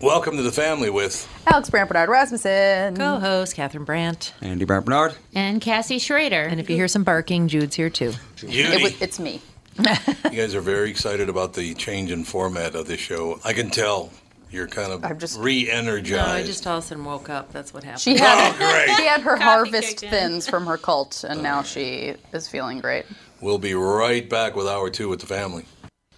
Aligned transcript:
Welcome 0.00 0.36
to 0.38 0.42
the 0.42 0.52
family 0.52 0.88
with 0.88 1.28
Alex 1.46 1.68
Brandt 1.68 1.88
Bernard 1.90 2.08
Rasmussen. 2.08 2.96
Co-host 2.96 3.54
Catherine 3.54 3.84
Brandt 3.84 4.32
Andy 4.40 4.64
Brandt 4.64 4.86
Bernard. 4.86 5.14
And 5.34 5.60
Cassie 5.60 5.98
Schrader. 5.98 6.42
And 6.42 6.58
if 6.58 6.70
you 6.70 6.76
hear 6.76 6.88
some 6.88 7.04
barking, 7.04 7.48
Jude's 7.48 7.76
here 7.76 7.90
too. 7.90 8.12
Judy. 8.36 8.60
It 8.60 8.82
was, 8.82 9.02
it's 9.02 9.18
me. 9.20 9.42
you 9.78 9.84
guys 10.30 10.54
are 10.54 10.60
very 10.62 10.88
excited 10.90 11.28
about 11.28 11.52
the 11.52 11.74
change 11.74 12.10
in 12.10 12.24
format 12.24 12.74
of 12.74 12.86
this 12.86 13.00
show. 13.00 13.40
I 13.44 13.52
can 13.52 13.70
tell 13.70 14.10
you're 14.50 14.66
kind 14.68 14.90
of 14.92 15.04
I'm 15.04 15.18
just- 15.18 15.38
re-energized. 15.38 16.26
No, 16.28 16.32
I 16.32 16.42
just 16.44 16.66
all 16.66 16.78
of 16.78 16.84
a 16.84 16.86
sudden 16.86 17.04
woke 17.04 17.28
up. 17.28 17.52
That's 17.52 17.74
what 17.74 17.84
happened. 17.84 18.00
She 18.00 18.16
had 18.16 18.52
Oh, 18.54 18.56
great. 18.56 18.96
she 18.96 19.04
had 19.04 19.20
her 19.20 19.32
Coffee 19.36 19.42
harvest 19.44 19.88
kicked 20.00 20.02
in. 20.04 20.10
thins 20.10 20.48
from 20.48 20.64
her 20.66 20.78
cult, 20.78 21.24
and 21.24 21.42
now 21.42 21.62
she 21.62 22.14
is 22.32 22.48
feeling 22.48 22.80
great. 22.80 23.04
We'll 23.42 23.58
be 23.58 23.74
right 23.74 24.26
back 24.28 24.56
with 24.56 24.66
hour 24.66 24.88
two 24.90 25.08
with 25.10 25.20
the 25.20 25.26
family. 25.26 25.64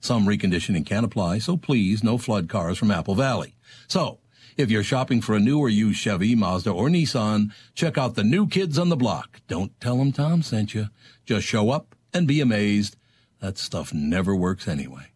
Some 0.00 0.26
reconditioning 0.26 0.86
can 0.86 1.04
apply, 1.04 1.38
so 1.38 1.56
please 1.56 2.04
no 2.04 2.18
flood 2.18 2.48
cars 2.48 2.78
from 2.78 2.90
Apple 2.90 3.14
Valley. 3.14 3.54
So, 3.86 4.18
if 4.56 4.70
you're 4.70 4.84
shopping 4.84 5.20
for 5.20 5.34
a 5.34 5.40
new 5.40 5.58
or 5.58 5.68
used 5.68 5.98
Chevy, 5.98 6.34
Mazda, 6.34 6.70
or 6.70 6.88
Nissan, 6.88 7.52
check 7.74 7.98
out 7.98 8.14
the 8.14 8.22
new 8.22 8.46
kids 8.46 8.78
on 8.78 8.88
the 8.88 8.96
block. 8.96 9.40
Don't 9.48 9.78
tell 9.80 9.96
them 9.96 10.12
Tom 10.12 10.42
sent 10.42 10.74
you. 10.74 10.88
Just 11.24 11.46
show 11.46 11.70
up 11.70 11.96
and 12.12 12.28
be 12.28 12.40
amazed. 12.40 12.96
That 13.40 13.58
stuff 13.58 13.92
never 13.92 14.34
works 14.34 14.68
anyway. 14.68 15.08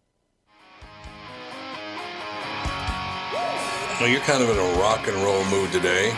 Well, 4.01 4.09
you're 4.09 4.21
kind 4.21 4.43
of 4.43 4.49
in 4.51 4.57
a 4.57 4.81
rock 4.81 5.07
and 5.09 5.17
roll 5.19 5.45
mood 5.47 5.73
today. 5.73 6.17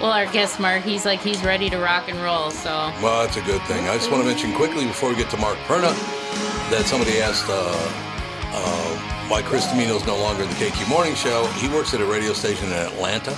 Well, 0.00 0.12
our 0.12 0.26
guest 0.26 0.60
Mark, 0.60 0.82
he's 0.82 1.04
like 1.04 1.20
he's 1.20 1.42
ready 1.42 1.68
to 1.70 1.78
rock 1.78 2.08
and 2.08 2.20
roll. 2.20 2.50
So 2.50 2.70
Well, 3.02 3.24
that's 3.24 3.36
a 3.36 3.42
good 3.42 3.62
thing. 3.62 3.88
I 3.88 3.94
just 3.94 4.10
want 4.10 4.22
to 4.22 4.28
mention 4.28 4.52
quickly 4.54 4.86
before 4.86 5.10
we 5.10 5.16
get 5.16 5.30
to 5.30 5.36
Mark 5.36 5.58
Perna 5.66 5.92
that 6.70 6.84
somebody 6.86 7.18
asked 7.20 7.46
uh, 7.48 7.52
uh, 8.52 9.28
why 9.28 9.42
Chris 9.42 9.66
Domino's 9.66 10.06
no 10.06 10.16
longer 10.16 10.42
in 10.42 10.48
the 10.48 10.54
KQ 10.56 10.88
Morning 10.88 11.14
Show. 11.14 11.46
He 11.58 11.68
works 11.68 11.94
at 11.94 12.00
a 12.00 12.04
radio 12.04 12.32
station 12.32 12.66
in 12.66 12.72
Atlanta, 12.74 13.36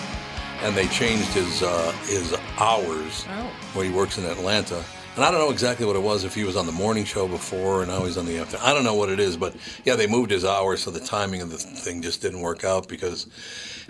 and 0.63 0.75
they 0.77 0.87
changed 0.89 1.29
his 1.29 1.63
uh, 1.63 1.93
his 2.07 2.35
hours 2.59 3.25
Oh. 3.29 3.51
where 3.75 3.85
he 3.85 3.91
works 3.91 4.19
in 4.19 4.25
Atlanta. 4.25 4.83
And 5.17 5.25
I 5.25 5.31
don't 5.33 5.41
know 5.41 5.51
exactly 5.51 5.85
what 5.87 5.97
it 5.97 6.03
was 6.03 6.23
if 6.25 6.35
he 6.35 6.45
was 6.45 6.57
on 6.57 6.67
the 6.67 6.73
morning 6.73 7.05
show 7.05 7.27
before 7.27 7.83
and 7.83 7.91
now 7.91 8.05
he's 8.05 8.17
on 8.17 8.27
the 8.27 8.39
after. 8.39 8.57
I 8.63 8.73
don't 8.73 8.85
know 8.85 8.95
what 8.95 9.09
it 9.09 9.19
is, 9.19 9.37
but 9.37 9.55
yeah, 9.85 9.97
they 9.97 10.07
moved 10.07 10.31
his 10.31 10.45
hours, 10.45 10.83
so 10.83 10.91
the 10.93 11.01
timing 11.01 11.43
of 11.43 11.51
the 11.51 11.59
thing 11.59 12.01
just 12.01 12.23
didn't 12.23 12.41
work 12.41 12.63
out 12.63 12.89
because 12.89 13.27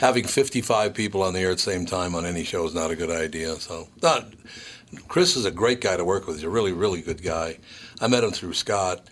having 0.01 0.25
55 0.27 0.95
people 0.95 1.23
on 1.23 1.35
the 1.35 1.41
air 1.41 1.51
at 1.51 1.59
the 1.59 1.63
same 1.63 1.85
time 1.85 2.15
on 2.15 2.25
any 2.25 2.43
show 2.43 2.65
is 2.67 2.75
not 2.75 2.91
a 2.91 2.97
good 2.97 3.11
idea. 3.11 3.55
So, 3.57 3.89
not 4.03 4.33
Chris 5.09 5.37
is 5.37 5.45
a 5.45 5.51
great 5.51 5.83
guy 5.83 5.97
to 5.99 6.05
work 6.05 6.27
with. 6.27 6.37
He's 6.37 6.45
a 6.45 6.49
really, 6.51 6.73
really 6.73 7.03
good 7.03 7.23
guy. 7.23 7.59
I 8.01 8.09
met 8.09 8.25
him 8.25 8.31
through 8.31 8.55
Scott, 8.55 9.07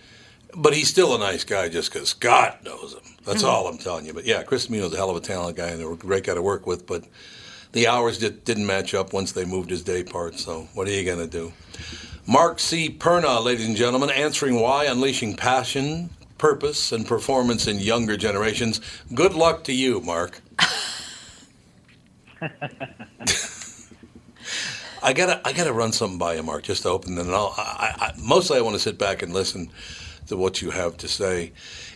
but 0.59 0.75
he's 0.75 0.89
still 0.89 1.15
a 1.15 1.19
nice 1.19 1.45
guy 1.45 1.69
just 1.69 1.93
because 1.93 2.09
Scott 2.11 2.65
knows 2.65 2.93
him. 2.95 3.01
That's 3.25 3.43
mm-hmm. 3.43 3.51
all 3.51 3.69
I'm 3.69 3.79
telling 3.79 4.07
you. 4.07 4.13
But 4.13 4.25
yeah, 4.25 4.43
Chris 4.43 4.67
Domino's 4.67 4.93
a 4.93 4.97
hell 4.97 5.09
of 5.11 5.17
a 5.17 5.21
talented 5.21 5.57
guy 5.57 5.69
and 5.69 5.81
a 5.81 5.95
great 5.95 6.25
guy 6.25 6.35
to 6.35 6.43
work 6.43 6.67
with. 6.67 6.85
But 6.87 7.05
the 7.73 7.87
hours 7.87 8.19
did, 8.19 8.45
didn't 8.45 8.67
match 8.67 8.93
up 8.93 9.13
once 9.13 9.31
they 9.33 9.45
moved 9.45 9.71
his 9.71 9.85
day 9.85 10.03
part. 10.03 10.35
So 10.39 10.69
what 10.75 10.89
are 10.89 10.91
you 10.91 11.05
going 11.05 11.19
to 11.19 11.27
do? 11.29 11.53
Mark 12.27 12.59
C. 12.59 12.91
Perna, 12.91 13.43
ladies 13.43 13.67
and 13.67 13.77
gentlemen, 13.77 14.11
answering 14.11 14.61
why 14.61 14.87
unleashing 14.87 15.37
passion, 15.37 16.11
purpose, 16.39 16.91
and 16.93 17.07
performance 17.07 17.69
in 17.69 17.79
younger 17.79 18.17
generations. 18.17 18.81
Good 19.15 19.35
luck 19.35 19.65
to 19.65 19.73
you, 19.73 20.01
Mark. 20.01 20.41
I 25.01 25.13
gotta, 25.13 25.41
I 25.47 25.53
gotta 25.53 25.73
run 25.73 25.93
something 25.93 26.19
by 26.19 26.35
you, 26.35 26.43
Mark, 26.43 26.65
just 26.65 26.83
to 26.83 26.89
open. 26.89 27.15
Then 27.15 27.31
I'll, 27.31 27.55
I, 27.57 27.95
I, 27.97 28.13
mostly 28.21 28.59
I 28.59 28.61
want 28.63 28.75
to 28.75 28.81
sit 28.81 28.99
back 28.99 29.23
and 29.23 29.33
listen 29.33 29.71
to 30.29 30.37
what 30.37 30.63
you 30.63 30.71
have 30.71 30.97
to 30.99 31.09
say. 31.09 31.53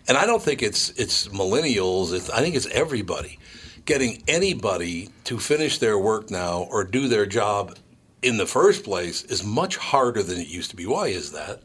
And 0.09 0.19
I 0.19 0.27
don't 0.27 0.43
think 0.43 0.63
it's 0.63 0.91
it's 0.91 1.29
millennials. 1.29 2.13
It's, 2.13 2.29
I 2.31 2.41
think 2.41 2.55
it's 2.55 2.67
everybody 2.67 3.39
getting 3.85 4.23
anybody 4.29 5.09
to 5.25 5.39
finish 5.39 5.79
their 5.79 5.99
work 5.99 6.31
now 6.31 6.69
or 6.71 6.85
do 6.85 7.09
their 7.09 7.27
job 7.27 7.77
in 8.23 8.37
the 8.37 8.47
first 8.47 8.85
place 8.85 9.25
is 9.25 9.43
much 9.43 9.77
harder 9.77 10.23
than 10.23 10.39
it 10.39 10.49
used 10.49 10.71
to 10.71 10.77
be. 10.77 10.87
Why 10.87 11.09
is 11.09 11.33
that? 11.33 11.61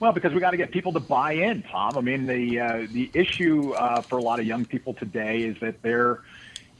Well, 0.00 0.12
because 0.12 0.32
we 0.32 0.40
got 0.40 0.50
to 0.50 0.56
get 0.56 0.72
people 0.72 0.92
to 0.94 1.00
buy 1.00 1.32
in, 1.32 1.62
Tom. 1.62 1.96
I 1.96 2.00
mean, 2.00 2.26
the 2.26 2.60
uh, 2.60 2.86
the 2.90 3.08
issue 3.14 3.72
uh, 3.72 4.00
for 4.00 4.18
a 4.18 4.22
lot 4.22 4.40
of 4.40 4.46
young 4.46 4.64
people 4.64 4.94
today 4.94 5.42
is 5.42 5.56
that 5.60 5.80
their 5.82 6.22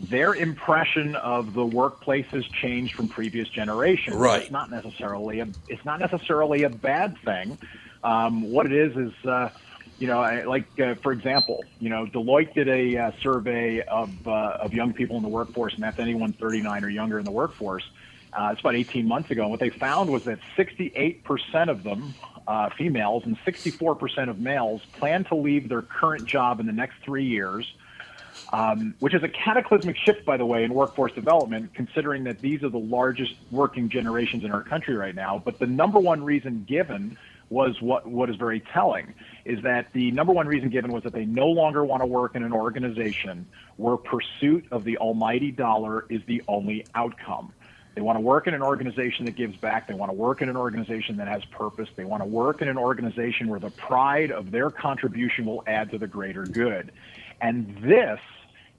their 0.00 0.34
impression 0.34 1.14
of 1.16 1.54
the 1.54 1.64
workplace 1.64 2.26
has 2.26 2.44
changed 2.46 2.94
from 2.94 3.06
previous 3.06 3.48
generations. 3.48 4.16
Right. 4.16 4.42
It's 4.42 4.50
not 4.50 4.70
necessarily 4.70 5.38
a 5.38 5.46
it's 5.68 5.84
not 5.84 6.00
necessarily 6.00 6.64
a 6.64 6.68
bad 6.68 7.16
thing. 7.18 7.58
Um, 8.04 8.50
what 8.50 8.66
it 8.66 8.72
is 8.72 8.96
is, 8.96 9.26
uh, 9.26 9.50
you 9.98 10.06
know, 10.06 10.20
I, 10.20 10.44
like 10.44 10.66
uh, 10.80 10.94
for 10.96 11.12
example, 11.12 11.64
you 11.78 11.88
know, 11.88 12.06
Deloitte 12.06 12.54
did 12.54 12.68
a 12.68 12.96
uh, 12.96 13.12
survey 13.22 13.82
of 13.82 14.10
uh, 14.26 14.58
of 14.60 14.74
young 14.74 14.92
people 14.92 15.16
in 15.16 15.22
the 15.22 15.28
workforce, 15.28 15.74
and 15.74 15.82
that's 15.82 15.98
anyone 15.98 16.32
39 16.32 16.84
or 16.84 16.88
younger 16.88 17.18
in 17.18 17.24
the 17.24 17.30
workforce. 17.30 17.84
Uh, 18.32 18.50
it's 18.52 18.60
about 18.60 18.74
18 18.74 19.06
months 19.06 19.30
ago. 19.30 19.42
And 19.42 19.50
what 19.50 19.60
they 19.60 19.70
found 19.70 20.10
was 20.10 20.24
that 20.24 20.38
68% 20.56 21.68
of 21.68 21.82
them, 21.82 22.14
uh, 22.46 22.70
females, 22.70 23.24
and 23.26 23.36
64% 23.44 24.30
of 24.30 24.38
males, 24.38 24.80
plan 24.98 25.24
to 25.24 25.34
leave 25.34 25.68
their 25.68 25.82
current 25.82 26.24
job 26.24 26.58
in 26.58 26.66
the 26.66 26.72
next 26.72 26.94
three 27.04 27.26
years, 27.26 27.70
um, 28.52 28.94
which 29.00 29.12
is 29.12 29.22
a 29.22 29.28
cataclysmic 29.28 29.98
shift, 29.98 30.24
by 30.24 30.38
the 30.38 30.46
way, 30.46 30.64
in 30.64 30.72
workforce 30.72 31.12
development, 31.12 31.74
considering 31.74 32.24
that 32.24 32.38
these 32.38 32.62
are 32.62 32.70
the 32.70 32.78
largest 32.78 33.34
working 33.50 33.90
generations 33.90 34.44
in 34.44 34.50
our 34.50 34.62
country 34.62 34.96
right 34.96 35.14
now. 35.14 35.40
But 35.44 35.58
the 35.58 35.66
number 35.66 35.98
one 36.00 36.24
reason 36.24 36.64
given 36.66 37.18
was 37.52 37.80
what, 37.80 38.06
what 38.06 38.30
is 38.30 38.36
very 38.36 38.60
telling 38.60 39.14
is 39.44 39.62
that 39.62 39.92
the 39.92 40.10
number 40.10 40.32
one 40.32 40.46
reason 40.46 40.70
given 40.70 40.90
was 40.90 41.02
that 41.04 41.12
they 41.12 41.24
no 41.24 41.46
longer 41.46 41.84
want 41.84 42.02
to 42.02 42.06
work 42.06 42.34
in 42.34 42.42
an 42.42 42.52
organization 42.52 43.46
where 43.76 43.96
pursuit 43.96 44.64
of 44.70 44.84
the 44.84 44.96
almighty 44.98 45.50
dollar 45.50 46.06
is 46.08 46.22
the 46.26 46.42
only 46.48 46.86
outcome. 46.94 47.52
They 47.94 48.00
want 48.00 48.16
to 48.16 48.20
work 48.20 48.46
in 48.46 48.54
an 48.54 48.62
organization 48.62 49.26
that 49.26 49.36
gives 49.36 49.56
back. 49.56 49.86
They 49.86 49.94
want 49.94 50.10
to 50.10 50.16
work 50.16 50.40
in 50.40 50.48
an 50.48 50.56
organization 50.56 51.18
that 51.18 51.28
has 51.28 51.44
purpose. 51.44 51.90
They 51.94 52.06
want 52.06 52.22
to 52.22 52.26
work 52.26 52.62
in 52.62 52.68
an 52.68 52.78
organization 52.78 53.48
where 53.48 53.60
the 53.60 53.70
pride 53.70 54.30
of 54.30 54.50
their 54.50 54.70
contribution 54.70 55.44
will 55.44 55.62
add 55.66 55.90
to 55.90 55.98
the 55.98 56.06
greater 56.06 56.44
good. 56.44 56.90
And 57.40 57.76
this 57.82 58.18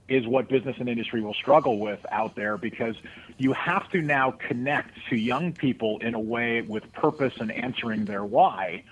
is 0.08 0.26
what 0.26 0.48
business 0.48 0.76
and 0.78 0.88
industry 0.88 1.20
will 1.22 1.34
struggle 1.34 1.78
with 1.78 2.04
out 2.10 2.34
there 2.34 2.56
because 2.56 2.94
you 3.38 3.52
have 3.52 3.88
to 3.90 4.02
now 4.02 4.30
connect 4.32 4.90
to 5.08 5.16
young 5.16 5.52
people 5.52 5.98
in 6.00 6.14
a 6.14 6.20
way 6.20 6.60
with 6.60 6.90
purpose 6.92 7.34
and 7.40 7.50
answering 7.50 8.04
their 8.04 8.24
why. 8.24 8.82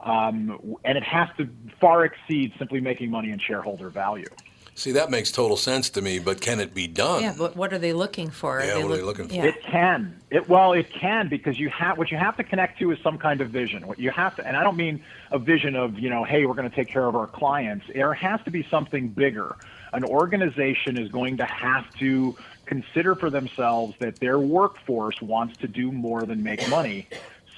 Um, 0.00 0.76
and 0.84 0.98
it 0.98 1.04
has 1.04 1.28
to 1.38 1.48
far 1.80 2.04
exceed 2.04 2.52
simply 2.58 2.80
making 2.80 3.10
money 3.10 3.30
and 3.30 3.40
shareholder 3.40 3.88
value. 3.88 4.28
See, 4.74 4.92
that 4.92 5.10
makes 5.10 5.30
total 5.30 5.58
sense 5.58 5.90
to 5.90 6.02
me, 6.02 6.18
but 6.18 6.40
can 6.40 6.58
it 6.58 6.72
be 6.72 6.86
done? 6.86 7.22
Yeah, 7.22 7.34
but 7.36 7.56
what 7.56 7.74
are 7.74 7.78
they 7.78 7.92
looking 7.92 8.30
for? 8.30 8.58
Yeah, 8.60 8.74
they 8.74 8.82
what 8.82 8.92
are 8.92 8.96
they 8.96 9.02
looking 9.02 9.28
for? 9.28 9.34
Yeah. 9.34 9.44
It 9.44 9.62
can. 9.62 10.18
It 10.30 10.48
well, 10.48 10.72
it 10.72 10.90
can 10.90 11.28
because 11.28 11.60
you 11.60 11.68
have 11.68 11.98
what 11.98 12.10
you 12.10 12.16
have 12.16 12.38
to 12.38 12.44
connect 12.44 12.78
to 12.78 12.90
is 12.90 12.98
some 13.02 13.18
kind 13.18 13.42
of 13.42 13.50
vision. 13.50 13.86
What 13.86 13.98
you 13.98 14.10
have 14.10 14.34
to, 14.36 14.46
and 14.46 14.56
I 14.56 14.62
don't 14.62 14.78
mean 14.78 15.04
a 15.30 15.38
vision 15.38 15.76
of 15.76 15.98
you 15.98 16.08
know, 16.08 16.24
hey, 16.24 16.46
we're 16.46 16.54
going 16.54 16.68
to 16.68 16.74
take 16.74 16.88
care 16.88 17.06
of 17.06 17.14
our 17.14 17.26
clients. 17.26 17.84
There 17.92 18.14
has 18.14 18.40
to 18.44 18.50
be 18.50 18.66
something 18.70 19.08
bigger. 19.08 19.56
An 19.92 20.04
organization 20.04 20.96
is 20.96 21.10
going 21.10 21.36
to 21.36 21.44
have 21.44 21.84
to 21.98 22.36
consider 22.64 23.14
for 23.14 23.28
themselves 23.30 23.94
that 24.00 24.20
their 24.20 24.38
workforce 24.38 25.20
wants 25.20 25.56
to 25.58 25.68
do 25.68 25.92
more 25.92 26.24
than 26.24 26.42
make 26.42 26.66
money. 26.68 27.08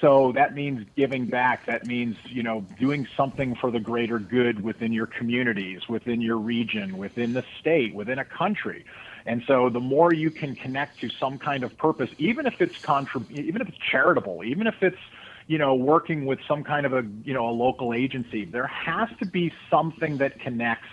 So 0.01 0.33
that 0.33 0.53
means 0.53 0.85
giving 0.97 1.25
back. 1.25 1.65
That 1.67 1.87
means, 1.87 2.17
you 2.25 2.43
know, 2.43 2.65
doing 2.79 3.07
something 3.15 3.55
for 3.55 3.71
the 3.71 3.79
greater 3.79 4.19
good 4.19 4.61
within 4.61 4.91
your 4.91 5.05
communities, 5.05 5.87
within 5.87 6.19
your 6.21 6.37
region, 6.37 6.97
within 6.97 7.33
the 7.33 7.45
state, 7.59 7.95
within 7.95 8.19
a 8.19 8.25
country. 8.25 8.85
And 9.25 9.41
so 9.47 9.69
the 9.69 9.79
more 9.79 10.13
you 10.13 10.29
can 10.29 10.55
connect 10.55 10.99
to 10.99 11.09
some 11.09 11.39
kind 11.39 11.63
of 11.63 11.75
purpose, 11.77 12.09
even 12.17 12.45
if 12.45 12.61
it's 12.61 12.77
contrib- 12.79 13.31
even 13.31 13.61
if 13.61 13.69
it's 13.69 13.77
charitable, 13.77 14.43
even 14.43 14.67
if 14.67 14.75
it's, 14.81 14.99
you 15.47 15.57
know, 15.57 15.73
working 15.73 16.25
with 16.25 16.39
some 16.47 16.63
kind 16.63 16.85
of 16.85 16.93
a, 16.93 17.03
you 17.23 17.33
know, 17.33 17.49
a 17.49 17.51
local 17.51 17.93
agency, 17.93 18.45
there 18.45 18.67
has 18.67 19.09
to 19.19 19.25
be 19.25 19.53
something 19.69 20.17
that 20.17 20.39
connects 20.39 20.89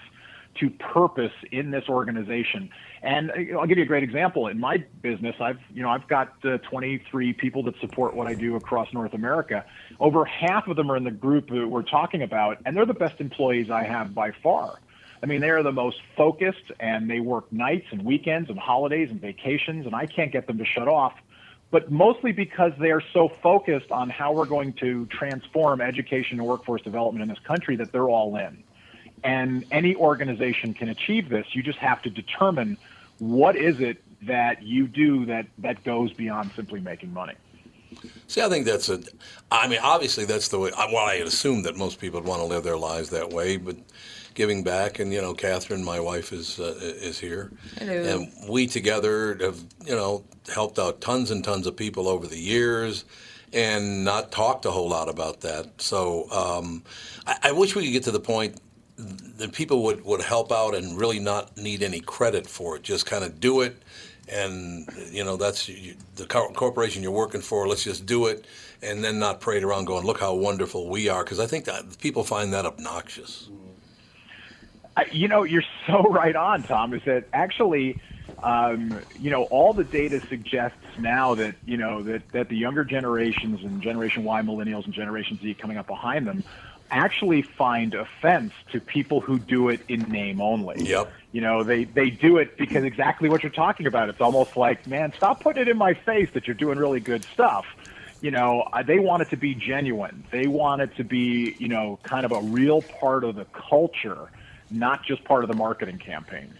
to 0.61 0.71
purpose 0.71 1.33
in 1.51 1.71
this 1.71 1.89
organization. 1.89 2.71
And 3.03 3.31
uh, 3.31 3.59
I'll 3.59 3.67
give 3.67 3.79
you 3.79 3.85
a 3.85 3.87
great 3.87 4.03
example. 4.03 4.49
In 4.49 4.61
my 4.61 4.79
business, 5.01 5.37
I've 5.41 5.59
you 5.75 5.83
know 5.83 5.91
I've 5.91 6.07
got 6.09 6.35
uh, 6.45 6.59
23 6.59 7.33
people 7.33 7.63
that 7.65 7.79
support 7.81 8.15
what 8.15 8.27
I 8.27 8.35
do 8.35 8.57
across 8.57 8.93
North 8.93 9.15
America. 9.15 9.65
Over 10.01 10.25
half 10.25 10.69
of 10.69 10.77
them 10.77 10.91
are 10.91 10.97
in 10.97 11.05
the 11.05 11.11
group 11.11 11.49
that 11.51 11.67
we're 11.67 11.83
talking 11.83 12.23
about, 12.23 12.59
and 12.65 12.77
they're 12.77 12.87
the 12.87 12.95
best 12.95 13.21
employees 13.21 13.71
I 13.71 13.85
have 13.85 14.15
by 14.15 14.33
far. 14.43 14.79
I 15.23 15.27
mean, 15.27 15.41
they 15.41 15.51
are 15.51 15.63
the 15.63 15.73
most 15.73 16.01
focused, 16.17 16.73
and 16.81 17.09
they 17.09 17.21
work 17.21 17.53
nights 17.53 17.87
and 17.93 18.05
weekends 18.05 18.51
and 18.51 18.59
holidays 18.59 19.09
and 19.11 19.21
vacations, 19.21 19.87
and 19.87 19.95
I 19.95 20.07
can't 20.07 20.33
get 20.33 20.49
them 20.49 20.59
to 20.59 20.65
shut 20.65 20.89
off. 20.89 21.15
But 21.71 21.91
mostly 21.91 22.33
because 22.33 22.73
they 22.79 22.91
are 22.91 23.03
so 23.15 23.29
focused 23.29 23.91
on 23.91 24.11
how 24.11 24.33
we're 24.33 24.47
going 24.47 24.75
to 24.75 25.07
transform 25.07 25.81
education 25.81 26.39
and 26.39 26.47
workforce 26.47 26.83
development 26.83 27.23
in 27.23 27.29
this 27.29 27.39
country 27.39 27.77
that 27.77 27.93
they're 27.93 28.11
all 28.11 28.37
in. 28.37 28.63
And 29.25 29.65
any 29.71 29.95
organization 29.95 30.75
can 30.75 30.89
achieve 30.89 31.29
this. 31.29 31.47
You 31.53 31.63
just 31.63 31.79
have 31.79 32.03
to 32.03 32.11
determine 32.11 32.77
what 33.19 33.57
is 33.57 33.81
it 33.81 34.03
that 34.23 34.63
you 34.63 34.87
do 34.87 35.27
that, 35.27 35.47
that 35.59 35.85
goes 35.85 36.13
beyond 36.13 36.51
simply 36.55 36.81
making 36.81 37.13
money. 37.13 37.35
See, 38.27 38.41
I 38.41 38.49
think 38.49 38.65
that's 38.65 38.89
a. 38.89 39.01
I 39.51 39.69
mean, 39.69 39.81
obviously, 39.83 40.25
that's 40.25 40.49
the 40.49 40.59
way. 40.59 40.71
Well, 40.77 40.97
I 40.97 41.17
had 41.17 41.27
assumed 41.27 41.67
that 41.67 41.77
most 41.77 42.01
people 42.01 42.21
would 42.21 42.29
want 42.29 42.41
to 42.41 42.47
live 42.47 42.65
their 42.65 42.77
lives 42.77 43.11
that 43.11 43.31
way, 43.31 43.59
but 43.59 43.77
giving 44.35 44.63
back, 44.63 44.99
and 44.99 45.13
you 45.13 45.21
know, 45.21 45.35
Catherine, 45.35 45.85
my 45.85 46.01
wife, 46.01 46.33
is 46.33 46.59
uh, 46.59 46.75
is 46.81 47.19
here, 47.19 47.53
Hello. 47.79 47.93
and 47.93 48.33
we 48.49 48.67
together 48.67 49.37
have 49.41 49.63
you 49.85 49.95
know 49.95 50.25
helped 50.53 50.79
out 50.79 51.01
tons 51.01 51.31
and 51.31 51.45
tons 51.45 51.67
of 51.67 51.77
people 51.77 52.09
over 52.09 52.27
the 52.27 52.39
years, 52.39 53.05
and 53.53 54.05
not 54.05 54.33
talked 54.33 54.65
a 54.65 54.71
whole 54.71 54.89
lot 54.89 55.09
about 55.09 55.43
that. 55.43 55.81
So 55.81 56.31
um, 56.31 56.83
I, 57.27 57.37
I 57.45 57.53
wish 57.53 57.75
we 57.75 57.85
could 57.85 57.93
get 57.93 58.05
to 58.05 58.11
the 58.11 58.21
point 58.21 58.59
that 58.97 59.53
people 59.53 59.83
would, 59.85 60.05
would 60.05 60.23
help 60.23 60.53
out 60.53 60.75
and 60.75 60.99
really 60.99 61.19
not 61.19 61.57
need 61.57 61.83
any 61.83 62.01
credit 62.01 62.47
for 62.47 62.77
it. 62.77 62.83
Just 62.83 63.07
kind 63.07 63.25
of 63.25 63.41
do 63.41 63.61
it, 63.61 63.83
and 64.29 64.89
you 65.11 65.25
know 65.25 65.37
that's 65.37 65.69
you- 65.69 65.97
the 66.17 66.27
co- 66.27 66.53
corporation 66.53 67.03
you're 67.03 67.13
working 67.13 67.41
for. 67.41 67.67
Let's 67.67 67.85
just 67.85 68.07
do 68.07 68.27
it, 68.27 68.47
and 68.83 69.03
then 69.03 69.19
not 69.19 69.41
parade 69.41 69.65
around 69.65 69.87
going, 69.87 70.05
"Look 70.05 70.21
how 70.21 70.35
wonderful 70.35 70.89
we 70.89 71.09
are," 71.09 71.25
because 71.25 71.41
I 71.41 71.47
think 71.47 71.65
that 71.65 71.99
people 72.01 72.23
find 72.23 72.53
that 72.53 72.67
obnoxious. 72.67 73.49
I, 74.97 75.07
you 75.11 75.29
know, 75.29 75.43
you're 75.45 75.65
so 75.87 76.03
right 76.03 76.37
on, 76.37 76.63
Tom. 76.63 76.93
Is 76.93 77.03
that 77.07 77.29
actually, 77.33 77.99
um, 78.43 79.01
you 79.19 79.31
know, 79.31 79.45
all 79.45 79.73
the 79.73 79.85
data 79.85 80.21
suggests 80.29 80.77
now 80.99 81.35
that 81.37 81.57
you 81.65 81.79
know 81.79 82.03
that 82.03 82.29
that 82.33 82.51
the 82.51 82.57
younger 82.57 82.85
generations 82.85 83.65
and 83.65 83.81
Generation 83.81 84.23
Y, 84.25 84.43
Millennials, 84.43 84.85
and 84.85 84.93
Generation 84.93 85.39
Z 85.43 85.55
coming 85.55 85.79
up 85.79 85.87
behind 85.87 86.27
them 86.27 86.45
actually 86.93 87.43
find 87.43 87.95
offense 87.95 88.53
to 88.71 88.81
people 88.81 89.21
who 89.21 89.39
do 89.39 89.71
it 89.71 89.81
in 89.89 90.01
name 90.03 90.41
only. 90.41 90.85
Yep. 90.85 91.11
You 91.33 91.41
know, 91.41 91.65
they 91.65 91.85
they 91.85 92.11
do 92.11 92.37
it 92.37 92.57
because 92.57 92.85
exactly 92.85 93.29
what 93.29 93.43
you're 93.43 93.51
talking 93.51 93.87
about. 93.87 94.09
It's 94.11 94.21
almost 94.21 94.57
like, 94.57 94.87
man, 94.87 95.13
stop 95.17 95.41
putting 95.41 95.63
it 95.63 95.69
in 95.69 95.79
my 95.79 95.95
face 95.95 96.29
that 96.35 96.47
you're 96.47 96.55
doing 96.55 96.79
really 96.79 97.01
good 97.01 97.25
stuff. 97.25 97.65
You 98.21 98.31
know, 98.31 98.69
they 98.87 99.01
want 99.01 99.23
it 99.23 99.31
to 99.31 99.37
be 99.37 99.55
genuine. 99.55 100.23
They 100.31 100.47
want 100.47 100.83
it 100.83 100.95
to 100.97 101.05
be, 101.05 101.57
you 101.59 101.69
know, 101.69 101.99
kind 102.05 102.25
of 102.25 102.31
a 102.31 102.41
real 102.41 102.83
part 102.83 103.25
of 103.25 103.35
the 103.35 103.47
culture, 103.47 104.31
not 104.71 105.03
just 105.05 105.25
part 105.25 105.43
of 105.43 105.49
the 105.49 105.57
marketing 105.57 105.99
campaign. 105.99 106.55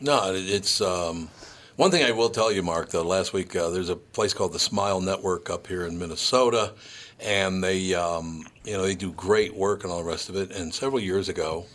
No, 0.00 0.32
it's 0.34 0.80
um, 0.80 1.28
one 1.76 1.90
thing 1.90 2.04
I 2.04 2.12
will 2.12 2.30
tell 2.30 2.50
you, 2.52 2.62
Mark. 2.62 2.90
Though 2.90 3.02
last 3.02 3.32
week 3.32 3.54
uh, 3.56 3.70
there's 3.70 3.90
a 3.90 3.96
place 3.96 4.32
called 4.32 4.52
the 4.52 4.58
Smile 4.58 5.00
Network 5.00 5.50
up 5.50 5.66
here 5.66 5.84
in 5.84 5.98
Minnesota, 5.98 6.72
and 7.20 7.62
they 7.62 7.94
um, 7.94 8.46
you 8.66 8.72
know 8.72 8.82
they 8.82 8.94
do 8.94 9.12
great 9.12 9.54
work 9.54 9.84
and 9.84 9.92
all 9.92 10.02
the 10.02 10.08
rest 10.08 10.28
of 10.28 10.36
it. 10.36 10.50
And 10.50 10.74
several 10.74 11.00
years 11.00 11.28
ago, 11.28 11.66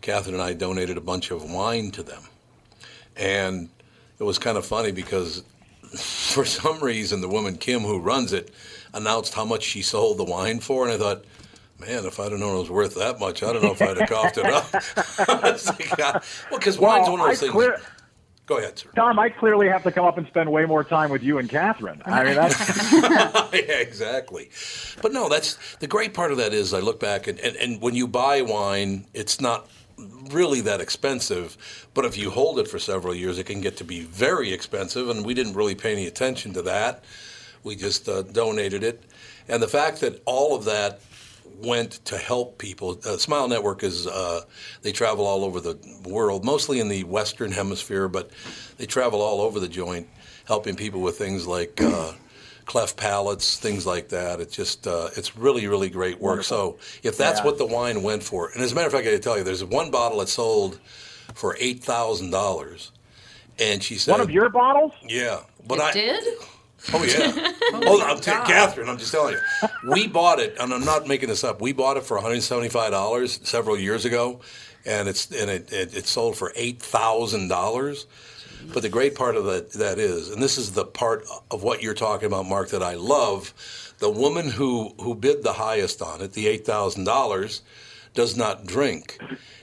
Catherine 0.00 0.34
and 0.34 0.42
I 0.42 0.54
donated 0.54 0.96
a 0.96 1.00
bunch 1.00 1.30
of 1.30 1.48
wine 1.50 1.90
to 1.92 2.02
them, 2.02 2.22
and 3.16 3.68
it 4.18 4.24
was 4.24 4.38
kind 4.38 4.58
of 4.58 4.66
funny 4.66 4.92
because 4.92 5.44
for 5.96 6.44
some 6.44 6.80
reason 6.82 7.20
the 7.20 7.28
woman 7.28 7.56
Kim 7.56 7.80
who 7.82 8.00
runs 8.00 8.32
it 8.32 8.50
announced 8.94 9.34
how 9.34 9.44
much 9.44 9.62
she 9.62 9.82
sold 9.82 10.18
the 10.18 10.24
wine 10.24 10.60
for, 10.60 10.84
and 10.84 10.92
I 10.94 10.98
thought. 10.98 11.24
Man, 11.80 12.04
if 12.04 12.20
I'd 12.20 12.30
have 12.30 12.38
known 12.38 12.54
it 12.54 12.60
was 12.60 12.70
worth 12.70 12.94
that 12.94 13.18
much, 13.18 13.42
I 13.42 13.52
don't 13.52 13.60
know 13.60 13.72
if 13.72 13.82
I'd 13.82 13.96
have 13.96 14.08
coughed 14.08 14.38
it 14.38 14.46
up. 14.46 14.66
Like, 15.66 15.98
uh, 15.98 16.20
well, 16.48 16.60
because 16.60 16.78
wine's 16.78 17.08
one 17.08 17.18
of 17.18 17.26
I 17.26 17.30
those 17.30 17.40
things. 17.40 17.50
clear, 17.50 17.80
Go 18.46 18.58
ahead, 18.58 18.78
sir. 18.78 18.90
Tom, 18.96 19.18
I 19.18 19.28
clearly 19.28 19.68
have 19.68 19.84
to 19.84 19.92
come 19.92 20.04
up 20.04 20.18
and 20.18 20.26
spend 20.26 20.50
way 20.50 20.64
more 20.64 20.82
time 20.82 21.10
with 21.10 21.22
you 21.22 21.38
and 21.38 21.48
Catherine. 21.48 22.02
I 22.04 22.24
mean, 22.24 22.34
that's 22.34 22.92
yeah, 22.92 23.78
exactly. 23.78 24.50
But 25.00 25.12
no, 25.12 25.28
that's 25.28 25.76
the 25.76 25.86
great 25.86 26.12
part 26.12 26.32
of 26.32 26.38
that 26.38 26.52
is 26.52 26.74
I 26.74 26.80
look 26.80 26.98
back 26.98 27.28
and, 27.28 27.38
and, 27.38 27.56
and 27.56 27.80
when 27.80 27.94
you 27.94 28.08
buy 28.08 28.42
wine, 28.42 29.06
it's 29.14 29.40
not 29.40 29.68
really 30.30 30.60
that 30.62 30.80
expensive. 30.80 31.86
But 31.94 32.04
if 32.04 32.18
you 32.18 32.30
hold 32.30 32.58
it 32.58 32.66
for 32.66 32.78
several 32.78 33.14
years, 33.14 33.38
it 33.38 33.44
can 33.44 33.60
get 33.60 33.76
to 33.76 33.84
be 33.84 34.02
very 34.02 34.52
expensive. 34.52 35.08
And 35.08 35.24
we 35.24 35.34
didn't 35.34 35.54
really 35.54 35.74
pay 35.74 35.92
any 35.92 36.06
attention 36.06 36.52
to 36.54 36.62
that. 36.62 37.04
We 37.62 37.76
just 37.76 38.08
uh, 38.08 38.22
donated 38.22 38.82
it. 38.82 39.04
And 39.48 39.62
the 39.62 39.68
fact 39.68 40.00
that 40.00 40.20
all 40.24 40.56
of 40.56 40.64
that 40.64 41.00
went 41.56 42.04
to 42.06 42.18
help 42.18 42.58
people. 42.58 42.98
Uh, 43.04 43.16
Smile 43.16 43.48
Network 43.48 43.82
is 43.82 44.06
uh, 44.06 44.42
they 44.82 44.92
travel 44.92 45.26
all 45.26 45.44
over 45.44 45.60
the 45.60 45.78
world, 46.04 46.44
mostly 46.44 46.80
in 46.80 46.88
the 46.88 47.04
Western 47.04 47.52
Hemisphere, 47.52 48.08
but 48.08 48.30
they 48.78 48.86
travel 48.86 49.20
all 49.22 49.40
over 49.40 49.60
the 49.60 49.68
joint, 49.68 50.08
helping 50.46 50.76
people 50.76 51.00
with 51.00 51.18
things 51.18 51.46
like 51.46 51.80
uh, 51.80 52.12
cleft 52.64 52.96
palates, 52.96 53.58
things 53.58 53.86
like 53.86 54.08
that. 54.10 54.40
It's 54.40 54.54
just 54.54 54.86
uh, 54.86 55.08
it's 55.16 55.36
really 55.36 55.66
really 55.66 55.90
great 55.90 56.20
work. 56.20 56.44
So 56.44 56.78
if 57.02 57.16
that's 57.16 57.40
Yeah. 57.40 57.46
what 57.46 57.58
the 57.58 57.66
wine 57.66 58.02
went 58.02 58.22
for, 58.22 58.50
and 58.50 58.62
as 58.62 58.72
a 58.72 58.74
matter 58.74 58.86
of 58.86 58.92
fact, 58.92 59.06
I 59.06 59.10
got 59.10 59.16
to 59.16 59.18
tell 59.20 59.38
you, 59.38 59.44
there's 59.44 59.64
one 59.64 59.90
bottle 59.90 60.18
that 60.18 60.28
sold 60.28 60.78
for 61.34 61.56
eight 61.60 61.82
thousand 61.82 62.30
dollars, 62.30 62.92
and 63.58 63.82
she 63.82 63.96
said, 63.96 64.12
one 64.12 64.20
of 64.20 64.30
your 64.30 64.48
bottles. 64.50 64.92
yeah, 65.08 65.40
but 65.66 65.78
It 65.78 65.82
I 65.84 65.92
did? 65.92 66.24
Oh 66.92 67.04
yeah. 67.04 67.52
oh, 67.86 68.02
I'm 68.02 68.18
t- 68.20 68.30
Catherine. 68.30 68.88
I'm 68.88 68.98
just 68.98 69.12
telling 69.12 69.34
you. 69.34 69.68
We 69.88 70.06
bought 70.08 70.40
it, 70.40 70.56
and 70.58 70.72
I'm 70.72 70.84
not 70.84 71.06
making 71.06 71.28
this 71.28 71.44
up. 71.44 71.60
We 71.60 71.72
bought 71.72 71.96
it 71.96 72.04
for 72.04 72.16
175 72.16 72.90
dollars 72.90 73.40
several 73.44 73.78
years 73.78 74.04
ago, 74.04 74.40
and 74.84 75.08
it's 75.08 75.30
and 75.30 75.50
it 75.50 75.72
it, 75.72 75.94
it 75.94 76.06
sold 76.06 76.36
for 76.36 76.52
eight 76.56 76.80
thousand 76.80 77.48
dollars. 77.48 78.06
But 78.72 78.82
the 78.82 78.88
great 78.88 79.14
part 79.14 79.36
of 79.36 79.44
that 79.46 79.72
that 79.72 79.98
is, 79.98 80.30
and 80.30 80.42
this 80.42 80.58
is 80.58 80.72
the 80.72 80.84
part 80.84 81.24
of 81.50 81.62
what 81.62 81.82
you're 81.82 81.94
talking 81.94 82.26
about, 82.26 82.46
Mark, 82.46 82.70
that 82.70 82.82
I 82.82 82.94
love. 82.94 83.54
The 83.98 84.10
woman 84.10 84.50
who 84.50 84.94
who 85.00 85.14
bid 85.14 85.42
the 85.44 85.52
highest 85.54 86.02
on 86.02 86.20
it, 86.20 86.32
the 86.32 86.48
eight 86.48 86.64
thousand 86.66 87.04
dollars, 87.04 87.62
does 88.14 88.36
not 88.36 88.66
drink. 88.66 89.18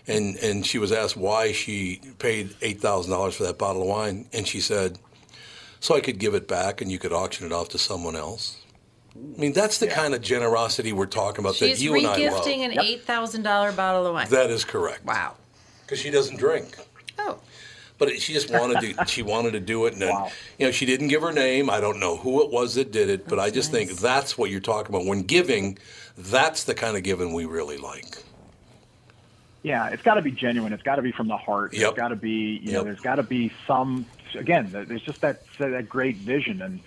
And 0.08 0.38
and 0.38 0.66
she 0.66 0.78
was 0.80 0.92
asked 0.92 1.18
why 1.18 1.52
she 1.52 2.02
paid 2.20 2.56
eight 2.62 2.82
thousand 2.82 3.12
dollars 3.12 3.36
for 3.36 3.44
that 3.44 3.58
bottle 3.58 3.82
of 3.82 3.88
wine, 3.88 4.28
and 4.34 4.48
she 4.48 4.60
said, 4.62 4.98
so 5.80 5.96
I 5.96 6.02
could 6.02 6.20
give 6.20 6.34
it 6.36 6.48
back 6.48 6.82
and 6.82 6.92
you 6.92 7.00
could 7.00 7.14
auction 7.14 7.46
it 7.46 7.52
off 7.52 7.70
to 7.70 7.78
someone 7.78 8.16
else. 8.16 8.58
I 9.16 9.40
mean, 9.40 9.54
that's 9.54 9.80
the 9.80 9.88
kind 9.88 10.14
of 10.14 10.22
generosity 10.22 10.94
we're 10.94 11.06
talking 11.08 11.44
about 11.44 11.56
She's 11.56 11.80
that 11.80 11.84
you 11.84 11.96
and 11.96 12.06
I 12.08 12.10
love. 12.10 12.44
She's 12.46 12.54
regifting 12.56 12.66
an 12.66 12.72
$8,000 13.44 13.76
bottle 13.76 14.06
of 14.08 14.14
wine. 14.14 14.30
that 14.30 14.50
is 14.50 14.64
correct. 14.64 15.04
wow. 15.06 15.36
Because 15.86 16.00
she 16.00 16.10
doesn't 16.12 16.38
drink. 16.38 16.78
Oh. 17.18 17.40
but 17.98 18.18
she 18.22 18.32
just 18.34 18.50
wanted 18.52 18.80
to. 18.80 19.06
She 19.08 19.24
wanted 19.24 19.52
to 19.52 19.60
do 19.60 19.86
it, 19.88 19.94
and 19.94 20.02
then, 20.02 20.10
Wow. 20.14 20.32
you 20.58 20.66
know, 20.68 20.72
she 20.72 20.86
didn't 20.86 21.10
give 21.10 21.22
her 21.22 21.34
name. 21.34 21.70
I 21.70 21.82
don't 21.82 22.00
know 22.00 22.16
who 22.16 22.44
it 22.44 22.52
was 22.52 22.76
that 22.76 22.92
did 22.92 23.10
it, 23.10 23.28
but 23.28 23.40
I 23.40 23.50
just 23.50 23.72
think 23.72 23.92
that's 23.94 24.38
what 24.38 24.50
you're 24.52 24.62
talking 24.62 24.96
about 24.96 25.06
when 25.08 25.24
giving. 25.24 25.78
That's 26.18 26.64
the 26.64 26.76
kind 26.76 26.96
of 26.96 27.04
giving 27.04 27.34
we 27.34 27.46
really 27.46 27.78
like. 27.78 28.24
Yeah, 29.64 29.88
it's 29.90 30.04
got 30.04 30.14
to 30.14 30.22
be 30.22 30.32
genuine. 30.32 30.72
It's 30.72 30.84
got 30.84 30.96
to 30.96 31.02
be 31.02 31.12
from 31.12 31.28
the 31.28 31.36
heart. 31.38 31.74
Yep. 31.74 31.82
There's 31.82 31.94
got 31.96 32.08
to 32.10 32.16
be, 32.16 32.60
you 32.64 32.72
know, 32.72 32.84
there's 32.84 33.02
got 33.02 33.16
to 33.16 33.24
be 33.24 33.52
some. 33.68 34.06
Again, 34.36 34.72
there's 34.72 35.02
just 35.04 35.22
that 35.22 35.44
that 35.60 35.90
great 35.90 36.18
vision, 36.18 36.62
and 36.62 36.80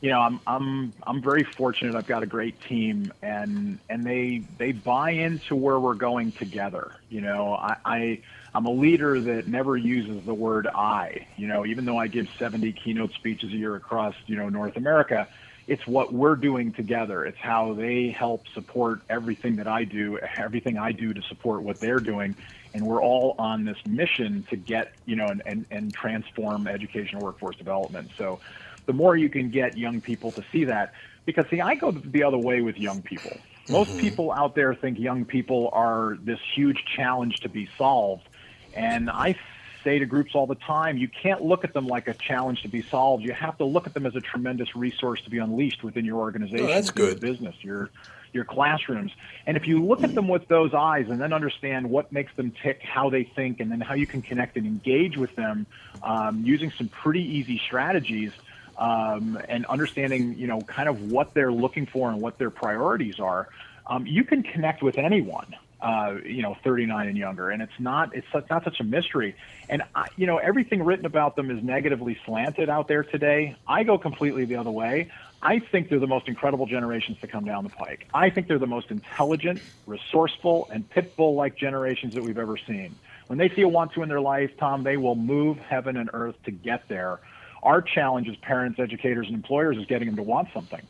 you 0.00 0.10
know, 0.10 0.20
I'm 0.20 0.40
I'm 0.46 0.92
I'm 1.06 1.22
very 1.22 1.46
fortunate. 1.56 1.96
I've 1.96 2.06
got 2.06 2.22
a 2.22 2.26
great 2.26 2.56
team, 2.68 3.12
and 3.22 3.78
and 3.88 4.06
they 4.06 4.42
they 4.58 4.72
buy 4.72 5.10
into 5.10 5.56
where 5.56 5.78
we're 5.80 5.94
going 5.94 6.32
together. 6.32 6.92
You 7.08 7.20
know, 7.20 7.54
I. 7.54 7.76
I 7.84 8.22
I'm 8.54 8.66
a 8.66 8.72
leader 8.72 9.20
that 9.20 9.46
never 9.46 9.76
uses 9.76 10.24
the 10.26 10.34
word 10.34 10.66
I. 10.66 11.28
You 11.36 11.46
know, 11.46 11.64
even 11.64 11.84
though 11.84 11.98
I 11.98 12.08
give 12.08 12.26
70 12.38 12.72
keynote 12.84 13.12
speeches 13.12 13.52
a 13.52 13.56
year 13.56 13.76
across, 13.76 14.14
you 14.26 14.36
know, 14.36 14.48
North 14.48 14.76
America, 14.76 15.28
it's 15.70 15.86
what 15.86 16.12
we're 16.12 16.34
doing 16.34 16.72
together. 16.72 17.24
It's 17.24 17.38
how 17.38 17.74
they 17.74 18.08
help 18.08 18.48
support 18.54 19.02
everything 19.08 19.54
that 19.54 19.68
I 19.68 19.84
do, 19.84 20.18
everything 20.36 20.76
I 20.76 20.90
do 20.90 21.14
to 21.14 21.22
support 21.22 21.62
what 21.62 21.78
they're 21.78 22.00
doing. 22.00 22.34
And 22.74 22.84
we're 22.84 23.00
all 23.00 23.36
on 23.38 23.64
this 23.64 23.78
mission 23.86 24.44
to 24.50 24.56
get, 24.56 24.94
you 25.06 25.14
know, 25.14 25.28
and, 25.28 25.40
and, 25.46 25.66
and 25.70 25.94
transform 25.94 26.66
education 26.66 27.18
and 27.18 27.22
workforce 27.22 27.54
development. 27.54 28.10
So 28.18 28.40
the 28.86 28.92
more 28.92 29.16
you 29.16 29.28
can 29.28 29.48
get 29.48 29.78
young 29.78 30.00
people 30.00 30.32
to 30.32 30.44
see 30.50 30.64
that, 30.64 30.92
because 31.24 31.46
see, 31.50 31.60
I 31.60 31.76
go 31.76 31.92
the 31.92 32.24
other 32.24 32.38
way 32.38 32.62
with 32.62 32.76
young 32.76 33.00
people. 33.00 33.36
Most 33.68 33.90
mm-hmm. 33.90 34.00
people 34.00 34.32
out 34.32 34.56
there 34.56 34.74
think 34.74 34.98
young 34.98 35.24
people 35.24 35.70
are 35.72 36.18
this 36.24 36.40
huge 36.52 36.84
challenge 36.96 37.36
to 37.42 37.48
be 37.48 37.68
solved. 37.78 38.28
And 38.74 39.08
I 39.08 39.38
say 39.84 39.98
to 39.98 40.06
groups 40.06 40.34
all 40.34 40.46
the 40.46 40.54
time, 40.54 40.96
you 40.96 41.08
can't 41.08 41.42
look 41.42 41.64
at 41.64 41.72
them 41.72 41.86
like 41.86 42.08
a 42.08 42.14
challenge 42.14 42.62
to 42.62 42.68
be 42.68 42.82
solved. 42.82 43.24
You 43.24 43.32
have 43.32 43.56
to 43.58 43.64
look 43.64 43.86
at 43.86 43.94
them 43.94 44.06
as 44.06 44.14
a 44.16 44.20
tremendous 44.20 44.74
resource 44.76 45.20
to 45.22 45.30
be 45.30 45.38
unleashed 45.38 45.82
within 45.82 46.04
your 46.04 46.18
organization, 46.18 46.66
Oh, 46.66 46.68
that's 46.68 46.88
within 46.88 47.04
your 47.04 47.14
good. 47.14 47.20
business, 47.20 47.54
your 47.62 47.90
your 48.32 48.44
classrooms. 48.44 49.10
And 49.44 49.56
if 49.56 49.66
you 49.66 49.84
look 49.84 50.04
at 50.04 50.14
them 50.14 50.28
with 50.28 50.46
those 50.46 50.72
eyes 50.72 51.08
and 51.10 51.20
then 51.20 51.32
understand 51.32 51.90
what 51.90 52.12
makes 52.12 52.32
them 52.36 52.52
tick, 52.62 52.80
how 52.80 53.10
they 53.10 53.24
think, 53.24 53.58
and 53.58 53.72
then 53.72 53.80
how 53.80 53.94
you 53.94 54.06
can 54.06 54.22
connect 54.22 54.56
and 54.56 54.64
engage 54.66 55.16
with 55.16 55.34
them 55.34 55.66
um, 56.04 56.42
using 56.44 56.70
some 56.70 56.86
pretty 56.88 57.22
easy 57.22 57.58
strategies. 57.58 58.30
Um, 58.78 59.38
and 59.48 59.66
understanding, 59.66 60.38
you 60.38 60.46
know, 60.46 60.62
kind 60.62 60.88
of 60.88 61.12
what 61.12 61.34
they're 61.34 61.52
looking 61.52 61.84
for 61.84 62.08
and 62.08 62.18
what 62.22 62.38
their 62.38 62.48
priorities 62.48 63.20
are, 63.20 63.48
um, 63.86 64.06
you 64.06 64.24
can 64.24 64.42
connect 64.42 64.82
with 64.82 64.96
anyone 64.96 65.54
uh, 65.82 66.16
you 66.24 66.42
know, 66.42 66.56
39 66.62 67.08
and 67.08 67.16
younger, 67.16 67.50
and 67.50 67.62
it's 67.62 67.72
not 67.78 68.14
it's 68.14 68.26
such- 68.32 68.48
not 68.50 68.64
such 68.64 68.80
a 68.80 68.84
mystery. 68.84 69.34
And 69.68 69.82
I, 69.94 70.06
you 70.16 70.26
know, 70.26 70.38
everything 70.38 70.82
written 70.82 71.06
about 71.06 71.36
them 71.36 71.50
is 71.50 71.62
negatively 71.62 72.18
slanted 72.26 72.68
out 72.68 72.88
there 72.88 73.04
today. 73.04 73.56
I 73.66 73.84
go 73.84 73.96
completely 73.98 74.44
the 74.44 74.56
other 74.56 74.70
way. 74.70 75.10
I 75.42 75.58
think 75.58 75.88
they're 75.88 75.98
the 75.98 76.06
most 76.06 76.28
incredible 76.28 76.66
generations 76.66 77.16
to 77.22 77.26
come 77.26 77.44
down 77.44 77.64
the 77.64 77.70
pike. 77.70 78.06
I 78.12 78.28
think 78.28 78.46
they're 78.46 78.58
the 78.58 78.66
most 78.66 78.90
intelligent, 78.90 79.62
resourceful, 79.86 80.68
and 80.70 80.88
pit 80.90 81.16
bull-like 81.16 81.56
generations 81.56 82.14
that 82.14 82.22
we've 82.22 82.36
ever 82.36 82.58
seen. 82.58 82.96
When 83.28 83.38
they 83.38 83.48
see 83.48 83.62
a 83.62 83.68
want 83.68 83.94
to 83.94 84.02
in 84.02 84.08
their 84.10 84.20
life, 84.20 84.50
Tom, 84.58 84.84
they 84.84 84.98
will 84.98 85.14
move 85.14 85.56
heaven 85.58 85.96
and 85.96 86.10
earth 86.12 86.34
to 86.44 86.50
get 86.50 86.88
there. 86.88 87.20
Our 87.62 87.80
challenge 87.80 88.28
as 88.28 88.36
parents, 88.36 88.78
educators, 88.78 89.28
and 89.28 89.36
employers 89.36 89.78
is 89.78 89.86
getting 89.86 90.08
them 90.08 90.16
to 90.16 90.22
want 90.22 90.48
something. 90.52 90.86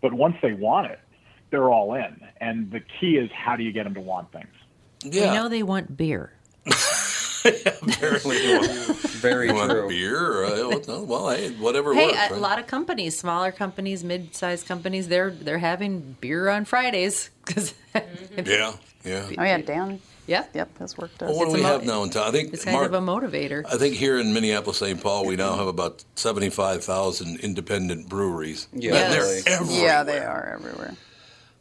But 0.00 0.14
once 0.14 0.36
they 0.40 0.54
want 0.54 0.90
it, 0.90 1.00
they're 1.50 1.70
all 1.70 1.94
in. 1.94 2.20
And 2.40 2.70
the 2.70 2.80
key 3.00 3.16
is 3.16 3.30
how 3.32 3.56
do 3.56 3.62
you 3.62 3.72
get 3.72 3.84
them 3.84 3.94
to 3.94 4.00
want 4.00 4.32
things? 4.32 4.46
Yeah, 5.04 5.30
We 5.30 5.36
know 5.36 5.48
they 5.48 5.62
want 5.62 5.96
beer. 5.96 6.32
apparently 7.44 8.46
you 8.46 8.58
want, 8.58 8.70
Very 9.20 9.48
you 9.48 9.54
want 9.54 9.70
true. 9.70 9.88
beer. 9.88 10.44
Uh, 10.44 10.78
well, 10.86 11.04
well, 11.06 11.30
hey, 11.30 11.50
whatever 11.52 11.94
Hey, 11.94 12.06
works. 12.08 12.16
a 12.18 12.32
right? 12.32 12.40
lot 12.40 12.58
of 12.58 12.66
companies, 12.66 13.18
smaller 13.18 13.52
companies, 13.52 14.04
mid-sized 14.04 14.66
companies, 14.66 15.08
they're 15.08 15.30
they're 15.30 15.58
having 15.58 16.16
beer 16.20 16.48
on 16.48 16.64
Fridays 16.64 17.30
because 17.46 17.74
Yeah, 18.36 18.72
yeah. 19.04 19.26
Oh 19.38 19.42
yeah, 19.42 19.58
Dan. 19.58 20.00
Yep. 20.26 20.50
Yep, 20.54 20.78
his 20.78 20.96
work 20.98 21.10
Well, 21.20 21.30
does. 21.30 21.38
what 21.38 21.46
do 21.48 21.54
we 21.54 21.62
mo- 21.62 21.68
have 21.68 21.84
now 21.84 22.02
in 22.04 22.10
town? 22.10 22.28
I 22.28 22.30
think 22.30 22.52
it's 22.52 22.64
kind 22.64 22.76
Mark, 22.76 22.86
of 22.88 22.94
a 22.94 23.00
motivator. 23.00 23.64
I 23.66 23.76
think 23.78 23.96
here 23.96 24.18
in 24.18 24.32
Minneapolis, 24.32 24.78
St. 24.78 25.02
Paul, 25.02 25.26
we 25.26 25.34
now 25.34 25.56
have 25.56 25.66
about 25.66 26.04
seventy-five 26.14 26.84
thousand 26.84 27.40
independent 27.40 28.08
breweries. 28.08 28.68
Yeah, 28.72 28.94
And 28.96 29.12
they're 29.14 29.40
everywhere. 29.54 29.82
yeah, 29.82 30.02
they 30.04 30.18
are 30.18 30.52
everywhere. 30.54 30.94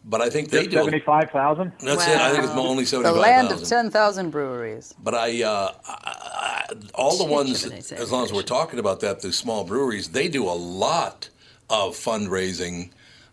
But 0.05 0.21
I 0.21 0.29
think 0.29 0.49
they 0.49 0.65
do. 0.65 0.77
75,000? 0.77 1.71
That's 1.81 2.07
it. 2.07 2.17
I 2.17 2.31
think 2.31 2.45
it's 2.45 2.53
Wow. 2.53 2.59
only 2.61 2.83
The 2.83 2.89
seventy-five 2.89 3.17
land 3.17 3.51
of 3.51 3.63
10,000 3.63 4.29
breweries. 4.31 4.93
But 5.03 5.13
I, 5.13 5.43
uh, 5.43 5.73
I, 5.85 5.93
I, 6.71 6.75
all 6.95 7.17
the 7.17 7.25
ones, 7.25 7.65
much 7.65 7.81
of 7.91 7.91
an 7.91 7.97
as 8.01 8.11
long 8.11 8.23
as 8.23 8.31
we're 8.33 8.41
talking 8.41 8.79
about 8.79 9.01
that, 9.01 9.21
the 9.21 9.33
small 9.33 9.65
breweries, 9.65 10.09
they 10.09 10.27
do 10.29 10.45
a 10.45 10.55
lot 10.55 11.29
of 11.69 11.95
fundraising. 11.95 12.91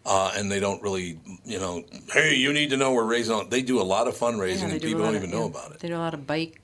Uh, 0.08 0.32
and 0.37 0.52
they 0.52 0.61
don't 0.61 0.80
really, 0.85 1.18
you 1.44 1.58
know, 1.58 1.82
hey, 2.12 2.32
you 2.37 2.52
need 2.52 2.70
to 2.70 2.76
know 2.76 2.92
we're 2.92 3.02
raising. 3.04 3.35
On. 3.35 3.49
They 3.49 3.61
do 3.61 3.80
a 3.80 3.82
lot 3.82 4.06
of 4.06 4.14
fundraising, 4.16 4.58
Yeah, 4.58 4.68
and 4.68 4.80
do 4.80 4.87
people 4.87 5.02
don't 5.02 5.16
of- 5.16 5.23
even 5.25 5.30
know 5.32 5.40
yeah, 5.40 5.46
about 5.46 5.73
it. 5.73 5.80
They 5.80 5.88
do 5.88 5.96
a 5.96 5.99
lot 5.99 6.14
of 6.14 6.25
bike, 6.28 6.61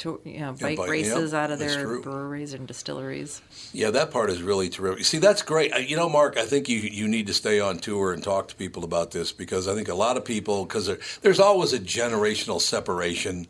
to, 0.00 0.20
you 0.24 0.40
know, 0.40 0.52
bike 0.52 0.78
bike- 0.78 0.90
races 0.90 1.32
yep, 1.32 1.42
out 1.42 1.50
of 1.50 1.58
their 1.58 1.98
breweries 2.00 2.52
and 2.52 2.66
distilleries. 2.66 3.40
Yeah, 3.72 3.90
that 3.90 4.10
part 4.10 4.30
is 4.30 4.42
really 4.42 4.68
terrific. 4.68 5.04
See, 5.04 5.18
that's 5.18 5.42
great. 5.42 5.72
Uh, 5.72 5.78
You 5.78 5.96
know, 5.96 6.08
Mark, 6.08 6.36
I 6.36 6.44
think 6.44 6.68
you 6.68 6.78
you 6.78 7.08
need 7.08 7.26
to 7.28 7.34
stay 7.34 7.60
on 7.60 7.78
tour 7.78 8.12
and 8.12 8.22
talk 8.22 8.48
to 8.48 8.54
people 8.56 8.84
about 8.84 9.10
this 9.10 9.32
because 9.32 9.68
I 9.68 9.74
think 9.74 9.88
a 9.88 9.94
lot 9.94 10.16
of 10.16 10.24
people 10.24 10.64
because 10.64 10.86
there, 10.86 10.98
there's 11.22 11.40
always 11.40 11.72
a 11.72 11.78
generational 11.78 12.60
separation. 12.60 13.46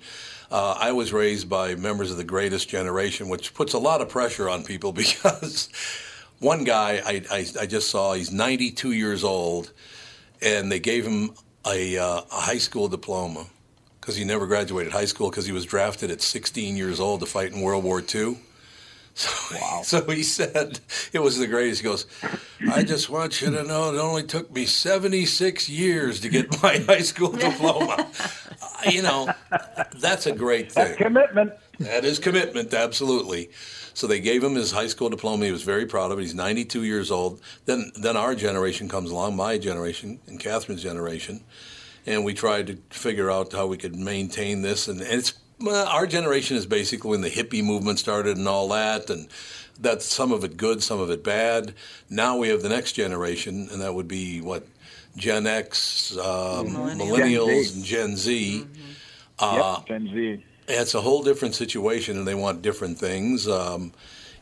Uh, 0.50 0.76
I 0.78 0.92
was 0.92 1.12
raised 1.12 1.48
by 1.48 1.76
members 1.76 2.10
of 2.10 2.16
the 2.16 2.24
greatest 2.24 2.68
generation, 2.68 3.28
which 3.28 3.54
puts 3.54 3.72
a 3.72 3.78
lot 3.78 4.00
of 4.00 4.08
pressure 4.08 4.48
on 4.48 4.64
people 4.64 4.92
because 5.04 5.68
one 6.40 6.64
guy 6.64 7.00
I, 7.04 7.22
I, 7.30 7.46
I 7.60 7.66
just 7.66 7.90
saw, 7.90 8.14
he's 8.14 8.32
92 8.32 8.92
years 8.92 9.22
old, 9.22 9.72
and 10.42 10.72
they 10.72 10.80
gave 10.80 11.06
him 11.06 11.30
a, 11.66 11.98
uh, 11.98 12.22
a 12.32 12.40
high 12.40 12.58
school 12.58 12.88
diploma 12.88 13.46
because 14.00 14.16
he 14.16 14.24
never 14.24 14.46
graduated 14.46 14.92
high 14.92 15.04
school 15.04 15.30
because 15.30 15.46
he 15.46 15.52
was 15.52 15.64
drafted 15.64 16.10
at 16.10 16.22
16 16.22 16.76
years 16.76 17.00
old 17.00 17.20
to 17.20 17.26
fight 17.26 17.52
in 17.52 17.60
World 17.60 17.84
War 17.84 18.02
II. 18.14 18.38
So, 19.12 19.82
so 19.82 20.00
he 20.10 20.22
said 20.22 20.78
it 21.12 21.18
was 21.18 21.36
the 21.36 21.48
greatest. 21.48 21.82
He 21.82 21.84
goes, 21.84 22.06
I 22.72 22.84
just 22.84 23.10
want 23.10 23.42
you 23.42 23.50
to 23.50 23.64
know 23.64 23.92
it 23.92 23.98
only 23.98 24.22
took 24.22 24.50
me 24.54 24.64
76 24.66 25.68
years 25.68 26.20
to 26.20 26.28
get 26.28 26.62
my 26.62 26.78
high 26.86 27.00
school 27.00 27.32
diploma. 27.32 28.08
Uh, 28.62 28.66
you 28.90 29.02
know, 29.02 29.28
that's 29.98 30.26
a 30.26 30.32
great 30.32 30.70
That's 30.70 30.90
thing. 30.90 30.98
commitment. 30.98 31.52
That 31.80 32.04
is 32.04 32.20
commitment, 32.20 32.72
absolutely. 32.72 33.50
So 33.94 34.06
they 34.06 34.20
gave 34.20 34.44
him 34.44 34.54
his 34.54 34.70
high 34.70 34.86
school 34.86 35.10
diploma. 35.10 35.44
He 35.44 35.52
was 35.52 35.64
very 35.64 35.86
proud 35.86 36.12
of 36.12 36.18
it. 36.18 36.22
He's 36.22 36.34
92 36.34 36.84
years 36.84 37.10
old. 37.10 37.40
Then, 37.66 37.90
then 38.00 38.16
our 38.16 38.36
generation 38.36 38.88
comes 38.88 39.10
along, 39.10 39.34
my 39.36 39.58
generation 39.58 40.20
and 40.28 40.38
Catherine's 40.38 40.82
generation, 40.84 41.40
and 42.06 42.24
we 42.24 42.34
tried 42.34 42.66
to 42.68 42.78
figure 42.90 43.30
out 43.30 43.52
how 43.52 43.66
we 43.66 43.76
could 43.76 43.96
maintain 43.96 44.62
this. 44.62 44.88
And, 44.88 45.00
and 45.00 45.18
it's 45.18 45.34
our 45.68 46.06
generation 46.06 46.56
is 46.56 46.66
basically 46.66 47.10
when 47.10 47.20
the 47.20 47.30
hippie 47.30 47.64
movement 47.64 47.98
started 47.98 48.36
and 48.36 48.48
all 48.48 48.68
that, 48.68 49.10
and 49.10 49.28
that's 49.78 50.06
some 50.06 50.32
of 50.32 50.44
it 50.44 50.56
good, 50.56 50.82
some 50.82 51.00
of 51.00 51.10
it 51.10 51.22
bad. 51.22 51.74
Now 52.08 52.36
we 52.38 52.48
have 52.48 52.62
the 52.62 52.68
next 52.68 52.92
generation, 52.92 53.68
and 53.70 53.80
that 53.82 53.94
would 53.94 54.08
be 54.08 54.40
what 54.40 54.66
Gen 55.16 55.46
X, 55.46 56.16
um, 56.16 56.68
millennials, 56.68 57.74
and 57.74 57.84
Gen 57.84 58.16
Z. 58.16 58.66
Uh, 59.38 59.74
yep, 59.78 59.86
Gen 59.86 60.10
Z. 60.14 60.44
it's 60.68 60.94
a 60.94 61.00
whole 61.00 61.22
different 61.22 61.54
situation, 61.54 62.16
and 62.16 62.26
they 62.26 62.34
want 62.34 62.62
different 62.62 62.98
things. 62.98 63.48
Um, 63.48 63.92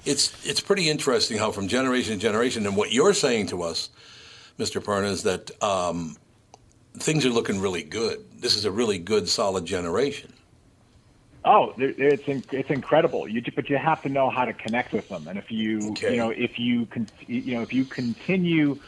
it's 0.04 0.32
it's 0.46 0.60
pretty 0.60 0.88
interesting 0.88 1.38
how 1.38 1.50
from 1.50 1.68
generation 1.68 2.14
to 2.14 2.18
generation, 2.20 2.66
and 2.66 2.76
what 2.76 2.92
you're 2.92 3.14
saying 3.14 3.46
to 3.48 3.62
us, 3.62 3.90
Mr. 4.58 4.82
Perna, 4.82 5.10
is 5.10 5.22
that 5.24 5.50
um, 5.62 6.16
things 6.96 7.24
are 7.24 7.30
looking 7.30 7.60
really 7.60 7.82
good. 7.82 8.24
This 8.40 8.56
is 8.56 8.64
a 8.64 8.70
really 8.70 8.98
good, 8.98 9.28
solid 9.28 9.64
generation. 9.64 10.32
Oh, 11.44 11.72
it's 11.78 12.28
in, 12.28 12.44
it's 12.52 12.68
incredible. 12.68 13.28
You 13.28 13.42
but 13.54 13.70
you 13.70 13.78
have 13.78 14.02
to 14.02 14.08
know 14.08 14.28
how 14.28 14.44
to 14.44 14.52
connect 14.52 14.92
with 14.92 15.08
them, 15.08 15.26
and 15.28 15.38
if 15.38 15.50
you 15.50 15.92
Okay. 15.92 16.12
you 16.12 16.16
know 16.18 16.30
if 16.30 16.58
you 16.58 16.86
con- 16.86 17.08
you 17.26 17.54
know 17.54 17.62
if 17.62 17.72
you 17.72 17.84
continue 17.84 18.78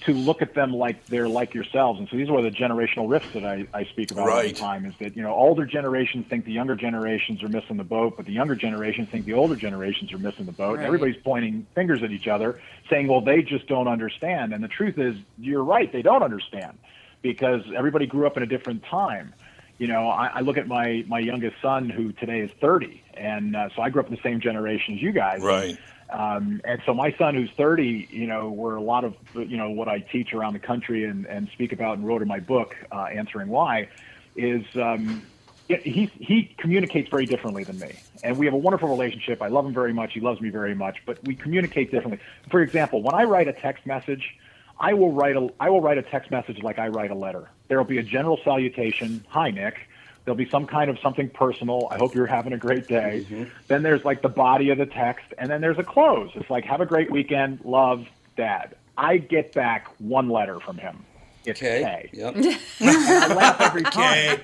to 0.00 0.12
look 0.14 0.42
at 0.42 0.54
them 0.54 0.72
like 0.72 1.04
they're 1.06 1.28
like 1.28 1.54
yourselves, 1.54 2.00
and 2.00 2.08
so 2.08 2.16
these 2.16 2.28
are 2.30 2.40
the 2.40 2.50
generational 2.50 3.08
rifts 3.08 3.32
that 3.34 3.44
I, 3.44 3.66
I 3.74 3.84
speak 3.84 4.10
about 4.10 4.28
all 4.28 4.42
the 4.42 4.52
time. 4.52 4.86
Is 4.86 4.94
that 5.00 5.16
you 5.16 5.22
know 5.22 5.34
older 5.34 5.66
generations 5.66 6.26
think 6.28 6.44
the 6.44 6.52
younger 6.52 6.74
generations 6.74 7.42
are 7.42 7.48
missing 7.48 7.76
the 7.76 7.84
boat, 7.84 8.16
but 8.16 8.24
the 8.26 8.32
younger 8.32 8.56
generations 8.56 9.08
think 9.10 9.26
the 9.26 9.34
older 9.34 9.54
generations 9.54 10.12
are 10.12 10.18
missing 10.18 10.46
the 10.46 10.52
boat. 10.52 10.78
And 10.78 10.86
everybody's 10.86 11.22
pointing 11.22 11.66
fingers 11.74 12.02
at 12.02 12.10
each 12.10 12.26
other, 12.26 12.58
saying, 12.88 13.06
"Well, 13.06 13.20
they 13.20 13.42
just 13.42 13.68
don't 13.68 13.86
understand." 13.86 14.54
And 14.54 14.64
the 14.64 14.68
truth 14.68 14.98
is, 14.98 15.14
you're 15.38 15.62
right; 15.62 15.92
they 15.92 16.02
don't 16.02 16.22
understand 16.22 16.78
because 17.22 17.62
everybody 17.76 18.06
grew 18.06 18.26
up 18.26 18.36
in 18.36 18.42
a 18.42 18.46
different 18.46 18.84
time 18.84 19.34
you 19.78 19.86
know, 19.86 20.08
I, 20.08 20.26
I 20.34 20.40
look 20.40 20.58
at 20.58 20.66
my 20.66 21.04
my 21.06 21.20
youngest 21.20 21.56
son, 21.62 21.88
who 21.88 22.12
today 22.12 22.40
is 22.40 22.50
30, 22.60 23.00
and 23.14 23.54
uh, 23.54 23.68
so 23.74 23.82
I 23.82 23.90
grew 23.90 24.02
up 24.02 24.08
in 24.08 24.14
the 24.14 24.22
same 24.22 24.40
generation 24.40 24.94
as 24.94 25.02
you 25.02 25.12
guys. 25.12 25.40
Right. 25.40 25.78
Um, 26.10 26.60
and 26.64 26.80
so 26.84 26.94
my 26.94 27.12
son, 27.12 27.34
who's 27.34 27.50
30, 27.50 28.08
you 28.10 28.26
know, 28.26 28.48
where 28.50 28.74
a 28.74 28.82
lot 28.82 29.04
of 29.04 29.14
you 29.34 29.56
know 29.56 29.70
what 29.70 29.88
I 29.88 30.00
teach 30.00 30.34
around 30.34 30.54
the 30.54 30.58
country 30.58 31.04
and, 31.04 31.26
and 31.26 31.48
speak 31.50 31.72
about 31.72 31.98
and 31.98 32.06
wrote 32.06 32.22
in 32.22 32.28
my 32.28 32.40
book, 32.40 32.74
uh, 32.90 33.04
answering 33.04 33.48
why, 33.48 33.88
is 34.34 34.64
um, 34.74 35.22
he 35.68 36.10
he 36.18 36.52
communicates 36.58 37.08
very 37.08 37.26
differently 37.26 37.62
than 37.62 37.78
me, 37.78 37.92
and 38.24 38.36
we 38.36 38.46
have 38.46 38.54
a 38.54 38.58
wonderful 38.58 38.88
relationship. 38.88 39.40
I 39.40 39.46
love 39.46 39.64
him 39.64 39.74
very 39.74 39.92
much. 39.92 40.12
He 40.12 40.20
loves 40.20 40.40
me 40.40 40.48
very 40.48 40.74
much, 40.74 40.96
but 41.06 41.22
we 41.22 41.36
communicate 41.36 41.92
differently. 41.92 42.18
For 42.50 42.62
example, 42.62 43.00
when 43.00 43.14
I 43.14 43.24
write 43.24 43.46
a 43.46 43.52
text 43.52 43.86
message, 43.86 44.36
I 44.80 44.94
will 44.94 45.12
write 45.12 45.36
a 45.36 45.48
I 45.60 45.70
will 45.70 45.80
write 45.80 45.98
a 45.98 46.02
text 46.02 46.30
message 46.30 46.62
like 46.62 46.78
I 46.78 46.88
write 46.88 47.10
a 47.10 47.14
letter. 47.14 47.48
There 47.68 47.78
will 47.78 47.84
be 47.84 47.98
a 47.98 48.02
general 48.02 48.38
salutation, 48.44 49.24
"Hi, 49.28 49.50
Nick." 49.50 49.76
There'll 50.24 50.36
be 50.36 50.48
some 50.48 50.66
kind 50.66 50.90
of 50.90 50.98
something 50.98 51.30
personal. 51.30 51.88
I 51.90 51.96
hope 51.96 52.14
you're 52.14 52.26
having 52.26 52.52
a 52.52 52.58
great 52.58 52.86
day. 52.86 53.24
Mm-hmm. 53.30 53.44
Then 53.66 53.82
there's 53.82 54.04
like 54.04 54.20
the 54.20 54.28
body 54.28 54.68
of 54.70 54.76
the 54.76 54.84
text, 54.84 55.24
and 55.38 55.48
then 55.50 55.62
there's 55.62 55.78
a 55.78 55.84
close. 55.84 56.30
It's 56.34 56.50
like, 56.50 56.64
"Have 56.64 56.80
a 56.80 56.86
great 56.86 57.10
weekend, 57.10 57.60
love, 57.64 58.06
Dad." 58.36 58.76
I 58.96 59.18
get 59.18 59.52
back 59.52 59.88
one 59.98 60.28
letter 60.28 60.58
from 60.60 60.76
him. 60.76 61.04
It's 61.48 61.62
Okay. 61.62 62.08
K. 62.12 62.18
Yep. 62.18 62.36
I 62.80 63.34
laugh 63.34 63.60
every 63.60 63.82
time. 63.82 64.40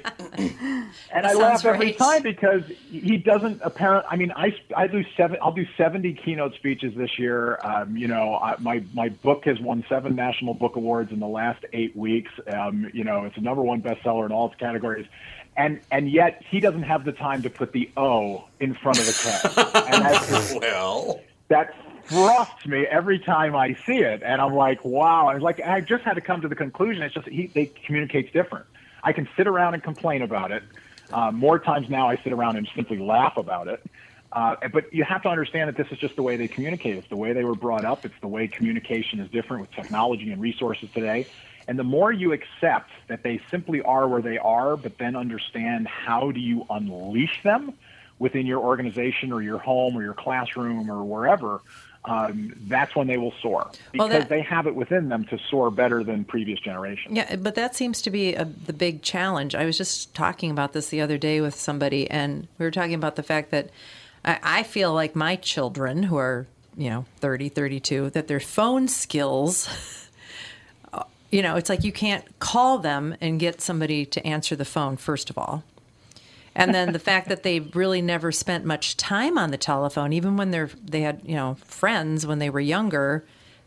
And 1.12 1.26
I 1.26 1.32
laugh 1.34 1.64
every 1.64 1.86
right. 1.86 1.98
time 1.98 2.22
because 2.22 2.62
he 2.90 3.16
doesn't 3.16 3.60
apparent. 3.62 4.06
I 4.10 4.16
mean, 4.16 4.32
I 4.34 4.56
I 4.76 4.86
do 4.86 5.04
seven. 5.16 5.38
I'll 5.42 5.52
do 5.52 5.66
seventy 5.76 6.12
keynote 6.14 6.54
speeches 6.54 6.94
this 6.96 7.18
year. 7.18 7.58
Um, 7.62 7.96
you 7.96 8.08
know, 8.08 8.34
I, 8.36 8.56
my 8.58 8.82
my 8.94 9.08
book 9.10 9.44
has 9.44 9.60
won 9.60 9.84
seven 9.88 10.14
national 10.16 10.54
book 10.54 10.76
awards 10.76 11.12
in 11.12 11.20
the 11.20 11.28
last 11.28 11.64
eight 11.72 11.96
weeks. 11.96 12.30
Um, 12.46 12.90
you 12.92 13.04
know, 13.04 13.24
it's 13.24 13.36
a 13.36 13.40
number 13.40 13.62
one 13.62 13.80
bestseller 13.82 14.26
in 14.26 14.32
all 14.32 14.48
its 14.50 14.56
categories. 14.60 15.06
And 15.56 15.80
and 15.92 16.10
yet 16.10 16.42
he 16.50 16.58
doesn't 16.58 16.82
have 16.82 17.04
the 17.04 17.12
time 17.12 17.42
to 17.42 17.50
put 17.50 17.72
the 17.72 17.88
O 17.96 18.44
in 18.58 18.74
front 18.74 18.98
of 18.98 19.06
the 19.06 19.12
K. 19.12 19.62
And 19.94 20.04
that's 20.04 20.54
Well, 20.54 21.20
that 21.48 21.74
thrusts 22.08 22.66
me 22.66 22.86
every 22.86 23.18
time 23.18 23.56
I 23.56 23.76
see 23.86 23.98
it, 23.98 24.22
and 24.24 24.40
I'm 24.40 24.54
like, 24.54 24.84
wow. 24.84 25.28
And 25.28 25.42
like 25.42 25.60
I 25.60 25.80
just 25.80 26.04
had 26.04 26.14
to 26.14 26.20
come 26.20 26.40
to 26.42 26.48
the 26.48 26.54
conclusion. 26.54 27.02
It's 27.02 27.14
just 27.14 27.28
he 27.28 27.50
they 27.54 27.72
communicates 27.86 28.32
different. 28.32 28.66
I 29.02 29.12
can 29.12 29.28
sit 29.36 29.46
around 29.46 29.74
and 29.74 29.82
complain 29.82 30.22
about 30.22 30.50
it. 30.50 30.62
Uh, 31.12 31.30
more 31.30 31.58
times 31.58 31.88
now, 31.88 32.08
I 32.08 32.16
sit 32.24 32.32
around 32.32 32.56
and 32.56 32.68
simply 32.74 32.98
laugh 32.98 33.36
about 33.36 33.68
it. 33.68 33.80
Uh, 34.32 34.56
but 34.72 34.92
you 34.92 35.04
have 35.04 35.22
to 35.22 35.28
understand 35.28 35.68
that 35.68 35.76
this 35.76 35.86
is 35.92 35.98
just 35.98 36.16
the 36.16 36.22
way 36.22 36.36
they 36.36 36.48
communicate. 36.48 36.96
It's 36.96 37.08
the 37.08 37.16
way 37.16 37.32
they 37.32 37.44
were 37.44 37.54
brought 37.54 37.84
up. 37.84 38.04
It's 38.04 38.14
the 38.20 38.26
way 38.26 38.48
communication 38.48 39.20
is 39.20 39.30
different 39.30 39.60
with 39.60 39.70
technology 39.72 40.32
and 40.32 40.40
resources 40.40 40.88
today. 40.92 41.26
And 41.68 41.78
the 41.78 41.84
more 41.84 42.10
you 42.12 42.32
accept 42.32 42.90
that 43.08 43.22
they 43.22 43.40
simply 43.50 43.80
are 43.82 44.08
where 44.08 44.22
they 44.22 44.38
are, 44.38 44.76
but 44.76 44.98
then 44.98 45.14
understand 45.14 45.86
how 45.86 46.32
do 46.32 46.40
you 46.40 46.66
unleash 46.68 47.42
them 47.44 47.74
within 48.18 48.44
your 48.44 48.60
organization 48.60 49.32
or 49.32 49.40
your 49.40 49.58
home 49.58 49.96
or 49.96 50.02
your 50.02 50.14
classroom 50.14 50.90
or 50.90 51.04
wherever, 51.04 51.60
um, 52.06 52.52
that's 52.66 52.94
when 52.94 53.06
they 53.06 53.16
will 53.16 53.32
soar 53.40 53.70
because 53.92 54.10
Well, 54.10 54.20
that- 54.20 54.28
they 54.28 54.42
have 54.42 54.66
it 54.66 54.74
within 54.74 55.08
them 55.08 55.24
to 55.26 55.38
soar 55.50 55.70
better 55.70 56.04
than 56.04 56.24
previous 56.24 56.60
generations. 56.60 57.16
Yeah, 57.16 57.36
but 57.36 57.54
that 57.54 57.74
seems 57.74 58.02
to 58.02 58.10
be 58.10 58.34
a, 58.34 58.44
the 58.44 58.72
big 58.74 59.02
challenge. 59.02 59.54
I 59.54 59.64
was 59.64 59.78
just 59.78 60.14
talking 60.14 60.50
about 60.50 60.72
this 60.74 60.88
the 60.88 61.00
other 61.00 61.16
day 61.16 61.40
with 61.40 61.54
somebody, 61.54 62.10
and 62.10 62.46
we 62.58 62.66
were 62.66 62.70
talking 62.70 62.94
about 62.94 63.16
the 63.16 63.22
fact 63.22 63.50
that 63.52 63.70
I, 64.24 64.38
I 64.42 64.62
feel 64.64 64.92
like 64.92 65.16
my 65.16 65.36
children, 65.36 66.04
who 66.04 66.16
are, 66.16 66.46
you 66.76 66.90
know, 66.90 67.06
30, 67.20 67.48
32, 67.48 68.10
that 68.10 68.28
their 68.28 68.40
phone 68.40 68.86
skills, 68.88 69.68
you 71.30 71.42
know, 71.42 71.56
it's 71.56 71.70
like 71.70 71.84
you 71.84 71.92
can't 71.92 72.38
call 72.38 72.78
them 72.78 73.16
and 73.20 73.40
get 73.40 73.60
somebody 73.60 74.04
to 74.06 74.26
answer 74.26 74.54
the 74.54 74.64
phone, 74.66 74.96
first 74.98 75.30
of 75.30 75.38
all. 75.38 75.64
And 76.56 76.74
then 76.74 76.92
the 76.92 76.98
fact 76.98 77.28
that 77.28 77.42
they 77.42 77.60
really 77.60 78.00
never 78.00 78.30
spent 78.30 78.64
much 78.64 78.96
time 78.96 79.38
on 79.38 79.50
the 79.50 79.58
telephone, 79.58 80.12
even 80.12 80.36
when 80.36 80.50
they're 80.50 80.70
they 80.82 81.00
had 81.00 81.22
you 81.24 81.34
know 81.34 81.56
friends 81.64 82.26
when 82.26 82.38
they 82.38 82.50
were 82.50 82.60
younger, 82.60 83.24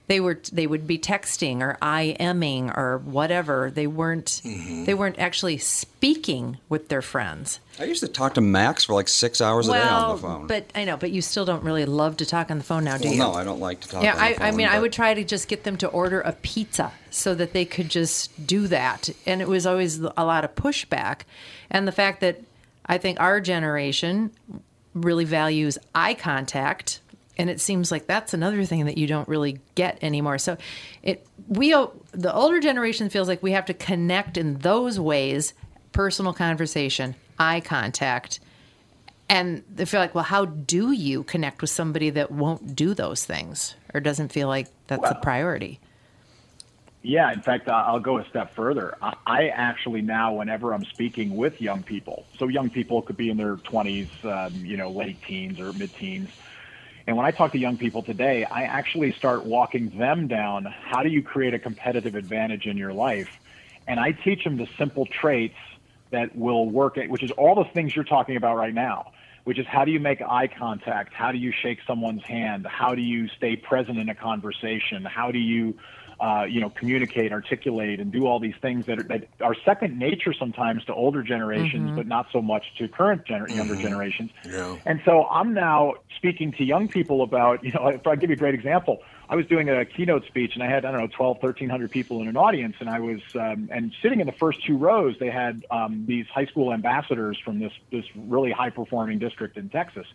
they 0.07 0.21
were 0.21 0.39
they 0.53 0.67
would 0.67 0.87
be 0.87 0.97
texting 0.97 1.61
or 1.61 1.77
IMing 1.81 2.75
or 2.75 2.99
whatever. 2.99 3.69
They 3.69 3.87
weren't 3.87 4.41
mm-hmm. 4.43 4.85
they 4.85 4.93
weren't 4.93 5.19
actually 5.19 5.57
speaking 5.57 6.57
with 6.69 6.87
their 6.87 7.01
friends. 7.01 7.59
I 7.77 7.83
used 7.83 7.99
to 8.01 8.07
talk 8.07 8.33
to 8.35 8.41
Max 8.41 8.85
for 8.85 8.93
like 8.93 9.09
six 9.09 9.41
hours 9.41 9.67
a 9.67 9.73
day 9.73 9.81
on 9.81 10.15
the 10.15 10.21
phone. 10.21 10.47
but 10.47 10.71
I 10.73 10.85
know, 10.85 10.97
but 10.97 11.11
you 11.11 11.21
still 11.21 11.45
don't 11.45 11.63
really 11.63 11.85
love 11.85 12.17
to 12.17 12.25
talk 12.25 12.49
on 12.49 12.57
the 12.57 12.63
phone 12.63 12.85
now, 12.85 12.97
do 12.97 13.05
well, 13.05 13.13
you? 13.13 13.19
no, 13.19 13.33
I 13.33 13.43
don't 13.43 13.59
like 13.59 13.81
to 13.81 13.89
talk. 13.89 14.03
Yeah, 14.03 14.13
on 14.13 14.17
the 14.17 14.23
I, 14.23 14.27
I 14.29 14.33
phone, 14.33 14.55
mean, 14.55 14.67
I 14.67 14.79
would 14.79 14.93
try 14.93 15.13
to 15.13 15.23
just 15.23 15.47
get 15.47 15.63
them 15.63 15.77
to 15.77 15.87
order 15.87 16.21
a 16.21 16.31
pizza 16.31 16.91
so 17.11 17.35
that 17.35 17.53
they 17.53 17.65
could 17.65 17.89
just 17.89 18.47
do 18.47 18.67
that. 18.67 19.09
And 19.25 19.41
it 19.41 19.47
was 19.47 19.67
always 19.67 19.99
a 19.99 20.25
lot 20.25 20.43
of 20.43 20.55
pushback. 20.55 21.21
And 21.69 21.87
the 21.87 21.91
fact 21.91 22.21
that 22.21 22.41
I 22.87 22.97
think 22.97 23.19
our 23.19 23.39
generation 23.41 24.31
really 24.93 25.25
values 25.25 25.77
eye 25.93 26.13
contact. 26.13 27.01
And 27.37 27.49
it 27.49 27.61
seems 27.61 27.91
like 27.91 28.07
that's 28.07 28.33
another 28.33 28.65
thing 28.65 28.85
that 28.85 28.97
you 28.97 29.05
don't 29.05 29.27
really 29.27 29.59
get 29.75 29.99
anymore. 30.01 30.37
So 30.39 30.57
it 31.03 31.25
we 31.47 31.69
the 31.69 32.33
older 32.33 32.59
generation 32.59 33.09
feels 33.09 33.27
like 33.27 33.43
we 33.43 33.51
have 33.51 33.65
to 33.65 33.73
connect 33.73 34.37
in 34.37 34.57
those 34.59 34.99
ways, 34.99 35.53
personal 35.91 36.33
conversation, 36.33 37.15
eye 37.37 37.61
contact, 37.61 38.39
and 39.29 39.63
they 39.73 39.85
feel 39.85 39.99
like, 39.99 40.15
well, 40.15 40.23
how 40.23 40.45
do 40.45 40.91
you 40.91 41.23
connect 41.23 41.61
with 41.61 41.69
somebody 41.69 42.09
that 42.11 42.31
won't 42.31 42.75
do 42.75 42.93
those 42.93 43.25
things 43.25 43.75
or 43.93 43.99
doesn't 43.99 44.31
feel 44.31 44.47
like 44.47 44.67
that's 44.87 45.11
a 45.11 45.15
priority? 45.15 45.79
Yeah, 47.07 47.31
in 47.31 47.41
fact, 47.41 47.69
I'll 47.69 48.01
go 48.01 48.17
a 48.17 48.25
step 48.29 48.53
further. 48.53 48.93
I- 49.25 49.47
actually 49.47 50.01
now, 50.01 50.33
whenever 50.33 50.73
I'm 50.73 50.83
speaking 50.91 51.37
with 51.37 51.53
young 51.57 51.81
people, 51.83 52.27
so 52.37 52.49
young 52.49 52.69
people 52.69 53.01
could 53.01 53.15
be 53.15 53.29
in 53.29 53.37
their 53.37 53.55
20s, 53.71 54.09
um, 54.25 54.65
you 54.65 54.75
know, 54.75 54.91
late 54.91 55.21
teens 55.25 55.57
or 55.57 55.71
mid 55.71 55.93
teens. 55.95 56.27
And 57.07 57.15
when 57.15 57.25
I 57.25 57.31
talk 57.31 57.53
to 57.53 57.57
young 57.57 57.77
people 57.77 58.03
today, 58.03 58.45
I 58.51 58.63
actually 58.63 59.13
start 59.17 59.45
walking 59.45 59.97
them 59.97 60.27
down 60.27 60.65
how 60.65 61.01
do 61.01 61.07
you 61.09 61.23
create 61.23 61.53
a 61.53 61.59
competitive 61.59 62.15
advantage 62.15 62.65
in 62.65 62.75
your 62.75 62.91
life? 62.93 63.29
And 63.87 64.01
I 64.01 64.11
teach 64.11 64.43
them 64.43 64.57
the 64.57 64.67
simple 64.77 65.05
traits 65.21 65.55
that 66.11 66.35
will 66.35 66.69
work, 66.69 66.97
which 67.07 67.23
is 67.23 67.31
all 67.37 67.55
the 67.55 67.65
things 67.73 67.93
you're 67.95 68.03
talking 68.03 68.35
about 68.35 68.57
right 68.57 68.73
now, 68.73 69.05
which 69.45 69.59
is 69.59 69.65
how 69.71 69.85
do 69.85 69.91
you 69.91 69.99
make 70.01 70.21
eye 70.21 70.49
contact? 70.59 71.13
How 71.13 71.31
do 71.31 71.37
you 71.37 71.53
shake 71.63 71.79
someone's 71.87 72.23
hand? 72.27 72.67
How 72.69 72.95
do 72.95 73.01
you 73.01 73.27
stay 73.37 73.55
present 73.55 73.97
in 73.97 74.09
a 74.09 74.15
conversation? 74.15 75.05
How 75.05 75.31
do 75.31 75.39
you 75.39 75.73
uh, 76.19 76.45
you 76.49 76.59
know, 76.59 76.69
communicate, 76.69 77.31
articulate, 77.31 77.99
and 77.99 78.11
do 78.11 78.25
all 78.25 78.39
these 78.39 78.55
things 78.61 78.85
that 78.87 78.99
are, 78.99 79.03
that 79.03 79.27
are 79.41 79.55
second 79.65 79.99
nature 79.99 80.33
sometimes 80.33 80.83
to 80.85 80.93
older 80.93 81.21
generations, 81.21 81.91
but 81.95 82.07
not 82.07 82.27
so 82.31 82.41
much 82.41 82.63
to 82.77 82.87
current 82.87 83.25
gener- 83.25 83.53
younger 83.53 83.75
generations. 83.75 84.31
Yeah. 84.45 84.77
And 84.85 84.99
so 85.05 85.25
I'm 85.25 85.53
now 85.53 85.93
speaking 86.15 86.51
to 86.53 86.63
young 86.63 86.87
people 86.87 87.21
about, 87.21 87.63
you 87.63 87.71
know, 87.71 87.87
if 87.87 88.07
I 88.07 88.15
give 88.15 88.29
you 88.29 88.35
a 88.35 88.39
great 88.39 88.55
example, 88.55 88.99
I 89.29 89.35
was 89.35 89.45
doing 89.45 89.69
a 89.69 89.85
keynote 89.85 90.25
speech 90.25 90.51
and 90.55 90.63
I 90.63 90.69
had, 90.69 90.85
I 90.85 90.91
don't 90.91 91.01
know, 91.01 91.09
12, 91.15 91.37
1300 91.41 91.91
people 91.91 92.21
in 92.21 92.27
an 92.27 92.37
audience. 92.37 92.75
And 92.79 92.89
I 92.89 92.99
was, 92.99 93.19
um, 93.35 93.69
and 93.71 93.93
sitting 94.01 94.19
in 94.19 94.25
the 94.25 94.33
first 94.33 94.65
two 94.65 94.77
rows, 94.77 95.15
they 95.19 95.29
had 95.29 95.65
um, 95.69 96.05
these 96.07 96.25
high 96.33 96.45
school 96.45 96.73
ambassadors 96.73 97.37
from 97.43 97.59
this, 97.59 97.73
this 97.91 98.05
really 98.15 98.51
high 98.51 98.69
performing 98.69 99.19
district 99.19 99.57
in 99.57 99.69
Texas. 99.69 100.07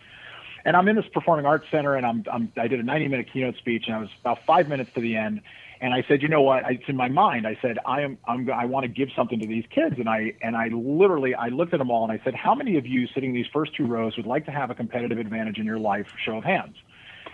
And 0.65 0.77
I'm 0.77 0.88
in 0.88 0.97
this 0.97 1.05
performing 1.12 1.45
arts 1.45 1.67
center 1.71 1.97
and 1.97 2.07
I'm, 2.07 2.25
I'm 2.33 2.53
I 2.57 2.69
did 2.69 2.81
a 2.81 2.83
90 2.83 3.09
minute 3.09 3.27
keynote 3.33 3.57
speech 3.57 3.85
and 3.87 3.97
I 3.97 3.99
was 3.99 4.09
about 4.21 4.38
five 4.47 4.69
minutes 4.69 4.91
to 4.95 5.01
the 5.01 5.17
end. 5.17 5.43
And 5.83 5.92
I 5.92 6.05
said, 6.07 6.23
you 6.23 6.29
know 6.29 6.42
what? 6.42 6.64
I, 6.64 6.71
it's 6.75 6.88
in 6.88 6.97
my 6.97 7.09
mind. 7.09 7.45
I 7.45 7.59
said, 7.61 7.77
I 7.85 8.03
am, 8.03 8.16
I'm, 8.27 8.49
I 8.51 8.66
want 8.66 8.85
to 8.85 8.88
give 8.88 9.09
something 9.16 9.40
to 9.40 9.47
these 9.49 9.64
kids. 9.68 9.97
And 9.99 10.09
I, 10.09 10.33
and 10.40 10.57
I 10.57 10.68
literally, 10.68 11.35
I 11.35 11.49
looked 11.49 11.75
at 11.75 11.79
them 11.79 11.90
all 11.90 12.09
and 12.09 12.12
I 12.12 12.23
said, 12.25 12.37
how 12.37 12.55
many 12.55 12.79
of 12.79 12.87
you 12.87 13.09
sitting 13.09 13.35
these 13.35 13.49
first 13.53 13.75
two 13.75 13.85
rows 13.85 14.16
would 14.16 14.25
like 14.25 14.47
to 14.47 14.53
have 14.53 14.71
a 14.71 14.77
competitive 14.77 15.18
advantage 15.18 15.59
in 15.59 15.66
your 15.66 15.81
life? 15.81 16.07
Show 16.25 16.38
of 16.38 16.45
hands. 16.45 16.77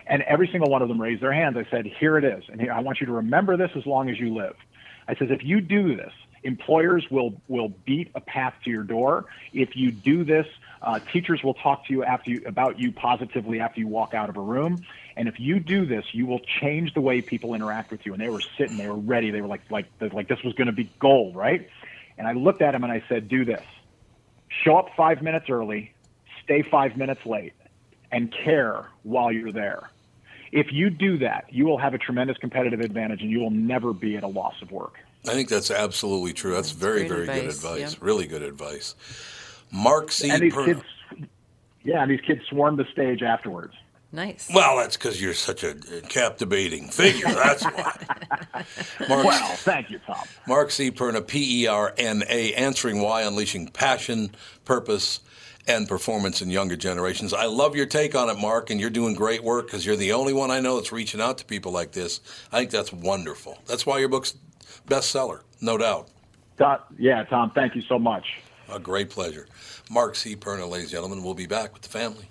And 0.07 0.23
every 0.23 0.49
single 0.51 0.71
one 0.71 0.81
of 0.81 0.89
them 0.89 0.99
raised 0.99 1.23
their 1.23 1.35
hands. 1.35 1.59
I 1.59 1.71
said, 1.71 1.85
here 2.01 2.17
it 2.17 2.25
is. 2.25 2.43
And 2.51 2.59
here, 2.59 2.73
I 2.73 2.81
want 2.81 3.01
you 3.01 3.07
to 3.07 3.13
remember 3.13 3.59
this 3.59 3.71
as 3.77 3.85
long 3.85 4.09
as 4.09 4.19
you 4.19 4.35
live. 4.35 4.57
I 5.07 5.15
says, 5.15 5.29
if 5.31 5.45
you 5.45 5.61
do 5.61 5.95
this, 5.95 6.13
employers 6.43 7.05
will, 7.11 7.43
will 7.49 7.69
beat 7.85 8.11
a 8.15 8.21
path 8.21 8.55
to 8.65 8.71
your 8.71 8.85
door. 8.85 9.27
If 9.53 9.77
you 9.77 9.91
do 9.91 10.25
this, 10.25 10.47
uh, 10.81 11.01
teachers 11.13 11.43
will 11.43 11.55
talk 11.55 11.87
to 11.87 11.93
you 11.93 12.05
after 12.05 12.31
you, 12.31 12.43
about 12.47 12.79
you 12.79 12.93
positively 12.93 13.61
after 13.61 13.81
you 13.81 13.89
walk 13.89 14.15
out 14.15 14.31
of 14.31 14.37
a 14.37 14.41
room. 14.41 14.79
And 15.19 15.27
if 15.27 15.41
you 15.41 15.59
do 15.59 15.85
this, 15.85 16.05
you 16.13 16.27
will 16.27 16.39
change 16.61 16.95
the 16.95 17.01
way 17.01 17.21
people 17.21 17.53
interact 17.53 17.91
with 17.91 18.07
you. 18.07 18.13
And 18.13 18.23
they 18.23 18.29
were 18.29 18.41
sitting, 18.57 18.77
they 18.77 18.87
were 18.87 18.95
ready. 18.95 19.33
They 19.33 19.41
were 19.41 19.49
like, 19.49 19.63
like, 19.69 19.87
like 20.01 20.29
this 20.29 20.45
was 20.45 20.55
going 20.55 20.69
to 20.69 20.73
be 20.73 20.89
gold, 21.01 21.35
right? 21.35 21.69
And 22.17 22.29
I 22.29 22.35
looked 22.35 22.63
at 22.63 22.73
him 22.73 22.85
and 22.85 22.93
I 22.93 23.03
said, 23.09 23.29
do 23.29 23.45
this. 23.45 23.65
Show 24.63 24.77
up 24.77 24.91
five 24.97 25.21
minutes 25.21 25.51
early, 25.51 25.93
stay 26.45 26.63
five 26.63 26.97
minutes 26.97 27.27
late, 27.27 27.53
and 28.13 28.33
care 28.33 28.87
while 29.03 29.33
you're 29.33 29.51
there. 29.51 29.91
If 30.53 30.73
you 30.73 30.89
do 30.89 31.19
that, 31.19 31.47
you 31.51 31.67
will 31.67 31.79
have 31.79 31.95
a 31.95 31.99
tremendous 31.99 32.39
competitive 32.39 32.79
advantage 32.79 33.21
and 33.21 33.29
you 33.29 33.41
will 33.41 33.51
never 33.51 33.93
be 33.93 34.17
at 34.17 34.23
a 34.23 34.29
loss 34.29 34.63
of 34.63 34.71
work. 34.71 35.01
I 35.25 35.33
think 35.33 35.49
that's 35.49 35.73
absolutely 35.73 36.33
true. 36.33 36.53
That's 36.55 36.71
very, 36.71 37.09
great 37.09 37.09
very 37.09 37.27
good 37.27 37.37
advice, 37.49 37.57
advice. 37.57 37.93
yeah. 37.95 37.99
Really 38.01 38.29
good 38.29 38.43
advice. 38.43 38.95
Mark 39.73 40.13
C. 40.13 40.31
And 40.31 40.41
these 40.41 40.55
Per- 40.55 40.65
kids, 40.65 40.83
yeah, 41.83 42.03
and 42.03 42.11
these 42.11 42.21
kids 42.21 42.47
swarmed 42.49 42.79
the 42.79 42.87
stage 42.93 43.23
afterwards. 43.23 43.75
Nice. 44.11 44.49
Well, 44.53 44.79
that's 44.79 44.97
because 44.97 45.21
you're 45.21 45.35
such 45.35 45.65
a 45.65 45.73
uh, 45.73 46.01
captivating 46.09 46.89
figure. 46.89 47.27
That's 47.27 47.63
why. 47.63 47.93
Mark, 49.09 49.25
Well, 49.25 49.57
thank 49.57 49.91
you, 49.91 49.99
Tom. 50.07 50.25
Mark 50.47 50.71
C. 50.71 50.91
Perna, 50.91 51.27
P 51.27 51.65
E 51.65 51.67
R 51.67 51.93
N 51.99 52.23
A, 52.29 52.55
answering 52.55 53.03
why, 53.03 53.23
unleashing 53.23 53.69
passion, 53.69 54.31
purpose, 54.65 55.21
and 55.67 55.87
performance 55.87 56.41
in 56.41 56.51
younger 56.51 56.77
generations. 56.77 57.35
I 57.35 57.45
love 57.45 57.77
your 57.77 57.85
take 57.85 58.15
on 58.15 58.31
it, 58.31 58.39
Mark, 58.39 58.71
and 58.71 58.81
you're 58.81 58.89
doing 58.89 59.15
great 59.15 59.45
work 59.45 59.67
because 59.67 59.85
you're 59.85 59.97
the 59.97 60.15
only 60.15 60.33
one 60.33 60.51
I 60.51 60.61
know 60.61 60.77
that's 60.77 60.91
reaching 60.91 61.21
out 61.21 61.37
to 61.39 61.45
people 61.45 61.71
like 61.71 61.93
this. 61.93 62.21
I 62.51 62.61
think 62.61 62.71
that's 62.71 62.93
wonderful. 62.93 63.59
That's 63.67 63.85
why 63.85 63.99
your 63.99 64.09
book's 64.09 64.35
bestseller, 64.89 65.43
no 65.61 65.77
doubt. 65.77 66.09
Tom, 66.59 66.79
yeah, 66.99 67.25
Tom, 67.25 67.53
thank 67.55 67.77
you 67.77 67.83
so 67.83 67.99
much. 67.99 68.25
A 68.71 68.79
great 68.79 69.11
pleasure. 69.11 69.47
Mark 69.91 70.15
C. 70.17 70.35
Perna, 70.35 70.69
ladies 70.69 70.87
and 70.87 70.93
gentlemen, 70.93 71.23
we'll 71.23 71.35
be 71.35 71.47
back 71.47 71.75
with 71.75 71.83
the 71.83 71.89
family. 71.91 72.31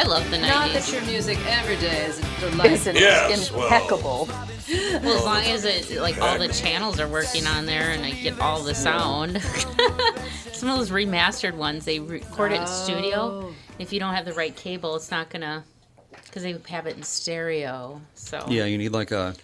I 0.00 0.04
love 0.04 0.30
the 0.30 0.38
90s. 0.38 0.48
Not 0.48 0.72
that 0.72 0.92
your 0.92 1.02
music 1.02 1.38
every 1.46 1.76
day 1.76 2.06
is 2.06 2.16
delightful. 2.40 2.66
Isn't 2.66 2.96
Yes, 2.96 3.50
impeccable. 3.50 4.28
Well, 5.02 5.18
as 5.18 5.24
long 5.24 5.42
as 5.44 5.64
it 5.66 6.00
like 6.00 6.18
all 6.22 6.38
the 6.38 6.48
channels 6.48 6.98
are 6.98 7.06
working 7.06 7.46
on 7.46 7.66
there 7.66 7.90
and 7.90 8.02
I 8.06 8.12
get 8.12 8.40
all 8.40 8.62
the 8.62 8.74
sound. 8.74 9.42
Some 10.54 10.70
of 10.70 10.78
those 10.78 10.90
remastered 10.90 11.54
ones, 11.54 11.84
they 11.84 11.98
record 11.98 12.52
it 12.52 12.62
in 12.62 12.66
studio. 12.66 13.14
Oh. 13.18 13.54
If 13.78 13.92
you 13.92 14.00
don't 14.00 14.14
have 14.14 14.24
the 14.24 14.32
right 14.32 14.56
cable, 14.56 14.96
it's 14.96 15.10
not 15.10 15.28
gonna 15.28 15.64
because 16.24 16.44
they 16.44 16.56
have 16.68 16.86
it 16.86 16.96
in 16.96 17.02
stereo. 17.02 18.00
So 18.14 18.42
Yeah, 18.48 18.64
you 18.64 18.78
need 18.78 18.92
like 18.92 19.10
a 19.10 19.34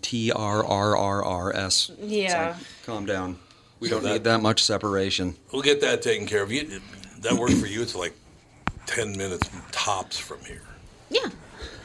T 0.00 0.32
R 0.32 0.64
R 0.64 0.96
R 0.96 1.22
R 1.22 1.54
S. 1.54 1.90
Yeah. 2.00 2.54
like, 2.56 2.56
calm 2.86 3.04
down. 3.04 3.38
We 3.78 3.90
don't 3.90 4.02
that- 4.04 4.12
need 4.12 4.24
that 4.24 4.40
much 4.40 4.62
separation. 4.64 5.36
We'll 5.52 5.60
get 5.60 5.82
that 5.82 6.00
taken 6.00 6.26
care 6.26 6.42
of. 6.42 6.50
You, 6.50 6.80
that 7.20 7.34
worked 7.34 7.54
for 7.54 7.66
you. 7.66 7.82
It's 7.82 7.94
like 7.94 8.14
10 8.86 9.16
minutes 9.16 9.48
tops 9.70 10.18
from 10.18 10.40
here. 10.44 10.62
yeah. 11.10 11.20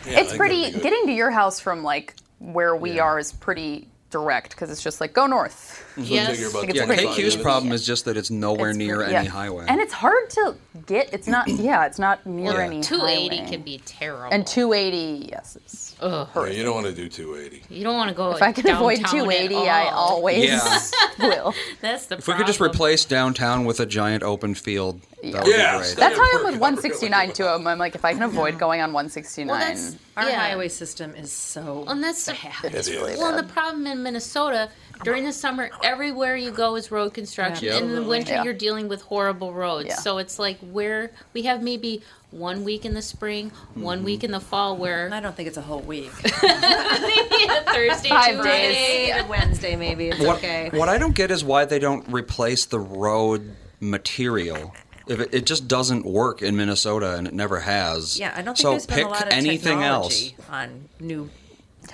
Yeah, 0.06 0.22
it's 0.22 0.38
pretty. 0.38 0.72
Getting 0.72 1.06
to 1.08 1.12
your 1.12 1.32
house 1.32 1.60
from 1.60 1.84
like 1.84 2.16
where 2.40 2.76
we 2.78 2.98
are 3.00 3.20
is 3.20 3.34
pretty 3.34 3.88
direct 4.10 4.52
because 4.52 4.72
it's 4.72 4.82
just 4.82 5.02
like 5.02 5.12
go 5.12 5.28
north. 5.28 5.84
Yes. 5.98 6.28
gonna 6.28 6.30
take 6.30 6.40
you 6.40 6.50
about 6.50 6.88
Like, 6.88 7.00
Yeah, 7.02 7.08
KQ's 7.26 7.36
problem 7.36 7.74
is 7.74 7.86
just 7.86 8.06
that 8.06 8.16
it's 8.16 8.32
nowhere 8.32 8.70
It's 8.70 8.78
near 8.78 8.98
pretty- 8.98 9.16
any 9.16 9.26
yeah. 9.26 9.32
highway. 9.32 9.66
and 9.68 9.82
it's 9.82 9.92
hard 9.92 10.30
to 10.30 10.56
get. 10.86 11.14
It's 11.14 11.28
not. 11.28 11.50
Yeah, 11.50 11.86
it's 11.88 12.00
not 12.00 12.26
near 12.26 12.54
Yeah. 12.54 12.66
any 12.68 12.82
280 12.82 13.38
highway. 13.38 13.50
can 13.52 13.62
be 13.64 13.82
terrible. 13.86 14.34
And 14.34 14.48
280, 14.48 15.28
yes, 15.30 15.58
it's 15.58 15.96
Ugh. 16.00 16.28
Yeah, 16.36 16.46
you 16.46 16.64
don't 16.64 16.76
want 16.76 16.86
to 16.86 16.94
do 16.94 17.10
280. 17.10 17.64
You 17.70 17.84
don't 17.84 17.98
want 17.98 18.08
to 18.10 18.16
go. 18.16 18.32
If 18.32 18.42
I 18.42 18.54
can 18.54 18.70
avoid 18.70 19.00
280, 19.08 19.56
I 19.68 19.90
always 19.90 20.46
Yeah. 20.46 20.80
will. 21.20 21.54
That's 21.82 22.06
the. 22.06 22.18
if 22.20 22.28
we 22.28 22.36
could 22.36 22.48
just 22.48 22.62
replace 22.62 23.04
downtown 23.04 23.66
with 23.66 23.82
a 23.82 23.86
giant 23.86 24.24
open 24.24 24.54
field, 24.56 25.02
that 25.24 25.48
Yeah. 25.48 25.78
be 25.78 25.84
great. 25.84 25.96
That's 25.98 26.16
how 26.18 26.24
I 26.24 26.36
am 26.40 26.46
with 26.46 26.60
169 26.60 27.34
too. 27.34 27.46
I'm 27.46 27.66
I'm 27.68 27.78
like, 27.80 27.96
if 27.96 28.06
I 28.06 28.14
can 28.14 28.24
avoid 28.24 28.58
going 28.60 28.82
on 28.82 28.94
169, 28.94 29.48
Well, 29.48 29.60
that's 29.60 29.96
Our 30.16 30.30
yeah. 30.30 30.40
highway 30.40 30.68
system 30.70 31.16
is 31.16 31.32
so 31.32 31.86
And 31.88 32.04
that's 32.04 32.26
the, 32.26 32.34
bad. 32.34 32.74
it's 32.76 32.90
really 32.90 33.16
well, 33.18 33.36
and 33.36 33.40
the 33.48 33.52
problem 33.52 33.88
in 33.88 34.04
Minnesota 34.04 34.70
during 35.04 35.26
the 35.26 35.34
summer, 35.34 35.70
everywhere 35.84 36.36
you 36.36 36.50
go 36.52 36.76
is 36.76 36.90
road 36.92 37.14
construction. 37.14 37.68
Yeah. 37.68 37.78
And 37.78 37.90
in 37.90 37.96
the 37.96 38.04
winter, 38.04 38.34
Yeah. 38.34 38.44
you're 38.44 38.54
dealing 38.54 38.88
with 38.88 39.02
horrible 39.04 39.54
roads. 39.54 39.88
Yeah. 39.90 39.96
So 39.96 40.18
it's 40.18 40.40
like 40.40 40.58
where 40.60 41.12
we 41.34 41.44
have 41.44 41.62
maybe 41.62 42.02
one 42.32 42.64
week 42.64 42.84
in 42.86 42.94
the 42.94 43.02
spring, 43.02 43.52
one 43.76 44.04
week 44.04 44.24
in 44.24 44.32
the 44.32 44.40
fall, 44.40 44.76
where 44.76 45.10
I 45.14 45.20
don't 45.20 45.36
think 45.36 45.48
it's 45.48 45.58
a 45.58 45.62
whole 45.62 45.80
week. 45.82 46.12
maybe 46.24 47.44
a 47.50 47.62
Thursday, 47.74 48.10
Five 48.10 48.38
to 48.38 48.44
days. 48.44 48.44
Friday. 48.44 49.10
Friday 49.12 49.28
Wednesday, 49.30 49.76
maybe. 49.76 50.10
It's 50.10 50.20
What, 50.20 50.38
okay. 50.38 50.70
what 50.74 50.90
I 50.90 50.98
don't 50.98 51.16
get 51.16 51.32
is 51.32 51.44
why 51.44 51.66
they 51.66 51.80
don't 51.80 52.06
replace 52.12 52.66
the 52.66 52.80
road 52.80 53.56
material. 53.80 54.74
If 55.08 55.20
it, 55.20 55.34
it 55.34 55.46
just 55.46 55.68
doesn't 55.68 56.06
work 56.06 56.42
in 56.42 56.56
Minnesota, 56.58 57.16
and 57.16 57.28
it 57.28 57.34
never 57.34 57.60
has. 57.60 58.20
Yeah, 58.20 58.34
I 58.36 58.42
don't 58.42 58.56
think 58.56 58.58
so 58.58 58.72
there's 58.72 58.86
been 58.86 58.96
pick 58.98 59.06
a 59.06 59.10
lot 59.10 59.28
of 59.28 59.34
anything 59.34 59.84
else. 59.84 60.32
technology 60.32 60.36
on 60.50 60.90
new 61.00 61.30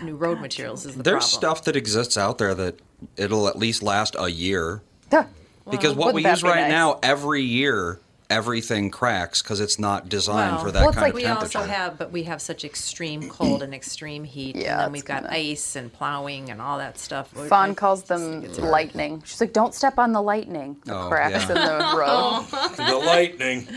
new 0.01 0.15
road 0.15 0.39
materials. 0.39 0.85
Is 0.85 0.95
the 0.95 1.03
There's 1.03 1.29
problem. 1.31 1.55
stuff 1.55 1.65
that 1.65 1.75
exists 1.75 2.17
out 2.17 2.37
there 2.37 2.53
that 2.55 2.79
it'll 3.17 3.47
at 3.47 3.57
least 3.57 3.83
last 3.83 4.15
a 4.17 4.29
year. 4.29 4.81
Duh. 5.09 5.25
Because 5.69 5.95
what 5.95 6.13
we 6.13 6.25
use 6.25 6.41
be 6.41 6.49
right 6.49 6.61
nice? 6.63 6.71
now, 6.71 6.99
every 7.03 7.43
year, 7.43 7.99
everything 8.33 8.89
cracks 8.89 9.41
because 9.41 9.59
it's 9.59 9.77
not 9.79 10.09
designed 10.09 10.55
Well, 10.55 10.65
for 10.65 10.71
that 10.71 10.79
Well, 10.81 10.89
it's 10.89 10.95
kind 10.97 11.03
like 11.05 11.13
of 11.13 11.15
We 11.15 11.23
temperature. 11.23 11.57
also 11.59 11.69
have, 11.71 11.97
but 11.97 12.11
we 12.11 12.23
have 12.23 12.41
such 12.41 12.65
extreme 12.65 13.29
cold 13.29 13.61
and 13.63 13.73
extreme 13.73 14.23
heat, 14.23 14.55
Yeah, 14.55 14.71
and 14.73 14.79
then 14.81 14.91
we've 14.91 15.05
got 15.05 15.23
kinda- 15.23 15.33
ice 15.37 15.75
and 15.75 15.91
plowing 15.93 16.49
and 16.49 16.61
all 16.61 16.77
that 16.79 16.97
stuff. 16.97 17.29
Fawn 17.31 17.71
I 17.71 17.73
calls 17.73 18.03
them 18.03 18.19
think 18.41 18.45
it's 18.45 18.57
hard. 18.57 18.71
lightning. 18.71 19.21
She's 19.25 19.39
like, 19.39 19.53
don't 19.53 19.73
step 19.73 19.99
on 19.99 20.11
the 20.13 20.21
lightning. 20.21 20.77
The 20.85 20.95
Oh, 20.97 21.07
cracks 21.09 21.45
yeah. 21.45 21.47
in 21.49 21.53
the 21.55 21.97
road. 21.97 22.45
Oh. 22.51 22.73
the 22.77 22.97
lightning. 23.05 23.67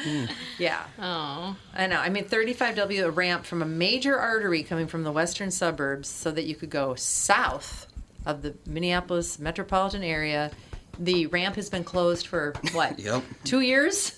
Yeah. 0.59 0.83
Oh, 1.01 1.57
I 1.75 1.87
know. 1.87 1.99
I 2.01 2.09
mean, 2.09 2.25
35W, 2.25 3.05
a 3.05 3.11
ramp 3.11 3.45
from 3.45 3.63
a 3.63 3.67
major 3.67 4.19
artery 4.19 4.63
coming 4.63 4.87
from 4.87 5.05
the 5.05 5.13
western 5.13 5.51
suburbs 5.51 6.09
so 6.09 6.31
that 6.31 6.45
you 6.45 6.55
could 6.55 6.71
go 6.71 6.95
south 6.95 7.87
of 8.25 8.43
the 8.43 8.55
Minneapolis 8.67 9.39
metropolitan 9.39 10.03
area. 10.03 10.51
The 10.99 11.27
ramp 11.27 11.57
has 11.57 11.69
been 11.69 11.85
closed 11.85 12.27
for 12.27 12.55
what? 12.73 12.99
Yep. 12.99 13.23
Two 13.45 13.61
years? 13.61 14.16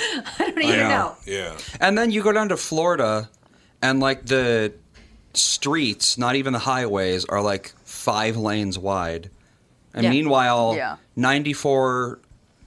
I 0.38 0.50
don't 0.50 0.58
I 0.58 0.62
even 0.62 0.78
know. 0.80 0.88
know. 0.88 1.16
Yeah. 1.26 1.56
And 1.80 1.96
then 1.98 2.10
you 2.10 2.22
go 2.22 2.32
down 2.32 2.48
to 2.50 2.56
Florida, 2.56 3.28
and 3.82 4.00
like 4.00 4.26
the 4.26 4.72
streets, 5.34 6.18
not 6.18 6.36
even 6.36 6.52
the 6.52 6.58
highways, 6.58 7.24
are 7.26 7.40
like 7.42 7.72
five 7.84 8.36
lanes 8.36 8.78
wide. 8.78 9.30
And 9.94 10.04
Yeah. 10.04 10.10
meanwhile, 10.10 10.74
Yeah. 10.76 10.96
94 11.16 12.18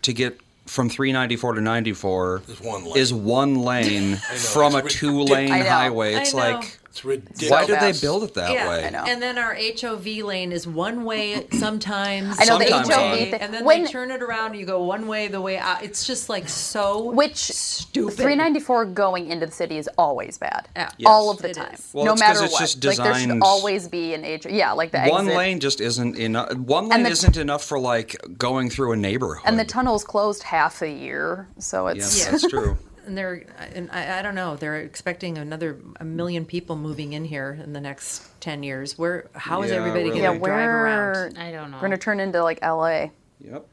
to 0.03 0.13
get 0.13 0.39
from 0.65 0.89
394 0.89 1.53
to 1.55 1.61
94 1.61 2.41
Is 2.47 2.61
one 2.61 2.85
lane. 2.85 2.97
is 2.97 3.13
one 3.13 3.55
lane 3.63 4.15
from 4.15 4.75
a 4.75 4.81
two 4.81 5.23
lane 5.23 5.51
I 5.51 5.59
know. 5.59 5.69
highway. 5.69 6.15
I 6.15 6.21
It's 6.21 6.33
know. 6.33 6.39
like 6.39 6.77
It's 6.93 7.03
ridiculous. 7.03 7.49
Why 7.49 7.65
did 7.65 7.79
they 7.79 7.99
build 7.99 8.21
it 8.23 8.35
that 8.35 8.51
yeah, 8.53 8.69
way? 8.69 8.85
I 8.85 8.91
know. 8.91 9.03
and 9.07 9.19
then 9.19 9.39
our 9.39 9.55
HOV 9.55 10.05
lane 10.05 10.51
is 10.51 10.67
one 10.67 11.05
way 11.05 11.47
sometimes. 11.53 12.37
I 12.39 12.45
know 12.45 12.59
the 12.59 12.67
Sometimes 12.67 12.89
HOV 12.93 12.99
on. 13.13 13.17
thing. 13.17 13.33
and 13.33 13.51
then 13.51 13.65
when, 13.65 13.83
they 13.85 13.89
turn 13.89 14.11
it 14.11 14.21
around 14.21 14.51
and 14.51 14.59
you 14.59 14.67
go 14.67 14.83
one 14.83 15.07
way 15.07 15.27
the 15.27 15.41
way 15.41 15.57
out. 15.57 15.81
It's 15.83 16.05
just 16.05 16.29
like 16.29 16.47
so 16.47 17.09
which 17.09 17.35
stupid. 17.37 18.13
394 18.15 18.85
going 18.85 19.31
into 19.31 19.47
the 19.47 19.51
city 19.51 19.77
is 19.79 19.89
always 19.97 20.37
bad. 20.37 20.67
Yeah. 20.75 20.89
All 21.07 21.31
of 21.31 21.39
the 21.39 21.49
It 21.49 21.55
time. 21.55 21.73
is. 21.73 21.89
Well, 21.93 22.05
no 22.05 22.13
it's 22.13 22.21
'cause 22.21 22.29
matter 22.35 22.43
it's 22.45 22.53
what. 22.53 22.59
just 22.79 22.85
like 22.85 22.97
there 22.99 23.15
should 23.19 23.39
always 23.41 23.87
be 23.87 24.13
an 24.13 24.23
H 24.23 24.45
yeah, 24.45 24.73
like 24.73 24.91
the 24.91 25.01
One 25.07 25.25
lane 25.25 25.59
just 25.59 25.81
isn't 25.81 26.15
enough. 26.15 26.53
One 26.53 26.89
lane 26.89 27.01
the- 27.01 27.09
isn't 27.09 27.37
enough 27.37 27.63
for 27.63 27.79
like 27.79 28.15
going 28.37 28.69
through 28.69 28.91
a 28.91 28.97
neighborhood. 28.97 29.41
and 29.47 29.57
the 29.57 29.65
tunnel's 29.65 30.03
closed 30.03 30.43
half 30.43 30.83
a 30.83 30.91
year, 30.91 31.47
so 31.57 31.87
it's 31.87 32.19
Yes, 32.19 32.27
that's 32.43 32.47
true. 32.47 32.77
and 33.05 33.17
they're 33.17 33.43
and 33.75 33.89
I, 33.91 34.19
I 34.19 34.21
don't 34.21 34.35
know 34.35 34.55
they're 34.55 34.77
expecting 34.77 35.37
another 35.37 35.79
a 35.99 36.03
million 36.05 36.45
people 36.45 36.75
moving 36.75 37.13
in 37.13 37.25
here 37.25 37.59
in 37.63 37.73
the 37.73 37.81
next 37.81 38.23
10 38.41 38.63
years 38.63 38.97
where 38.97 39.29
how 39.33 39.61
is 39.63 39.71
Yeah, 39.71 39.77
everybody 39.77 40.05
really. 40.05 40.19
going 40.21 40.33
yeah, 40.33 40.39
to 40.39 40.45
drive 40.45 40.69
around 40.69 41.37
I 41.37 41.51
don't 41.51 41.71
know. 41.71 41.77
We're 41.77 41.81
gonna 41.83 41.97
turn 41.97 42.19
into 42.19 42.43
like 42.43 42.61
LA. 42.61 43.07
Yep. 43.41 43.65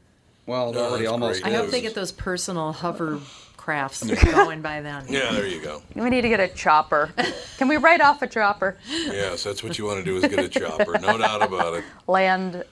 Well, 0.45 0.73
No, 0.73 0.89
already 0.89 1.05
almost. 1.07 1.45
i 1.45 1.51
hope 1.51 1.69
they 1.69 1.81
get 1.81 1.95
those 1.95 2.11
personal 2.11 2.71
hover 2.73 3.19
crafts 3.57 4.03
going 4.31 4.61
by 4.61 4.81
then 4.81 5.05
Yeah, 5.07 5.31
there 5.31 5.45
you 5.47 5.61
go. 5.61 5.81
We 5.95 6.09
need 6.09 6.21
to 6.21 6.29
get 6.29 6.39
a 6.39 6.47
chopper. 6.47 7.11
Can 7.57 7.67
we 7.67 7.77
write 7.77 8.01
off 8.01 8.21
a 8.23 8.27
chopper? 8.27 8.77
Yes, 8.89 9.43
that's 9.43 9.63
what 9.63 9.77
you 9.77 9.85
want 9.85 9.99
to 9.99 10.03
do 10.03 10.17
is 10.17 10.23
get 10.23 10.39
a 10.39 10.49
chopper. 10.49 10.97
No 10.99 11.17
doubt 11.17 11.43
about 11.43 11.75
it. 11.75 11.83
Land 12.07 12.63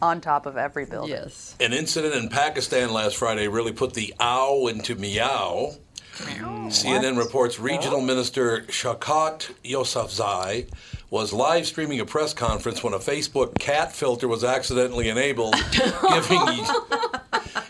on 0.00 0.20
top 0.20 0.46
of 0.46 0.56
every 0.56 0.84
building. 0.84 1.10
yes 1.10 1.56
An 1.58 1.72
incident 1.72 2.14
in 2.14 2.28
Pakistan 2.28 2.92
last 2.92 3.16
Friday 3.16 3.48
really 3.48 3.72
put 3.72 3.94
the 3.94 4.14
ow 4.20 4.66
into 4.68 4.94
meow. 4.94 5.72
Mm. 6.16 6.68
CNN 6.68 7.18
reports 7.18 7.60
regional 7.60 8.00
minister 8.00 8.62
Shaukat 8.62 9.52
Yousafzai 9.64 10.66
was 11.10 11.32
live 11.32 11.66
streaming 11.66 12.00
a 12.00 12.06
press 12.06 12.32
conference 12.32 12.82
when 12.82 12.94
a 12.94 12.98
Facebook 12.98 13.58
cat 13.58 13.92
filter 13.92 14.26
was 14.26 14.42
accidentally 14.42 15.08
enabled, 15.08 15.54
giving 15.72 16.64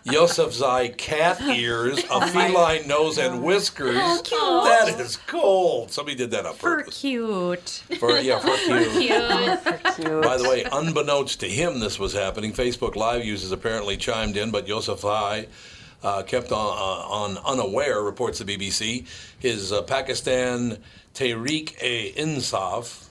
Yousafzai 0.07 0.97
cat 0.97 1.41
ears, 1.43 1.99
a 2.05 2.07
oh 2.13 2.27
feline 2.29 2.87
nose, 2.87 3.19
and 3.19 3.43
whiskers. 3.43 3.97
That 3.97 4.95
is 5.01 5.17
cold. 5.17 5.91
Somebody 5.91 6.17
did 6.17 6.31
that 6.31 6.47
on 6.47 6.55
for 6.55 6.77
purpose. 6.77 7.01
cute 7.01 7.83
For, 7.99 8.17
yeah, 8.21 8.39
for 8.39 8.57
cute. 8.57 8.93
Cute. 8.93 9.97
Cute. 9.97 10.23
By 10.23 10.37
the 10.37 10.49
way, 10.49 10.65
unbeknownst 10.71 11.41
to 11.41 11.49
him, 11.49 11.81
this 11.81 11.99
was 11.99 12.13
happening. 12.13 12.53
Facebook 12.53 12.95
Live 12.97 13.25
users 13.25 13.51
apparently 13.51 13.97
chimed 13.97 14.37
in, 14.37 14.51
but 14.51 14.67
Yousafzai 14.67 15.47
uh, 16.03 16.23
kept 16.23 16.53
on, 16.53 16.59
uh, 16.59 17.09
on 17.09 17.39
unaware, 17.45 18.03
reports 18.03 18.39
the 18.39 18.45
BBC. 18.45 19.07
His 19.39 19.73
uh, 19.73 19.83
Pakistan 19.83 20.79
Tehreek-e-Insaf 21.15 23.09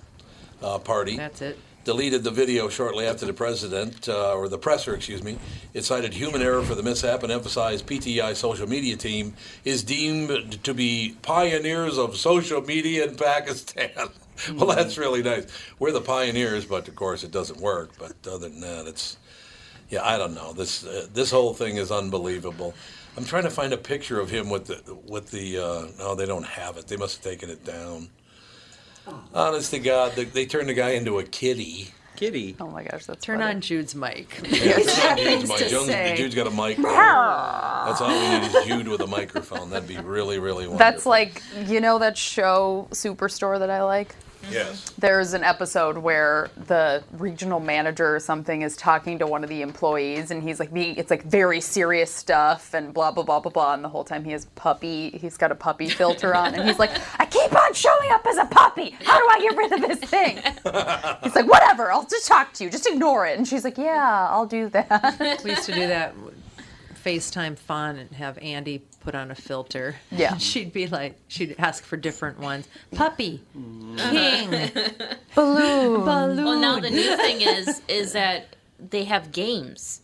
uh, 0.61 0.79
party 0.79 1.17
that's 1.17 1.41
it 1.41 1.57
deleted 1.85 2.23
the 2.23 2.31
video 2.31 2.67
shortly 2.67 3.05
after 3.05 3.25
the 3.25 3.33
president, 3.33 4.09
uh, 4.09 4.33
or 4.33 4.49
the 4.49 4.57
presser, 4.57 4.95
excuse 4.95 5.23
me. 5.23 5.37
It 5.73 5.85
cited 5.85 6.13
human 6.13 6.41
error 6.41 6.63
for 6.63 6.75
the 6.75 6.83
mishap 6.83 7.23
and 7.23 7.31
emphasized 7.31 7.85
PTI 7.85 8.35
social 8.35 8.67
media 8.67 8.97
team 8.97 9.35
is 9.63 9.83
deemed 9.83 10.63
to 10.63 10.73
be 10.73 11.15
pioneers 11.21 11.97
of 11.97 12.17
social 12.17 12.61
media 12.61 13.05
in 13.05 13.15
Pakistan. 13.15 14.09
well, 14.55 14.75
that's 14.75 14.97
really 14.97 15.21
nice. 15.21 15.45
We're 15.77 15.91
the 15.91 16.01
pioneers, 16.01 16.65
but 16.65 16.87
of 16.87 16.95
course 16.95 17.23
it 17.23 17.31
doesn't 17.31 17.61
work. 17.61 17.91
But 17.99 18.15
other 18.27 18.49
than 18.49 18.61
that, 18.61 18.87
it's 18.87 19.17
yeah, 19.89 20.03
I 20.03 20.17
don't 20.17 20.33
know. 20.33 20.53
This 20.53 20.85
uh, 20.85 21.07
this 21.13 21.31
whole 21.31 21.53
thing 21.53 21.77
is 21.77 21.91
unbelievable. 21.91 22.73
I'm 23.17 23.25
trying 23.25 23.43
to 23.43 23.49
find 23.49 23.71
a 23.73 23.77
picture 23.77 24.19
of 24.19 24.29
him 24.29 24.49
with 24.49 24.65
the 24.65 24.95
with 25.07 25.31
the. 25.31 25.57
Uh, 25.59 25.87
no, 25.97 26.15
they 26.15 26.25
don't 26.25 26.45
have 26.45 26.77
it. 26.77 26.87
They 26.87 26.97
must 26.97 27.23
have 27.23 27.31
taken 27.31 27.49
it 27.49 27.63
down. 27.63 28.09
Honest 29.33 29.71
to 29.71 29.79
God, 29.79 30.13
they, 30.15 30.23
they 30.25 30.45
turned 30.45 30.67
the 30.69 30.73
guy 30.73 30.91
into 30.91 31.19
a 31.19 31.23
kitty. 31.23 31.89
Kitty. 32.15 32.55
Oh 32.59 32.67
my 32.67 32.83
gosh, 32.83 33.05
that's 33.05 33.23
turn 33.23 33.39
funny. 33.39 33.55
on 33.55 33.61
jude's 33.61 33.93
mic 33.93 34.39
Yeah, 34.49 34.77
turn 34.79 35.11
on 35.11 35.17
Jude's 35.17 35.49
mic. 35.49 35.57
to 35.57 35.69
Jude's. 35.69 36.17
Jude's 36.19 36.35
got 36.35 36.47
a 36.47 36.49
mic. 36.49 36.77
That's 36.77 37.99
all 38.01 38.07
we 38.07 38.39
need 38.39 38.55
is 38.55 38.65
Jude 38.65 38.87
with 38.87 39.01
a 39.01 39.07
microphone. 39.07 39.69
That'd 39.69 39.87
be 39.87 39.97
really, 39.97 40.39
really 40.39 40.65
wonderful. 40.65 40.77
That's 40.77 41.05
like 41.05 41.43
you 41.67 41.81
know 41.81 41.99
that 41.99 42.17
show 42.17 42.87
Superstore 42.91 43.59
that 43.59 43.69
I 43.69 43.83
like. 43.83 44.15
Yes. 44.51 44.91
There's 44.97 45.33
an 45.33 45.43
episode 45.43 45.97
where 45.97 46.49
the 46.67 47.03
regional 47.13 47.59
manager 47.59 48.15
or 48.15 48.19
something 48.19 48.61
is 48.61 48.75
talking 48.75 49.19
to 49.19 49.27
one 49.27 49.43
of 49.43 49.49
the 49.49 49.61
employees, 49.61 50.31
and 50.31 50.41
he's 50.43 50.59
like, 50.59 50.73
being, 50.73 50.95
it's 50.95 51.09
like 51.09 51.23
very 51.23 51.61
serious 51.61 52.11
stuff, 52.11 52.73
and 52.73 52.93
blah 52.93 53.11
blah 53.11 53.23
blah 53.23 53.39
blah 53.39 53.51
blah. 53.51 53.73
And 53.73 53.83
the 53.83 53.89
whole 53.89 54.03
time 54.03 54.23
he 54.23 54.31
has 54.31 54.45
puppy, 54.55 55.09
he's 55.11 55.37
got 55.37 55.51
a 55.51 55.55
puppy 55.55 55.89
filter 55.89 56.35
on, 56.35 56.53
and 56.55 56.67
he's 56.67 56.79
like, 56.79 56.91
I 57.19 57.25
keep 57.25 57.53
on 57.55 57.73
showing 57.73 58.11
up 58.11 58.25
as 58.25 58.37
a 58.37 58.45
puppy. 58.45 58.91
How 59.03 59.19
do 59.19 59.27
I 59.31 59.39
get 59.41 59.57
rid 59.57 59.71
of 59.73 59.81
this 59.81 60.09
thing? 60.09 60.37
He's 61.23 61.35
like, 61.35 61.47
whatever, 61.47 61.91
I'll 61.91 62.05
just 62.05 62.27
talk 62.27 62.53
to 62.53 62.63
you, 62.63 62.69
just 62.69 62.87
ignore 62.87 63.25
it. 63.25 63.37
And 63.37 63.47
she's 63.47 63.63
like, 63.63 63.77
Yeah, 63.77 64.27
I'll 64.29 64.45
do 64.45 64.69
that. 64.69 65.41
we 65.43 65.51
used 65.51 65.65
to 65.65 65.73
do 65.73 65.87
that 65.87 66.13
FaceTime 67.05 67.57
fun 67.57 67.97
and 67.97 68.09
have 68.11 68.37
Andy 68.39 68.81
put 69.05 69.15
on 69.15 69.31
a 69.31 69.35
filter. 69.35 69.95
Yeah. 70.11 70.35
She'd 70.39 70.73
be 70.73 70.87
like, 70.87 71.15
she'd 71.29 71.55
ask 71.59 71.83
for 71.85 71.95
different 71.95 72.39
ones. 72.39 72.67
Puppy, 72.95 73.41
king, 73.53 74.49
Balloon. 75.35 76.03
balloon. 76.03 76.43
Well, 76.43 76.59
now 76.59 76.79
the 76.79 76.89
new 76.89 77.15
thing 77.17 77.41
is 77.41 77.81
is 77.87 78.13
that 78.13 78.55
they 78.79 79.05
have 79.05 79.31
games 79.31 80.01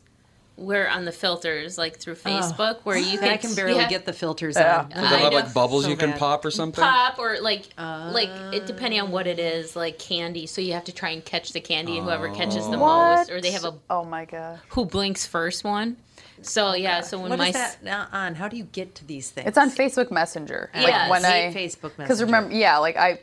where 0.55 0.87
on 0.89 1.05
the 1.05 1.11
filters, 1.11 1.77
like 1.79 1.97
through 1.97 2.13
Facebook, 2.13 2.81
where 2.83 2.95
you 2.97 3.17
can 3.17 3.29
I 3.29 3.37
can 3.37 3.55
barely 3.55 3.75
yeah, 3.79 3.89
get 3.89 4.05
the 4.05 4.13
filters 4.13 4.55
Yeah. 4.55 4.81
on. 4.81 4.89
Do 4.89 4.95
they 4.95 5.17
have 5.23 5.33
like 5.33 5.53
bubbles 5.53 5.85
So 5.85 5.89
you 5.89 5.95
can 5.97 6.11
bad. 6.11 6.19
pop 6.19 6.45
or 6.45 6.51
something? 6.51 6.83
pop 6.83 7.17
or 7.17 7.37
like 7.41 7.69
uh, 7.79 8.11
like 8.13 8.29
it 8.53 8.67
depending 8.67 9.01
on 9.01 9.09
what 9.11 9.25
it 9.25 9.39
is, 9.39 9.75
like 9.75 9.97
candy. 9.97 10.45
So 10.45 10.61
you 10.61 10.73
have 10.73 10.83
to 10.85 10.91
try 10.93 11.09
and 11.09 11.25
catch 11.25 11.51
the 11.53 11.61
candy, 11.61 11.97
and 11.97 12.05
whoever 12.05 12.29
catches 12.29 12.65
the 12.69 12.77
What? 12.77 13.17
most, 13.17 13.31
or 13.31 13.41
they 13.41 13.51
have 13.51 13.65
a 13.65 13.73
Oh 13.89 14.03
my 14.05 14.25
god. 14.25 14.59
who 14.69 14.85
blinks 14.85 15.25
first 15.25 15.63
one. 15.63 15.97
So 16.43 16.73
yeah, 16.73 17.01
so 17.01 17.19
when 17.19 17.29
What 17.29 17.39
my 17.39 17.47
is 17.49 17.53
that 17.53 17.83
now 17.83 18.07
on? 18.11 18.35
How 18.35 18.47
do 18.47 18.57
you 18.57 18.63
get 18.63 18.95
to 18.95 19.05
these 19.05 19.29
things? 19.29 19.47
It's 19.47 19.57
on 19.57 19.69
Facebook 19.69 20.11
Messenger. 20.11 20.69
Like 20.73 20.87
Yes. 20.87 21.09
when 21.09 21.23
I 21.25 21.53
Facebook 21.53 21.81
Messenger. 21.97 22.03
Because 22.03 22.23
remember, 22.23 22.53
yeah, 22.55 22.77
like 22.77 22.97
I 22.97 23.13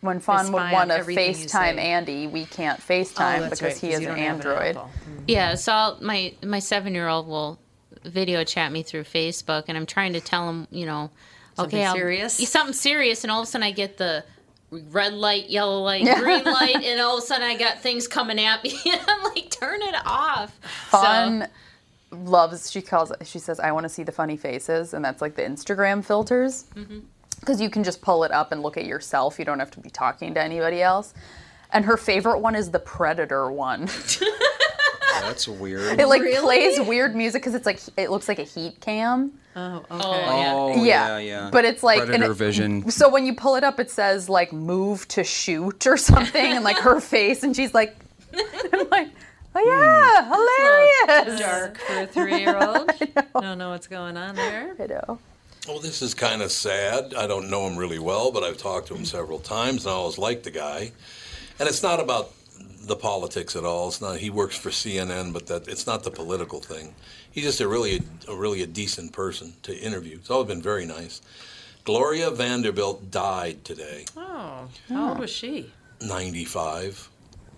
when 0.00 0.20
Fawn 0.20 0.46
would 0.52 0.72
want 0.72 0.90
to 0.90 0.98
FaceTime. 0.98 1.78
Andy, 1.78 2.26
we 2.26 2.44
can't 2.44 2.78
Oh, 2.78 2.82
FaceTime 2.92 3.40
that's 3.48 3.60
because 3.60 3.62
right, 3.62 3.76
he 3.76 3.86
'cause 3.88 3.92
has 3.94 4.00
you 4.02 4.08
an 4.08 4.14
don't 4.16 4.24
have 4.24 4.34
Android. 4.36 4.76
Apple. 4.76 4.90
Mm-hmm. 5.10 5.22
Yeah, 5.28 5.54
so 5.54 5.72
I'll, 5.72 5.98
my 6.00 6.34
my 6.42 6.58
seven 6.58 6.94
year 6.94 7.08
old 7.08 7.26
will 7.26 7.58
video 8.04 8.44
chat 8.44 8.70
me 8.72 8.82
through 8.82 9.04
Facebook, 9.04 9.64
and 9.68 9.76
I'm 9.76 9.86
trying 9.86 10.12
to 10.12 10.20
tell 10.20 10.48
him, 10.48 10.68
you 10.70 10.86
know, 10.86 11.10
Something 11.56 11.78
okay, 11.78 11.86
I'll- 11.86 11.94
serious? 11.94 12.38
Yeah, 12.38 12.46
something 12.46 12.74
serious, 12.74 13.24
and 13.24 13.30
all 13.30 13.40
of 13.40 13.48
a 13.48 13.50
sudden 13.50 13.64
I 13.66 13.70
get 13.72 13.96
the 13.96 14.24
red 14.70 15.14
light, 15.14 15.48
yellow 15.48 15.80
light, 15.80 16.02
Yeah. 16.02 16.20
green 16.20 16.44
light, 16.44 16.76
and 16.84 17.00
all 17.00 17.16
of 17.18 17.24
a 17.24 17.26
sudden 17.26 17.46
I 17.48 17.56
got 17.56 17.80
things 17.80 18.06
coming 18.06 18.38
at 18.38 18.62
me, 18.62 18.78
and 18.92 19.00
I'm 19.08 19.22
like, 19.24 19.48
turn 19.50 19.80
it 19.82 19.94
off. 20.04 20.54
Fawn 20.90 21.48
loves. 22.24 22.70
She 22.70 22.82
calls. 22.82 23.10
it 23.10 23.26
She 23.26 23.38
says, 23.38 23.60
"I 23.60 23.72
want 23.72 23.84
to 23.84 23.88
see 23.88 24.02
the 24.02 24.12
funny 24.12 24.36
faces," 24.36 24.94
and 24.94 25.04
that's 25.04 25.20
like 25.22 25.34
the 25.36 25.42
Instagram 25.42 26.04
filters. 26.04 26.64
Mm-hmm. 26.74 27.00
Because 27.40 27.60
you 27.60 27.68
can 27.68 27.84
just 27.84 28.00
pull 28.00 28.24
it 28.24 28.32
up 28.32 28.50
and 28.52 28.62
look 28.62 28.76
at 28.78 28.86
yourself. 28.86 29.38
You 29.38 29.44
don't 29.44 29.58
have 29.58 29.70
to 29.72 29.80
be 29.80 29.90
talking 29.90 30.32
to 30.34 30.42
anybody 30.42 30.80
else. 30.82 31.12
And 31.70 31.84
her 31.84 31.96
favorite 31.96 32.38
one 32.38 32.54
is 32.54 32.70
the 32.70 32.78
Predator 32.78 33.50
one. 33.50 33.88
That's 35.20 35.48
weird. 35.48 35.98
It 35.98 36.06
like 36.06 36.22
Really? 36.22 36.40
plays 36.40 36.80
weird 36.80 37.14
music 37.16 37.42
because 37.42 37.54
it's 37.54 37.66
like 37.66 37.80
it 37.96 38.10
looks 38.10 38.28
like 38.28 38.38
a 38.38 38.42
heat 38.44 38.80
cam. 38.80 39.32
Oh, 39.54 39.76
okay. 39.78 39.86
Oh, 39.90 40.12
yeah. 40.12 40.52
Oh 40.54 40.68
yeah, 40.76 40.82
yeah, 40.82 41.18
yeah. 41.18 41.48
But 41.50 41.64
it's 41.64 41.82
like 41.82 42.00
and 42.00 42.08
Predator 42.08 42.32
it- 42.32 42.36
vision. 42.36 42.90
So 42.90 43.08
when 43.08 43.26
you 43.26 43.34
pull 43.34 43.56
it 43.56 43.64
up, 43.64 43.80
it 43.80 43.90
says 43.90 44.28
like 44.28 44.52
"move 44.52 45.08
to 45.08 45.24
shoot" 45.24 45.86
or 45.86 45.96
something, 45.96 46.44
and 46.52 46.62
like 46.64 46.76
her 46.78 47.00
face, 47.14 47.42
and 47.42 47.56
she's 47.56 47.74
like, 47.74 47.96
I'm 48.72 48.88
like, 48.90 49.08
oh 49.58 49.64
yeah, 49.66 50.24
hmm. 50.24 51.16
hilarious. 51.26 51.40
Dark 51.40 51.78
for 51.78 52.00
a 52.00 52.06
three-year-old. 52.14 52.90
I 53.34 53.40
Don't 53.40 53.58
know 53.58 53.70
what's 53.70 53.86
going 53.86 54.16
on 54.16 54.34
there. 54.36 54.74
I 54.78 54.86
know. 54.86 55.18
Well, 55.68 55.80
this 55.80 56.00
is 56.02 56.14
kind 56.14 56.42
of 56.42 56.52
sad. 56.52 57.14
I 57.14 57.26
don't 57.26 57.50
know 57.50 57.66
him 57.66 57.76
really 57.76 57.98
well, 57.98 58.30
but 58.30 58.44
I've 58.44 58.58
talked 58.58 58.88
to 58.88 58.94
him 58.94 59.04
several 59.04 59.40
times, 59.40 59.84
and 59.84 59.92
I 59.92 59.96
always 59.96 60.16
liked 60.18 60.44
the 60.44 60.50
guy. 60.52 60.92
And 61.58 61.68
it's 61.68 61.82
not 61.82 61.98
about 62.00 62.32
the 62.82 62.94
politics 62.96 63.56
at 63.56 63.64
all. 63.64 63.88
It's 63.88 64.00
not. 64.00 64.18
He 64.18 64.30
works 64.30 64.56
for 64.56 64.70
CNN, 64.70 65.32
but 65.32 65.46
that 65.48 65.66
it's 65.66 65.86
not 65.86 66.04
the 66.04 66.10
political 66.10 66.60
thing. 66.60 66.94
He's 67.32 67.44
just 67.44 67.60
a 67.60 67.66
really, 67.68 68.00
a 68.28 68.34
really 68.34 68.62
a 68.62 68.66
decent 68.66 69.12
person 69.12 69.54
to 69.64 69.76
interview. 69.76 70.16
It's 70.16 70.30
always 70.30 70.48
been 70.48 70.62
very 70.62 70.86
nice. 70.86 71.20
Gloria 71.84 72.30
Vanderbilt 72.30 73.10
died 73.10 73.64
today, 73.64 74.06
Oh, 74.16 74.68
how 74.88 75.08
old 75.10 75.18
was 75.18 75.30
she? 75.30 75.72
95. 76.00 77.08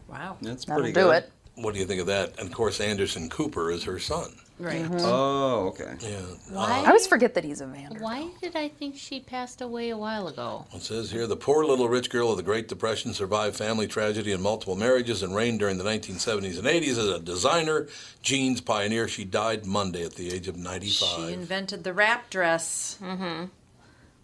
Wow. 0.08 0.37
That's 0.42 0.64
That'll 0.64 0.82
pretty 0.82 0.92
do 0.94 1.04
good. 1.06 1.24
it. 1.24 1.32
What 1.61 1.75
do 1.75 1.81
you 1.81 1.87
think 1.87 2.01
of 2.01 2.07
that? 2.07 2.38
And 2.38 2.49
of 2.49 2.55
course, 2.55 2.81
Anderson 2.81 3.29
Cooper 3.29 3.71
is 3.71 3.85
her 3.85 3.99
son. 3.99 4.33
Right. 4.61 4.85
Oh, 4.90 5.68
okay. 5.68 5.94
Yeah. 6.01 6.21
Why? 6.51 6.83
I 6.85 6.87
always 6.87 7.07
forget 7.07 7.35
that 7.35 7.44
he's 7.44 7.61
a 7.61 7.66
Vander. 7.66 8.01
Why 8.01 8.29
did 8.42 8.57
I 8.57 8.68
think 8.68 8.97
she 8.97 9.21
passed 9.21 9.61
away 9.61 9.90
a 9.90 9.97
while 9.97 10.27
ago? 10.27 10.66
It 10.75 10.83
says 10.83 11.12
here 11.12 11.29
the 11.29 11.37
poor 11.37 11.64
little 11.64 11.88
rich 11.88 12.11
girl 12.11 12.33
of 12.33 12.38
the 12.38 12.42
Great 12.42 12.66
Depression 12.66 13.14
survived 13.14 13.55
family 13.55 13.87
tragedy 13.87 14.33
and 14.33 14.42
multiple 14.42 14.75
marriages 14.75 15.23
and 15.23 15.35
reigned 15.35 15.61
during 15.61 15.79
the 15.79 15.85
1970s 15.85 16.59
and 16.59 16.66
80s 16.66 16.90
as 16.90 17.07
a 17.07 17.21
designer, 17.21 17.87
jeans 18.21 18.61
pioneer. 18.61 19.07
She 19.07 19.25
died 19.25 19.64
Monday 19.64 20.05
at 20.05 20.16
the 20.16 20.33
age 20.33 20.49
of 20.49 20.57
95. 20.57 21.29
She 21.29 21.33
invented 21.35 21.85
the 21.85 21.92
wrap 21.92 22.29
dress. 22.29 22.99
Mm-hmm. 23.01 23.44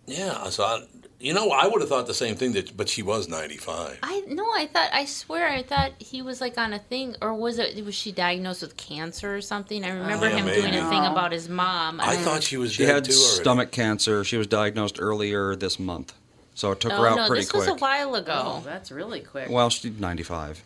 Yeah, 0.07 0.51
so 0.51 0.65
I, 0.65 0.85
You 1.25 1.33
know, 1.33 1.51
I 1.53 1.67
would 1.67 1.81
have 1.81 1.89
thought 1.89 2.07
the 2.07 2.13
same 2.13 2.35
thing, 2.37 2.53
that, 2.53 2.77
but 2.77 2.87
she 2.89 3.03
was 3.03 3.29
95. 3.29 3.99
I 4.03 4.23
no, 4.29 4.45
I 4.55 4.67
thought 4.71 4.91
I 4.93 5.07
swear 5.07 5.49
I 5.49 5.63
thought 5.63 5.93
he 5.99 6.21
was 6.21 6.41
like 6.43 6.59
on 6.59 6.75
a 6.75 6.79
thing, 6.79 7.17
or 7.23 7.33
was 7.33 7.59
it 7.59 7.83
was 7.83 7.95
she 7.95 8.13
diagnosed 8.13 8.61
with 8.61 8.77
cancer 8.77 9.35
or 9.35 9.41
something? 9.41 9.85
I 9.85 9.89
remember 9.89 10.29
Yeah, 10.29 10.37
him 10.37 10.47
doing 10.47 10.75
a 10.75 10.89
thing 10.91 11.05
about 11.07 11.33
his 11.33 11.49
mom. 11.49 11.99
I 12.01 12.15
don't- 12.15 12.25
thought 12.25 12.43
she 12.43 12.59
was 12.59 12.73
She 12.75 12.85
dead 12.85 12.95
had 12.97 13.05
too 13.07 13.13
already. 13.13 13.41
stomach 13.43 13.71
cancer. 13.71 14.23
She 14.23 14.37
was 14.37 14.47
diagnosed 14.47 14.97
earlier 15.01 15.57
this 15.57 15.79
month, 15.79 16.13
so 16.55 16.73
it 16.73 16.81
took 16.81 16.93
Oh 16.93 16.97
her 17.01 17.09
out 17.09 17.17
no, 17.17 17.27
pretty 17.29 17.41
this 17.45 17.51
quick. 17.53 17.61
was 17.61 17.69
a 17.69 17.75
while 17.77 18.15
ago. 18.17 18.43
Oh, 18.45 18.55
oh, 18.59 18.63
that's 18.65 18.93
really 18.93 19.21
quick. 19.21 19.49
Well, 19.49 19.71
she's 19.71 19.99
95. 19.99 20.63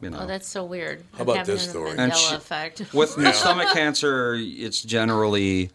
You 0.00 0.08
know. 0.10 0.20
Oh, 0.22 0.26
that's 0.26 0.48
so 0.48 0.64
weird. 0.64 1.04
How 1.16 1.22
about 1.22 1.44
this 1.46 1.68
story? 1.68 1.92
Mandela 1.92 1.98
And 1.98 2.14
she- 2.16 2.34
effect. 2.34 2.82
With 2.94 3.10
stomach 3.34 3.68
cancer, 3.74 4.34
it's 4.38 4.80
generally 4.82 5.70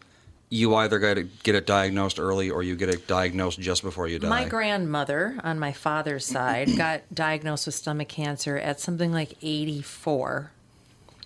you 0.52 0.74
either 0.74 0.98
got 0.98 1.14
to 1.14 1.22
get 1.22 1.54
it 1.54 1.64
diagnosed 1.66 2.20
early 2.20 2.50
or 2.50 2.62
you 2.62 2.76
get 2.76 2.90
it 2.90 3.06
diagnosed 3.06 3.58
just 3.58 3.82
before 3.82 4.06
you 4.06 4.18
die. 4.18 4.28
My 4.28 4.44
grandmother 4.44 5.40
on 5.42 5.58
my 5.58 5.72
father's 5.72 6.26
side 6.26 6.68
got 6.76 7.00
diagnosed 7.12 7.64
with 7.64 7.74
stomach 7.74 8.08
cancer 8.08 8.58
at 8.58 8.78
something 8.78 9.12
like 9.12 9.32
84. 9.40 10.50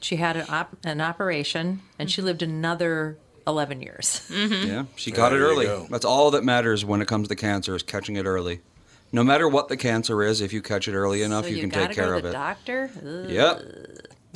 She 0.01 0.17
had 0.17 0.37
an, 0.37 0.47
op- 0.49 0.77
an 0.85 1.01
operation 1.01 1.81
and 1.99 2.09
she 2.09 2.23
lived 2.23 2.41
another 2.41 3.19
11 3.49 3.83
years. 3.83 4.31
Mm-hmm. 4.33 4.69
Yeah, 4.69 4.85
she 4.95 5.11
got 5.11 5.33
it 5.33 5.41
There 5.41 5.47
you 5.49 5.53
early. 5.53 5.67
go. 5.67 5.89
That's 5.91 6.05
all 6.05 6.31
that 6.31 6.45
matters 6.45 6.85
when 6.85 7.03
it 7.03 7.09
comes 7.09 7.27
to 7.27 7.35
cancer 7.35 7.75
is 7.75 7.83
catching 7.83 8.15
it 8.15 8.27
early. 8.27 8.61
No 9.11 9.25
matter 9.25 9.49
what 9.49 9.67
the 9.67 9.77
cancer 9.77 10.23
is, 10.23 10.41
if 10.41 10.53
you 10.53 10.63
catch 10.63 10.87
it 10.87 10.95
early 10.95 11.23
enough, 11.23 11.47
so 11.47 11.51
you, 11.51 11.57
you, 11.57 11.63
can 11.63 11.71
take 11.71 11.97
care 11.97 12.11
go 12.11 12.17
of 12.19 12.23
the 12.23 12.29
it. 12.29 12.33
doctor. 12.33 12.91
Ugh. 13.05 13.29
Yep. 13.29 13.63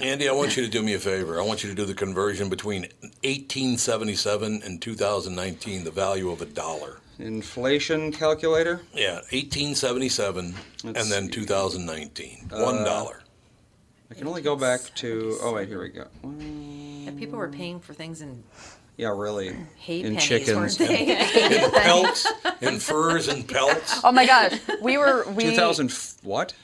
Andy, 0.03 0.29
I 0.29 0.33
want 0.33 0.57
you 0.57 0.63
to 0.65 0.69
do 0.69 0.83
me 0.83 0.95
a 0.95 0.99
favor. 0.99 1.41
I 1.41 1.45
want 1.45 1.63
you 1.63 1.69
to 1.71 1.75
do 1.75 1.85
the 1.85 1.95
conversion 1.95 2.49
between 2.49 2.83
1877 3.23 4.63
and 4.65 4.81
2019, 4.81 5.85
the 5.85 5.91
value 5.91 6.31
of 6.31 6.41
a 6.41 6.47
dollar. 6.47 6.99
Inflation 7.19 8.11
calculator. 8.13 8.81
Yeah, 8.95 9.17
1877 9.33 10.55
Let's 10.85 11.01
and 11.03 11.11
then 11.13 11.25
see. 11.27 11.31
2019. 11.41 12.51
Uh, 12.53 12.63
One 12.63 12.83
dollar. 12.85 13.23
I 14.11 14.15
can 14.15 14.27
only 14.27 14.43
go 14.43 14.57
back 14.57 14.81
to. 14.97 15.37
Oh 15.43 15.53
wait, 15.55 15.69
here 15.69 15.81
we 15.83 15.91
go. 15.91 16.07
And 16.23 17.19
people 17.19 17.39
were 17.39 17.49
paying 17.49 17.79
for 17.79 17.93
things 17.93 18.23
in 18.23 18.43
Yeah, 18.97 19.09
really. 19.15 19.55
hay 19.77 20.01
In 20.01 20.15
pennies, 20.17 20.25
chickens. 20.25 20.57
weren't 20.57 20.79
they? 20.79 21.63
In 21.65 21.71
pelts, 21.73 22.27
in 22.63 22.79
furs 22.81 23.29
and 23.29 23.47
pelts. 23.47 24.01
Oh 24.03 24.13
my 24.13 24.25
gosh, 24.27 24.59
we 24.81 24.97
were 24.97 25.31
we 25.33 25.45
2000 25.45 25.91
f- 25.91 26.15
what? 26.23 26.55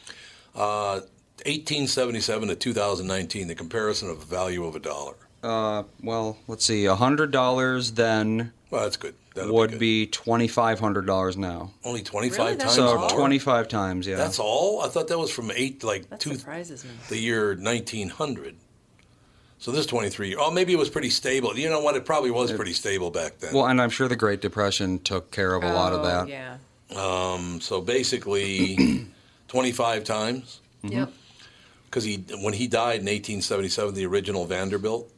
Uh, 0.55 1.01
1877 1.46 2.48
to 2.48 2.56
2019, 2.56 3.48
the 3.48 3.54
comparison 3.54 4.11
of 4.11 4.20
the 4.20 4.26
value 4.26 4.64
of 4.66 4.74
a 4.76 4.80
dollar. 4.80 5.14
Uh, 5.42 5.85
well, 6.02 6.38
let's 6.48 6.64
see. 6.64 6.87
A 6.87 6.94
hundred 6.96 7.30
dollars 7.30 7.92
then 7.92 8.52
Well, 8.70 8.82
that's 8.82 8.96
good. 8.96 9.14
That'll 9.35 9.54
would 9.54 9.70
good. 9.72 9.78
be 9.78 10.06
twenty 10.06 10.48
five 10.48 10.80
hundred 10.80 11.06
dollars 11.06 11.37
now. 11.37 11.70
only 11.85 12.02
25 12.02 12.38
Really? 12.38 12.50
times 12.56 12.62
That's 12.62 12.74
So 12.74 12.98
more. 12.98 13.09
twenty 13.11 13.38
five 13.38 13.68
times, 13.68 14.06
yeah. 14.06 14.16
That's 14.16 14.38
all. 14.40 14.80
I 14.82 14.88
thought 14.88 15.09
that 15.09 15.18
was 15.18 15.30
from 15.30 15.52
eight, 15.54 15.85
like 15.85 16.09
That 16.11 16.18
two, 16.20 16.35
surprises 16.35 16.85
me. 16.85 16.90
the 17.11 17.18
year 17.18 17.54
1900. 17.54 18.56
So 19.59 19.70
this 19.72 19.87
23. 19.87 20.35
Oh, 20.37 20.50
maybe 20.50 20.72
it 20.72 20.78
was 20.78 20.90
pretty 20.90 21.11
stable. 21.11 21.56
You 21.56 21.70
know 21.70 21.80
what? 21.80 21.96
It 21.96 22.04
probably 22.04 22.30
was 22.30 22.52
pretty 22.52 22.72
stable 22.72 23.11
back 23.11 23.38
then. 23.38 23.54
well, 23.54 23.66
and 23.66 23.80
I'm 23.80 23.88
sure 23.90 24.06
the 24.09 24.16
Great 24.16 24.40
Depression 24.42 24.98
took 24.98 25.30
care 25.30 25.54
of 25.54 25.62
a 25.62 25.72
lot 25.72 25.92
of 25.92 26.00
Oh, 26.00 26.04
that. 26.04 26.28
Yeah. 26.28 26.56
Um, 26.94 27.61
so 27.61 27.80
basically, 27.80 29.06
25 29.48 30.04
times. 30.04 30.61
Yep. 30.82 31.11
Because 31.96 32.04
he, 32.04 32.16
when 32.42 32.52
he 32.52 32.66
died 32.66 33.00
in 33.00 33.06
1877, 33.06 33.94
the 33.94 34.04
original 34.04 34.44
Vanderbilt, 34.44 35.11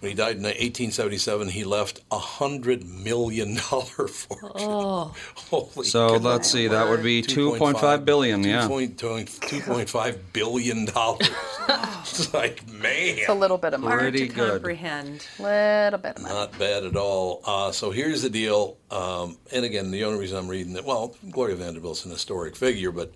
when 0.00 0.10
he 0.10 0.16
died 0.16 0.34
in 0.38 0.42
1877, 0.42 1.46
he 1.50 1.62
left 1.62 2.00
a 2.10 2.18
hundred 2.18 2.84
million 2.84 3.54
dollar 3.70 4.08
fortune. 4.08 4.50
Oh, 4.56 5.14
Holy 5.36 5.86
So 5.86 6.08
cow. 6.08 6.16
let's 6.16 6.50
see, 6.50 6.66
that 6.66 6.88
would 6.88 7.04
be 7.04 7.22
two 7.22 7.54
point 7.58 7.78
five 7.78 8.04
billion, 8.04 8.42
yeah. 8.42 8.66
2.5 8.66 10.18
billion 10.32 10.84
dollars. 10.86 11.30
it's 11.68 12.34
like, 12.34 12.66
man. 12.68 12.82
it's 13.18 13.28
a 13.28 13.32
little 13.34 13.56
bit 13.56 13.72
of 13.72 13.78
money, 13.80 13.92
Hard 13.92 14.00
Pretty 14.14 14.26
to 14.26 14.34
good. 14.34 14.50
comprehend. 14.50 15.24
little 15.38 16.00
bit 16.00 16.16
of 16.16 16.22
money. 16.22 16.34
Not 16.34 16.58
bad 16.58 16.82
at 16.82 16.96
all. 16.96 17.40
Uh, 17.46 17.70
so 17.70 17.92
here's 17.92 18.20
the 18.20 18.30
deal. 18.30 18.78
Um, 18.90 19.36
and 19.52 19.64
again, 19.64 19.92
the 19.92 20.02
only 20.02 20.18
reason 20.18 20.38
I'm 20.38 20.48
reading 20.48 20.72
that, 20.72 20.84
well, 20.84 21.14
Gloria 21.30 21.54
Vanderbilt's 21.54 22.04
an 22.04 22.10
historic 22.10 22.56
figure, 22.56 22.90
but 22.90 23.12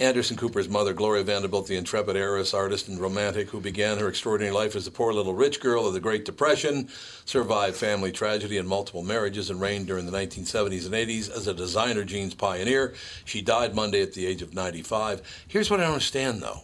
Anderson 0.00 0.38
Cooper's 0.38 0.68
mother, 0.68 0.94
Gloria 0.94 1.22
Vanderbilt, 1.22 1.66
the 1.66 1.76
intrepid 1.76 2.16
heiress, 2.16 2.54
artist, 2.54 2.88
and 2.88 2.98
romantic 2.98 3.50
who 3.50 3.60
began 3.60 3.98
her 3.98 4.08
extraordinary 4.08 4.54
life 4.54 4.74
as 4.74 4.86
a 4.86 4.90
poor 4.90 5.12
little 5.12 5.34
rich 5.34 5.60
girl 5.60 5.86
of 5.86 5.92
the 5.92 6.00
Great 6.00 6.24
Depression, 6.24 6.88
survived 7.26 7.76
family 7.76 8.10
tragedy 8.10 8.56
and 8.56 8.66
multiple 8.66 9.02
marriages, 9.02 9.50
and 9.50 9.60
reigned 9.60 9.86
during 9.86 10.06
the 10.06 10.12
1970s 10.12 10.86
and 10.86 10.94
80s 10.94 11.30
as 11.30 11.46
a 11.46 11.52
designer 11.52 12.02
jeans 12.02 12.34
pioneer. 12.34 12.94
She 13.26 13.42
died 13.42 13.74
Monday 13.74 14.00
at 14.00 14.14
the 14.14 14.24
age 14.24 14.40
of 14.40 14.54
95. 14.54 15.44
Here's 15.46 15.70
what 15.70 15.80
I 15.80 15.82
don't 15.82 15.92
understand, 15.92 16.40
though 16.40 16.62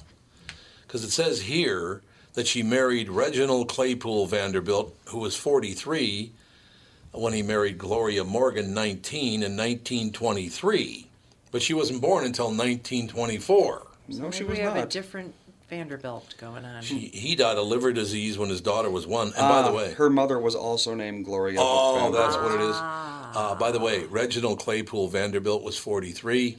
because 0.87 1.05
it 1.05 1.11
says 1.11 1.43
here 1.43 2.01
that 2.35 2.47
she 2.47 2.63
married 2.63 3.11
Reginald 3.11 3.69
Claypoole 3.69 4.27
Vanderbilt, 4.27 4.97
who 5.09 5.19
was 5.19 5.37
43 5.37 6.33
when 7.13 7.33
he 7.33 7.43
married 7.43 7.77
Gloria 7.77 8.25
Morgan, 8.25 8.73
19, 8.73 9.43
in 9.43 9.57
1923. 9.57 11.06
But 11.57 11.63
she 11.63 11.73
wasn't 11.73 12.03
born 12.03 12.27
until 12.27 12.49
1924. 12.49 13.87
No, 14.09 14.31
she 14.31 14.41
Maybe 14.41 14.45
was 14.51 14.59
we 14.59 14.63
have 14.63 14.77
a 14.77 14.81
not. 14.81 14.91
different 14.91 15.35
Vanderbilt 15.71 16.35
going 16.39 16.67
on. 16.67 16.83
He, 16.83 16.99
he 17.09 17.35
died 17.35 17.57
of 17.57 17.67
liver 17.67 17.95
disease 17.95 18.37
when 18.37 18.51
his 18.51 18.61
daughter 18.61 18.91
was 18.91 19.07
one. 19.07 19.29
And 19.29 19.37
by 19.37 19.63
the 19.63 19.71
Ah, 19.71 19.75
way, 19.75 19.95
her 19.95 20.11
mother 20.11 20.39
was 20.39 20.55
also 20.55 20.95
named 20.95 21.25
Gloria. 21.25 21.57
oh, 21.59 21.95
Vanderbilt. 21.95 22.13
that's 22.31 22.37
what 22.37 22.61
it 22.61 22.61
is. 22.61 22.77
Uh, 22.77 23.57
by 23.59 23.71
the 23.71 23.81
way, 23.81 24.05
Reginald 24.05 24.59
Claypoole 24.59 25.09
Vanderbilt 25.09 25.63
was 25.63 25.79
43. 25.79 26.59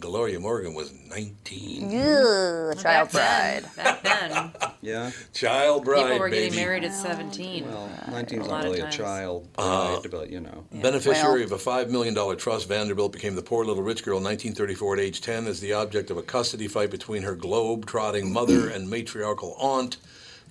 Gloria 0.00 0.40
Morgan 0.40 0.74
was 0.74 0.92
19. 1.08 1.84
Ugh, 1.86 2.76
child 2.78 3.12
Back 3.12 3.12
bride. 3.12 3.64
then- 3.76 3.84
Back 3.84 4.02
then, 4.02 4.50
Yeah. 4.82 5.10
Child 5.32 5.84
bride, 5.84 6.02
people 6.04 6.18
were 6.18 6.28
baby. 6.30 6.48
getting 6.50 6.60
married 6.64 6.84
at 6.84 6.92
17. 6.92 7.66
Well, 7.68 7.88
19 8.10 8.40
is 8.42 8.48
not 8.48 8.64
really 8.64 8.80
a 8.80 8.82
times. 8.82 8.96
child 8.96 9.48
Uh, 9.56 10.00
but 10.10 10.30
you 10.30 10.40
know. 10.40 10.64
Beneficiary 10.72 11.44
of 11.44 11.52
a 11.52 11.58
$5 11.58 11.90
million 11.90 12.36
trust, 12.36 12.68
Vanderbilt 12.68 13.12
became 13.12 13.34
the 13.36 13.42
poor 13.42 13.64
little 13.64 13.82
rich 13.84 14.02
girl 14.04 14.18
in 14.18 14.24
1934 14.24 14.94
at 14.94 15.00
age 15.00 15.20
10 15.20 15.46
as 15.46 15.60
the 15.60 15.72
object 15.72 16.10
of 16.10 16.16
a 16.16 16.22
custody 16.22 16.66
fight 16.68 16.90
between 16.90 17.22
her 17.22 17.34
globe-trotting 17.36 18.32
mother 18.32 18.68
and 18.68 18.90
matriarchal 18.90 19.54
aunt. 19.60 19.96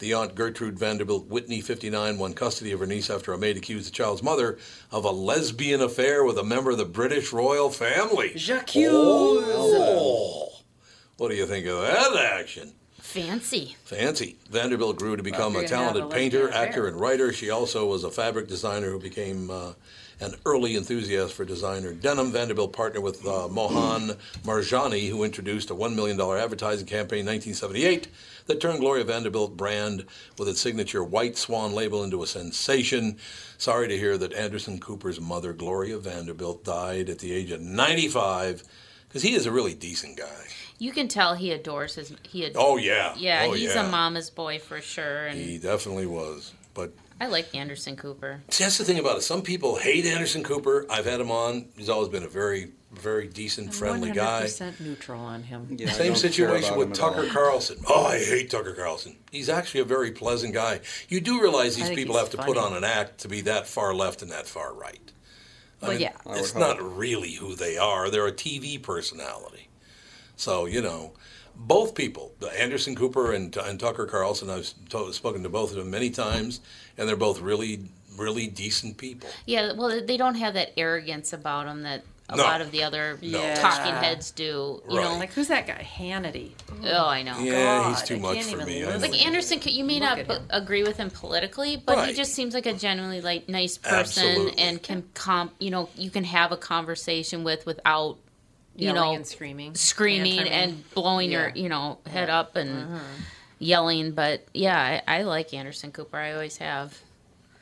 The 0.04 0.16
aunt, 0.16 0.36
Gertrude 0.36 0.78
Vanderbilt 0.78 1.28
Whitney, 1.28 1.62
59, 1.62 2.18
won 2.18 2.34
custody 2.34 2.74
of 2.74 2.82
her 2.82 2.86
niece 2.86 3.10
after 3.10 3.32
a 3.32 3.38
maid 3.38 3.56
accused 3.56 3.88
the 3.88 3.92
child's 3.92 4.22
mother 4.22 4.58
of 4.92 5.06
a 5.06 5.12
lesbian 5.12 5.80
affair 5.80 6.26
with 6.26 6.38
a 6.38 6.44
member 6.44 6.72
of 6.72 6.78
the 6.78 6.84
British 6.84 7.32
royal 7.32 7.70
family. 7.70 8.34
J'accuse. 8.36 8.92
Oh, 8.92 10.50
what 11.16 11.30
do 11.30 11.36
you 11.36 11.46
think 11.46 11.68
of 11.68 11.80
that 11.84 12.18
action? 12.18 12.74
fancy. 12.98 13.78
Fancy. 13.86 14.36
Vanderbilt 14.50 14.98
grew 14.98 15.16
to 15.16 15.24
become 15.24 15.54
you're 15.54 15.64
a 15.64 15.68
talented 15.68 16.04
a 16.04 16.08
painter, 16.10 16.48
lesbian 16.48 16.66
actor, 16.66 16.88
and 16.88 17.00
writer. 17.00 17.32
She 17.32 17.50
also 17.50 17.86
was 17.86 18.04
a 18.04 18.12
fabric 18.12 18.50
designer 18.50 18.90
who 18.90 19.00
became 19.00 19.50
uh, 19.50 19.72
an 20.20 20.36
early 20.46 20.76
enthusiast 20.76 21.34
for 21.34 21.46
designer 21.46 21.94
denim. 21.94 22.32
Vanderbilt 22.32 22.74
partnered 22.74 23.04
with 23.04 23.26
uh, 23.26 23.48
Mohan 23.48 24.12
Murjani, 24.44 25.10
who 25.10 25.24
introduced 25.24 25.70
a 25.70 25.76
$1 25.76 25.96
million 25.96 26.20
advertising 26.20 26.86
campaign 26.88 27.20
in 27.22 27.26
1978 27.28 28.08
that 28.46 28.60
turned 28.62 28.80
Gloria 28.80 29.04
Vanderbilt 29.04 29.56
brand 29.58 30.06
with 30.38 30.48
its 30.50 30.60
signature 30.62 31.04
white 31.04 31.38
swan 31.38 31.74
label 31.74 32.04
into 32.04 32.24
a 32.24 32.28
sensation. 32.28 33.18
Sorry 33.58 33.88
to 33.88 33.98
hear 33.98 34.18
that 34.18 34.34
Anderson 34.34 34.80
Cooper's 34.80 35.20
mother, 35.22 35.54
Gloria 35.54 35.98
Vanderbilt, 35.98 36.64
died 36.64 37.10
at 37.10 37.20
the 37.20 37.34
age 37.34 37.52
of 37.52 37.62
95 37.62 38.64
because 39.08 39.22
he 39.24 39.34
is 39.34 39.46
a 39.46 39.52
really 39.52 39.74
decent 39.74 40.18
guy. 40.18 40.46
You 40.80 40.92
can 40.92 41.08
tell 41.08 41.36
he 41.36 41.52
adores 41.52 41.96
his. 41.96 42.14
He 42.24 42.46
ad- 42.46 42.54
Oh, 42.56 42.78
yeah. 42.78 43.14
yeah, 43.16 43.46
Oh, 43.48 43.54
he's 43.54 43.74
yeah. 43.76 43.88
a 43.88 43.90
mama's 43.92 44.30
boy 44.30 44.60
for 44.60 44.82
sure, 44.82 45.28
and 45.28 45.40
He 45.40 45.58
definitely 45.58 46.08
was. 46.08 46.52
But 46.74 46.92
I 47.24 47.28
like 47.28 47.56
Anderson 47.56 47.96
Cooper. 47.96 48.42
See, 48.50 48.66
that's 48.66 48.78
the 48.78 48.84
thing 48.84 49.00
about 49.00 49.16
it. 49.18 49.22
Some 49.22 49.44
people 49.44 49.78
hate 49.78 50.06
Anderson 50.06 50.44
Cooper. 50.44 50.86
I've 50.90 51.06
had 51.06 51.22
him 51.22 51.32
on. 51.32 51.70
He's 51.78 51.88
always 51.88 52.10
been 52.10 52.24
a 52.24 52.28
very, 52.28 52.72
very 52.92 53.30
decent, 53.30 53.74
friendly 53.74 54.12
guy. 54.12 54.44
100% 54.44 54.82
neutral 54.82 55.22
on 55.22 55.42
him. 55.44 55.68
Yeah, 55.80 55.90
Same 55.92 56.16
situation 56.16 56.76
with 56.78 56.94
Tucker. 56.94 57.26
Carlson. 57.30 57.78
Oh, 57.88 58.04
I 58.08 58.20
hate 58.20 58.50
Tucker 58.50 58.74
Carlson. 58.74 59.16
He's 59.32 59.48
actually 59.48 59.80
a 59.80 59.86
very 59.86 60.12
pleasant 60.12 60.54
guy. 60.54 60.82
You 61.08 61.22
do 61.22 61.40
realize 61.42 61.78
these 61.78 61.90
people 61.92 62.18
have 62.18 62.30
to 62.32 62.38
put 62.38 62.58
on 62.58 62.74
an 62.74 62.84
act 62.84 63.20
to 63.20 63.30
be 63.30 63.40
that 63.42 63.68
far 63.68 63.96
left 63.96 64.22
and 64.22 64.30
that 64.32 64.46
far 64.46 64.74
right. 64.74 65.00
I 65.82 65.86
Well, 65.86 65.92
mean, 65.94 66.02
yeah. 66.02 66.12
I 66.26 66.30
would 66.32 66.40
It's 66.40 66.52
hope. 66.52 66.60
not 66.60 66.98
really 66.98 67.36
who 67.36 67.56
they 67.56 67.78
are. 67.78 68.10
They're 68.10 68.28
a 68.28 68.34
TV 68.34 68.84
personality. 68.84 69.70
So, 70.36 70.66
you 70.66 70.82
know, 70.82 71.14
both 71.56 71.96
people, 71.96 72.34
the 72.40 72.48
Anderson 72.62 72.96
Cooper 72.96 73.34
and, 73.34 73.56
and 73.58 73.80
Tucker 73.80 74.06
Carlson, 74.06 74.50
I've 74.50 74.74
to- 74.90 75.14
spoken 75.14 75.44
to 75.44 75.50
both 75.50 75.72
of 75.72 75.78
them 75.78 75.90
many 75.92 76.10
times, 76.10 76.60
and 76.98 77.08
they're 77.08 77.16
both 77.16 77.40
really, 77.42 77.82
really 78.18 78.48
decent 78.48 78.98
people. 78.98 79.30
Yeah, 79.46 79.74
well, 79.74 80.02
they 80.06 80.18
don't 80.18 80.36
have 80.36 80.54
that 80.56 80.74
arrogance 80.78 81.34
about 81.34 81.66
them 81.66 81.84
that 81.84 82.04
a 82.30 82.38
No. 82.38 82.44
lot 82.44 82.62
of 82.62 82.72
the 82.72 82.84
other 82.84 83.18
Yeah. 83.22 83.54
talking 83.56 83.94
heads 83.94 84.32
do. 84.32 84.82
You 84.90 84.96
know, 85.02 85.18
Like 85.18 85.34
who's 85.34 85.50
that 85.50 85.68
guy? 85.68 85.86
Hannity. 85.98 86.52
oh, 86.86 87.06
I 87.06 87.22
know. 87.22 87.38
Yeah, 87.40 87.90
he's 87.90 88.02
too 88.02 88.16
I 88.16 88.20
much 88.20 88.44
for 88.44 88.58
me. 88.58 88.82
I 88.84 88.86
listen. 88.88 89.02
know. 89.02 89.08
Like 89.10 89.26
Anderson, 89.26 89.60
you 89.66 89.84
may 89.84 90.00
not 90.00 90.20
at 90.20 90.28
b- 90.30 90.38
agree 90.50 90.84
with 90.84 90.96
him 90.98 91.10
politically, 91.12 91.76
but 91.76 91.98
Right. 91.98 92.10
he 92.10 92.16
just 92.16 92.34
seems 92.34 92.54
like 92.54 92.66
a 92.66 92.74
genuinely 92.74 93.20
like 93.20 93.50
nice 93.50 93.78
person 93.78 94.24
Absolutely. 94.26 94.58
and 94.64 94.82
can 94.82 95.04
comp. 95.14 95.54
You 95.60 95.70
know, 95.72 95.90
you 95.98 96.10
can 96.10 96.24
have 96.24 96.52
a 96.54 96.58
conversation 96.58 97.44
with 97.44 97.66
without 97.66 98.18
you 98.76 98.86
Yelling 98.88 99.02
know 99.02 99.16
and 99.16 99.28
screaming, 99.28 99.76
screaming 99.76 100.40
Tantruming. 100.40 100.50
and 100.52 100.92
blowing 100.94 101.32
your 101.32 101.50
you 101.56 101.70
know 101.70 102.00
head 102.08 102.30
up 102.30 102.56
and 102.56 103.00
yelling. 103.60 104.12
But 104.12 104.46
yeah, 104.54 105.02
I, 105.08 105.20
I 105.20 105.24
like 105.24 105.54
Anderson 105.54 105.92
Cooper. 105.92 106.18
I 106.18 106.34
always 106.34 106.58
have. 106.58 107.00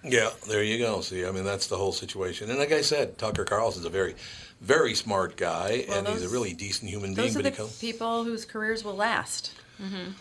Yeah, 0.04 0.32
there 0.50 0.64
you 0.64 0.80
go. 0.80 1.02
See, 1.02 1.26
I 1.26 1.32
mean, 1.32 1.44
that's 1.44 1.68
the 1.68 1.78
whole 1.78 1.92
situation. 1.92 2.50
And 2.50 2.58
like 2.58 2.72
I 2.72 2.82
said, 2.82 3.20
Tucker 3.20 3.46
Carlson's 3.46 3.86
a 3.86 3.90
very, 3.90 4.16
very 4.60 4.96
smart 4.96 5.38
guy, 5.38 5.86
Well, 5.88 6.00
and 6.00 6.08
he's 6.08 6.24
a 6.26 6.30
really 6.30 6.54
decent 6.54 6.90
human 6.90 7.14
being. 7.14 7.28
Those 7.28 7.36
are 7.36 7.40
But 7.40 7.44
the 7.44 7.50
he 7.52 7.56
comes. 7.58 7.80
people 7.80 8.24
whose 8.24 8.44
careers 8.44 8.84
will 8.84 8.96
last. 8.96 9.54
Mm-hmm. 9.80 10.12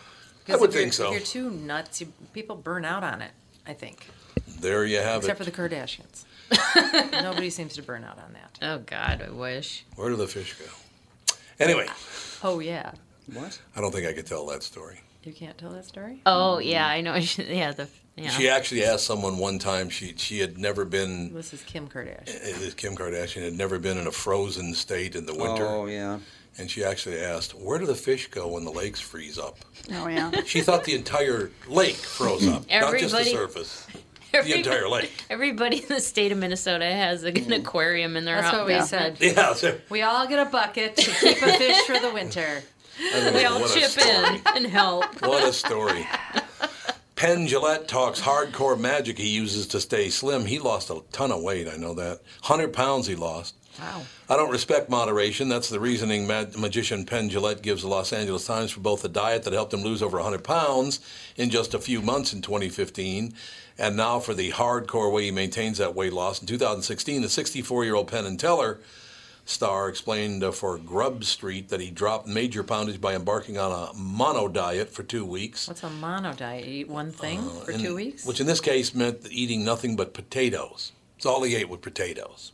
I 0.51 0.55
would 0.55 0.71
you're, 0.71 0.81
think 0.81 0.93
so. 0.93 1.07
If 1.07 1.11
you're 1.13 1.49
too 1.49 1.49
nuts, 1.49 1.99
you, 2.01 2.13
people 2.31 2.55
burn 2.57 2.85
out 2.85 3.03
on 3.03 3.23
it. 3.23 3.31
I 3.65 3.73
think, 3.73 4.05
There 4.59 4.85
you 4.85 4.97
have 4.97 5.23
except 5.23 5.41
it. 5.41 5.47
Except 5.47 5.57
for 5.57 5.69
the 5.69 5.75
Kardashians. 5.75 6.25
Nobody 7.11 7.49
seems 7.49 7.73
to 7.75 7.81
burn 7.83 8.03
out 8.03 8.17
on 8.19 8.33
that. 8.33 8.59
Oh 8.61 8.79
God, 8.79 9.23
I 9.27 9.31
wish. 9.31 9.85
Where 9.95 10.09
do 10.09 10.15
the 10.15 10.27
fish 10.27 10.53
go? 10.55 11.35
Anyway, 11.59 11.87
Oh 12.43 12.59
yeah, 12.59 12.91
What? 13.33 13.59
I 13.75 13.81
don't 13.81 13.91
think 13.91 14.07
I 14.07 14.13
could 14.13 14.25
tell 14.25 14.45
that 14.47 14.63
story. 14.63 14.99
you 15.23 15.31
can't 15.33 15.57
tell 15.57 15.69
that 15.71 15.85
story. 15.85 16.21
Oh 16.25 16.57
yeah, 16.59 16.87
I 16.87 17.01
know. 17.01 17.15
yeah, 17.37 17.71
the 17.71 17.87
yeah. 18.17 18.29
She 18.29 18.49
actually 18.49 18.83
asked 18.83 19.05
someone 19.05 19.37
one 19.37 19.59
time. 19.59 19.89
She 19.89 20.13
she 20.17 20.39
had 20.39 20.57
never 20.57 20.83
been. 20.85 21.33
This 21.33 21.53
is 21.53 21.61
Kim 21.63 21.87
Kardashian. 21.87 22.67
uh, 22.67 22.71
Kim 22.75 22.95
Kardashian 22.95 23.43
had 23.43 23.53
never 23.53 23.79
been 23.79 23.97
in 23.97 24.07
a 24.07 24.11
frozen 24.11 24.73
state 24.73 25.15
in 25.15 25.25
the 25.25 25.33
winter, 25.35 25.65
Oh 25.65 25.85
yeah. 25.85 26.19
and 26.57 26.69
she 26.69 26.83
actually 26.83 27.19
asked, 27.21 27.53
"Where 27.53 27.77
do 27.79 27.85
the 27.85 27.95
fish 27.95 28.27
go 28.27 28.47
when 28.47 28.65
the 28.65 28.71
lakes 28.71 28.99
freeze 28.99 29.37
up?" 29.37 29.59
Oh 29.93 30.07
yeah. 30.07 30.31
She 30.45 30.61
thought 30.61 30.83
the 30.83 30.95
entire 30.95 31.51
lake 31.67 31.95
froze 31.95 32.45
up, 32.47 32.67
not 32.69 32.97
just 32.97 33.15
the 33.15 33.23
surface. 33.25 33.87
The 34.43 34.53
entire 34.53 34.87
lake. 34.87 35.11
Everybody 35.29 35.81
in 35.81 35.87
the 35.87 35.99
state 35.99 36.31
of 36.31 36.37
Minnesota 36.37 36.85
has 36.85 37.23
an 37.23 37.33
mm-hmm. 37.33 37.51
aquarium 37.53 38.15
in 38.15 38.25
their 38.25 38.41
house. 38.41 38.67
That's 38.67 38.91
house. 38.91 39.01
what 39.01 39.19
we 39.19 39.27
said. 39.29 39.35
Yeah, 39.37 39.53
so- 39.53 39.77
We 39.89 40.01
all 40.03 40.27
get 40.27 40.45
a 40.45 40.49
bucket 40.49 40.95
to 40.95 41.11
keep 41.11 41.41
a 41.41 41.53
fish 41.53 41.81
for 41.85 41.99
the 41.99 42.11
winter. 42.11 42.63
We 43.33 43.45
all 43.45 43.61
What 43.61 43.75
a 43.75 43.79
chip 43.79 43.89
story. 43.89 44.35
in 44.35 44.41
and 44.55 44.67
help. 44.67 45.21
What 45.23 45.43
a 45.43 45.51
story. 45.53 46.05
Penn 47.15 47.47
Jillette 47.47 47.87
talks 47.87 48.21
hardcore 48.21 48.79
magic 48.79 49.17
he 49.17 49.29
uses 49.29 49.65
to 49.67 49.79
stay 49.79 50.09
slim. 50.09 50.45
He 50.45 50.59
lost 50.59 50.89
a 50.91 51.01
ton 51.11 51.31
of 51.31 51.41
weight, 51.41 51.67
I 51.67 51.77
know 51.77 51.95
that. 51.95 52.21
100 52.45 52.73
pounds 52.73 53.07
he 53.07 53.15
lost. 53.15 53.55
Wow. 53.79 54.01
I 54.29 54.37
don't 54.37 54.51
respect 54.51 54.89
moderation. 54.89 55.49
That's 55.49 55.69
the 55.69 55.79
reasoning 55.79 56.27
mag- 56.27 56.57
magician 56.57 57.05
Penn 57.05 57.29
Jillette 57.29 57.61
gives 57.61 57.81
the 57.81 57.87
Los 57.87 58.13
Angeles 58.13 58.45
Times 58.45 58.71
for 58.71 58.79
both 58.79 59.01
the 59.01 59.09
diet 59.09 59.43
that 59.43 59.53
helped 59.53 59.73
him 59.73 59.81
lose 59.81 60.01
over 60.01 60.17
100 60.17 60.43
pounds 60.43 60.99
in 61.37 61.49
just 61.49 61.73
a 61.73 61.79
few 61.79 62.01
months 62.01 62.33
in 62.33 62.41
2015, 62.41 63.33
and 63.81 63.97
now 63.97 64.19
for 64.19 64.35
the 64.35 64.51
hardcore 64.51 65.11
way 65.11 65.23
he 65.23 65.31
maintains 65.31 65.79
that 65.79 65.95
weight 65.95 66.13
loss. 66.13 66.39
In 66.39 66.47
2016, 66.47 67.23
the 67.23 67.27
64 67.27 67.83
year 67.83 67.95
old 67.95 68.07
Penn 68.07 68.25
and 68.25 68.39
Teller 68.39 68.79
star 69.43 69.89
explained 69.89 70.43
uh, 70.43 70.51
for 70.51 70.77
Grub 70.77 71.23
Street 71.23 71.69
that 71.69 71.81
he 71.81 71.89
dropped 71.89 72.27
major 72.27 72.63
poundage 72.63 73.01
by 73.01 73.15
embarking 73.15 73.57
on 73.57 73.71
a 73.71 73.91
mono 73.97 74.47
diet 74.47 74.89
for 74.89 75.01
two 75.01 75.25
weeks. 75.25 75.67
What's 75.67 75.81
a 75.81 75.89
mono 75.89 76.31
diet? 76.31 76.67
You 76.67 76.81
eat 76.81 76.89
one 76.89 77.11
thing 77.11 77.41
for 77.65 77.71
in- 77.71 77.81
two 77.81 77.95
weeks? 77.95 78.23
Which 78.23 78.39
in 78.39 78.45
this 78.45 78.61
case 78.61 78.93
meant 78.93 79.27
eating 79.31 79.65
nothing 79.65 79.95
but 79.95 80.13
potatoes. 80.13 80.91
It's 81.17 81.25
all 81.25 81.41
he 81.41 81.55
ate 81.55 81.67
was 81.67 81.79
potatoes. 81.79 82.51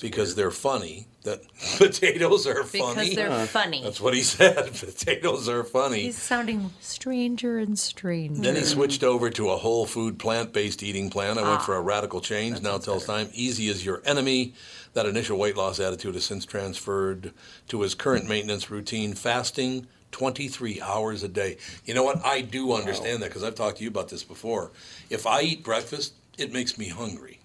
Because 0.00 0.34
they're 0.34 0.50
funny. 0.50 1.06
That 1.24 1.40
potatoes 1.78 2.46
are 2.46 2.62
because 2.64 2.94
funny. 2.94 3.14
they're 3.14 3.46
funny. 3.46 3.82
That's 3.82 4.00
what 4.00 4.12
he 4.14 4.22
said. 4.22 4.74
potatoes 4.78 5.48
are 5.48 5.64
funny. 5.64 6.02
He's 6.02 6.20
sounding 6.20 6.70
stranger 6.80 7.58
and 7.58 7.78
stranger. 7.78 8.42
Then 8.42 8.56
he 8.56 8.62
switched 8.62 9.02
over 9.02 9.30
to 9.30 9.48
a 9.50 9.56
whole 9.56 9.86
food, 9.86 10.18
plant 10.18 10.52
based 10.52 10.82
eating 10.82 11.08
plan. 11.10 11.38
I 11.38 11.42
went 11.42 11.60
Ah. 11.60 11.64
for 11.64 11.76
a 11.76 11.80
radical 11.80 12.20
change. 12.20 12.60
Now 12.60 12.76
tells 12.78 13.06
time 13.06 13.30
easy 13.32 13.68
is 13.68 13.84
your 13.84 14.02
enemy. 14.04 14.54
That 14.92 15.06
initial 15.06 15.38
weight 15.38 15.56
loss 15.56 15.80
attitude 15.80 16.14
has 16.14 16.24
since 16.26 16.44
transferred 16.44 17.32
to 17.68 17.80
his 17.80 17.94
current 17.94 18.28
maintenance 18.28 18.70
routine, 18.70 19.14
fasting 19.14 19.86
23 20.12 20.80
hours 20.80 21.22
a 21.24 21.28
day. 21.28 21.56
You 21.84 21.94
know 21.94 22.04
what? 22.04 22.24
I 22.24 22.42
do 22.42 22.72
understand 22.74 23.20
that 23.22 23.30
because 23.30 23.42
I've 23.42 23.56
talked 23.56 23.78
to 23.78 23.82
you 23.82 23.88
about 23.90 24.10
this 24.10 24.22
before. 24.22 24.70
If 25.10 25.26
I 25.26 25.40
eat 25.40 25.64
breakfast, 25.64 26.12
it 26.38 26.52
makes 26.52 26.78
me 26.78 26.88
hungry. 26.88 27.40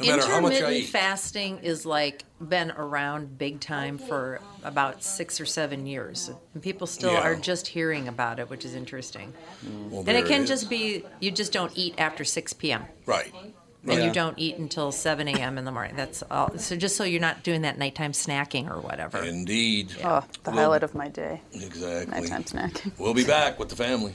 No 0.00 0.06
matter 0.06 0.22
how 0.28 0.40
much 0.40 0.52
I 0.52 0.56
Intermittent 0.56 0.84
eat. 0.84 0.90
fasting 0.90 1.58
is 1.62 1.84
like 1.84 2.24
been 2.40 2.70
around 2.70 3.36
big 3.36 3.58
time 3.60 3.98
for 3.98 4.40
about 4.62 5.02
six 5.02 5.40
or 5.40 5.46
seven 5.46 5.86
years, 5.86 6.30
and 6.54 6.62
people 6.62 6.86
still 6.86 7.12
Yeah. 7.12 7.20
are 7.22 7.34
just 7.34 7.66
hearing 7.66 8.06
about 8.06 8.38
it, 8.38 8.48
which 8.48 8.64
is 8.64 8.74
interesting. 8.74 9.32
Mm. 9.66 9.90
Well, 9.90 9.98
And 10.00 10.08
there 10.08 10.24
it 10.24 10.28
can 10.28 10.42
is. 10.42 10.48
just 10.48 10.70
be 10.70 11.04
you 11.20 11.30
just 11.32 11.52
don't 11.52 11.72
eat 11.74 11.94
after 11.98 12.24
six 12.24 12.52
p.m. 12.52 12.84
Right. 13.06 13.32
and 13.34 13.98
Yeah. 14.00 14.06
you 14.06 14.12
don't 14.12 14.38
eat 14.38 14.56
until 14.58 14.92
seven 14.92 15.26
a.m. 15.28 15.56
in 15.58 15.64
the 15.64 15.72
morning. 15.72 15.96
That's 15.96 16.22
all. 16.30 16.56
So 16.58 16.76
just 16.76 16.96
so 16.96 17.04
you're 17.04 17.20
not 17.20 17.42
doing 17.42 17.62
that 17.62 17.78
nighttime 17.78 18.12
snacking 18.12 18.68
or 18.70 18.80
whatever. 18.80 19.18
Indeed. 19.24 19.96
Oh, 20.04 20.22
the 20.44 20.50
Well, 20.50 20.60
highlight 20.60 20.82
of 20.82 20.94
my 20.94 21.08
day. 21.08 21.40
Exactly. 21.54 22.20
Nighttime 22.20 22.44
snack. 22.46 22.82
We'll 22.98 23.14
be 23.14 23.24
back 23.24 23.58
with 23.58 23.68
the 23.68 23.76
family. 23.76 24.14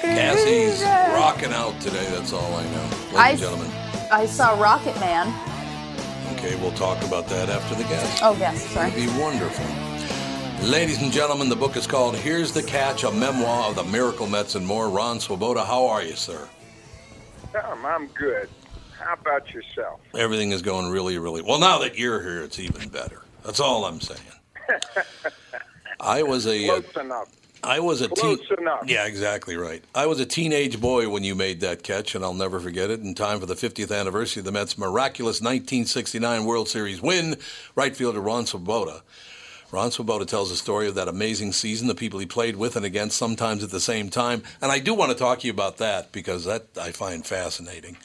Cassie's 0.03 0.83
rocking 0.83 1.53
out 1.53 1.81
today. 1.81 2.09
That's 2.11 2.33
all 2.33 2.55
I 2.55 2.63
know, 2.63 2.85
ladies 2.85 3.17
I, 3.17 3.31
and 3.31 3.41
gentlemen. 3.41 3.82
I 4.13 4.27
saw 4.27 4.61
Rocket 4.61 4.95
Man. 5.01 5.27
Okay, 6.37 6.55
we'll 6.57 6.73
talk 6.73 7.03
about 7.03 7.29
that 7.29 7.49
after 7.49 7.75
the 7.75 7.85
guest. 7.85 8.23
Oh, 8.23 8.37
yes, 8.39 8.63
sorry. 8.69 8.91
It'd 8.91 9.11
be 9.11 9.19
wonderful. 9.19 9.65
Ladies 10.69 11.01
and 11.01 11.11
gentlemen, 11.11 11.49
the 11.49 11.57
book 11.57 11.77
is 11.79 11.87
called 11.87 12.15
Here's 12.17 12.53
the 12.53 12.63
Catch, 12.63 13.05
a 13.05 13.11
memoir 13.11 13.71
of 13.71 13.75
the 13.75 13.85
Miracle 13.85 14.27
Mets 14.27 14.55
and 14.55 14.67
more. 14.67 14.91
Ron 14.91 15.19
Swoboda, 15.19 15.65
how 15.65 15.87
are 15.87 16.03
you, 16.03 16.15
sir? 16.15 16.47
Um, 17.65 17.87
I'm 17.87 18.07
good. 18.09 18.51
How 19.01 19.15
about 19.15 19.51
yourself? 19.51 20.01
Everything 20.15 20.51
is 20.51 20.61
going 20.61 20.91
really, 20.91 21.17
really 21.17 21.41
well. 21.41 21.59
Now 21.59 21.79
that 21.79 21.97
you're 21.97 22.23
here, 22.23 22.43
it's 22.43 22.59
even 22.59 22.91
better. 22.91 23.23
That's 23.47 23.61
all 23.61 23.87
I'm 23.87 24.03
saying. 24.03 24.21
I 26.01 26.23
was 26.23 26.47
a 26.47 26.69
uh, 26.69 26.83
enough. 27.01 27.31
I 27.65 27.79
was 27.81 28.01
a 28.01 28.09
teen. 28.09 28.37
Close 28.37 28.59
enough. 28.59 28.85
Yeah, 28.87 29.07
exactly 29.07 29.57
right. 29.57 29.85
I 29.95 30.07
was 30.07 30.19
a 30.19 30.27
teenage 30.27 30.81
boy 30.81 31.09
when 31.09 31.23
you 31.23 31.35
made 31.35 31.61
that 31.61 31.83
catch, 31.83 32.15
and 32.15 32.25
I'll 32.25 32.35
never 32.35 32.59
forget 32.59 32.91
it. 32.91 33.01
In 33.01 33.15
time 33.15 33.39
for 33.39 33.47
the 33.47 33.55
50th 33.55 33.97
anniversary 33.97 34.41
of 34.41 34.47
the 34.47 34.53
Mets' 34.53 34.77
miraculous 34.77 35.41
1969 35.41 36.45
World 36.45 36.69
Series 36.69 37.01
win, 37.01 37.37
right 37.77 37.95
fielder 37.95 38.21
Ron 38.21 38.47
Swoboda. 38.47 39.03
Ron 39.71 39.91
Swoboda 39.91 40.27
tells 40.27 40.51
the 40.51 40.57
story 40.57 40.87
of 40.87 40.97
that 40.97 41.09
amazing 41.09 41.53
season, 41.53 41.89
the 41.89 41.95
people 41.95 42.19
he 42.21 42.27
played 42.27 42.57
with 42.57 42.77
and 42.77 42.85
against, 42.85 43.17
sometimes 43.17 43.65
at 43.65 43.71
the 43.71 43.81
same 43.81 44.11
time. 44.11 44.43
And 44.61 44.71
I 44.71 44.79
do 44.79 44.93
want 44.93 45.13
to 45.13 45.17
talk 45.17 45.41
to 45.41 45.47
you 45.47 45.53
about 45.53 45.79
that 45.79 46.13
because 46.13 46.45
that 46.45 46.67
I 46.79 46.91
find 46.91 47.25
fascinating. 47.25 47.97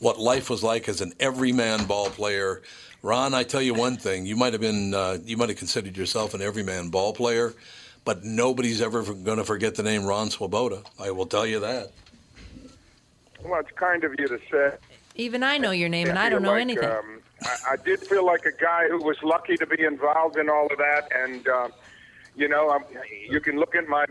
What 0.00 0.18
life 0.18 0.50
was 0.50 0.64
like 0.64 0.88
as 0.88 1.00
an 1.00 1.12
everyman 1.20 1.84
ball 1.84 2.10
player. 2.10 2.62
Ron, 3.02 3.34
I 3.34 3.44
tell 3.44 3.62
you 3.62 3.74
one 3.74 3.96
thing: 3.96 4.26
you 4.26 4.34
might 4.34 4.52
have 4.52 4.60
been, 4.60 4.94
uh, 4.94 5.18
you 5.24 5.36
might 5.36 5.48
have 5.48 5.58
considered 5.58 5.96
yourself 5.96 6.34
an 6.34 6.42
everyman 6.42 6.88
ball 6.88 7.12
player, 7.12 7.54
but 8.04 8.24
nobody's 8.24 8.80
ever 8.80 9.02
going 9.02 9.38
to 9.38 9.44
forget 9.44 9.74
the 9.74 9.82
name 9.82 10.04
Ron 10.04 10.30
Swoboda. 10.30 10.82
I 10.98 11.10
will 11.10 11.26
tell 11.26 11.46
you 11.46 11.60
that. 11.60 11.92
Well, 13.44 13.60
it's 13.60 13.72
kind 13.72 14.04
of 14.04 14.14
you 14.18 14.28
to 14.28 14.38
say. 14.50 14.72
Even 15.14 15.42
I 15.42 15.58
know 15.58 15.72
your 15.72 15.88
name, 15.88 16.08
and 16.08 16.18
I 16.18 16.28
don't 16.28 16.42
know 16.42 16.52
like, 16.52 16.62
anything. 16.62 16.88
Um, 16.88 17.20
I, 17.42 17.72
I 17.72 17.76
did 17.76 18.00
feel 18.00 18.24
like 18.24 18.46
a 18.46 18.52
guy 18.52 18.88
who 18.88 19.02
was 19.02 19.16
lucky 19.22 19.56
to 19.56 19.66
be 19.66 19.84
involved 19.84 20.36
in 20.36 20.48
all 20.48 20.66
of 20.66 20.78
that, 20.78 21.08
and 21.14 21.46
uh, 21.46 21.68
you 22.36 22.48
know, 22.48 22.70
um, 22.70 22.84
you 23.28 23.40
can 23.40 23.58
look 23.58 23.74
at 23.74 23.88
my 23.88 24.06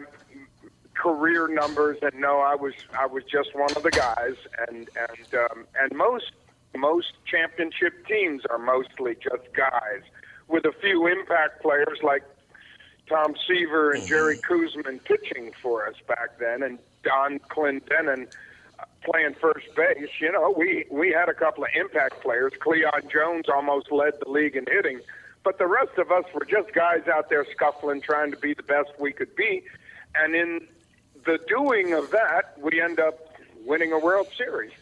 career 0.94 1.48
numbers 1.48 1.98
and 2.02 2.14
know 2.20 2.40
I 2.40 2.56
was 2.56 2.74
I 2.98 3.06
was 3.08 3.24
just 3.24 3.56
one 3.56 3.72
of 3.76 3.84
the 3.84 3.92
guys, 3.92 4.36
and 4.68 4.90
and 4.96 5.34
um, 5.34 5.66
and 5.80 5.96
most 5.96 6.32
most 6.78 7.14
championship 7.26 8.06
teams 8.08 8.44
are 8.50 8.60
mostly 8.60 9.16
just 9.16 9.52
guys, 9.54 10.02
with 10.48 10.66
a 10.66 10.74
few 10.82 11.08
impact 11.08 11.62
players 11.62 12.00
like 12.04 12.24
Tom 13.12 13.36
Seaver 13.46 13.92
and 13.92 14.08
Jerry 14.08 14.38
Koosman 14.38 15.04
pitching 15.04 15.52
for 15.62 15.86
us 15.86 15.96
back 16.08 16.40
then, 16.40 16.64
and 16.64 16.80
Don 17.04 17.40
Clendenon 17.40 18.28
uh, 18.80 18.86
playing 19.04 19.36
first 19.36 19.68
base. 19.76 20.10
You 20.20 20.32
know, 20.32 20.54
we 20.58 20.86
we 20.90 21.12
had 21.12 21.28
a 21.28 21.34
couple 21.34 21.66
of 21.66 21.70
impact 21.76 22.22
players. 22.22 22.54
Cleon 22.62 23.10
Jones 23.12 23.50
almost 23.54 23.92
led 23.92 24.14
the 24.24 24.30
league 24.30 24.56
in 24.56 24.66
hitting, 24.66 25.02
but 25.44 25.58
the 25.58 25.68
rest 25.68 25.98
of 25.98 26.10
us 26.10 26.24
were 26.34 26.46
just 26.46 26.74
guys 26.74 27.06
out 27.14 27.30
there 27.30 27.46
scuffling, 27.52 28.00
trying 28.00 28.32
to 28.32 28.38
be 28.38 28.54
the 28.54 28.64
best 28.64 28.92
we 28.98 29.12
could 29.12 29.36
be. 29.36 29.64
And 30.16 30.34
in 30.34 30.68
the 31.26 31.38
doing 31.50 31.94
of 31.94 32.12
that, 32.12 32.58
we 32.60 32.82
end 32.82 33.02
up 33.02 33.36
winning 33.66 33.92
a 33.92 34.00
World 34.00 34.28
Series. 34.38 34.72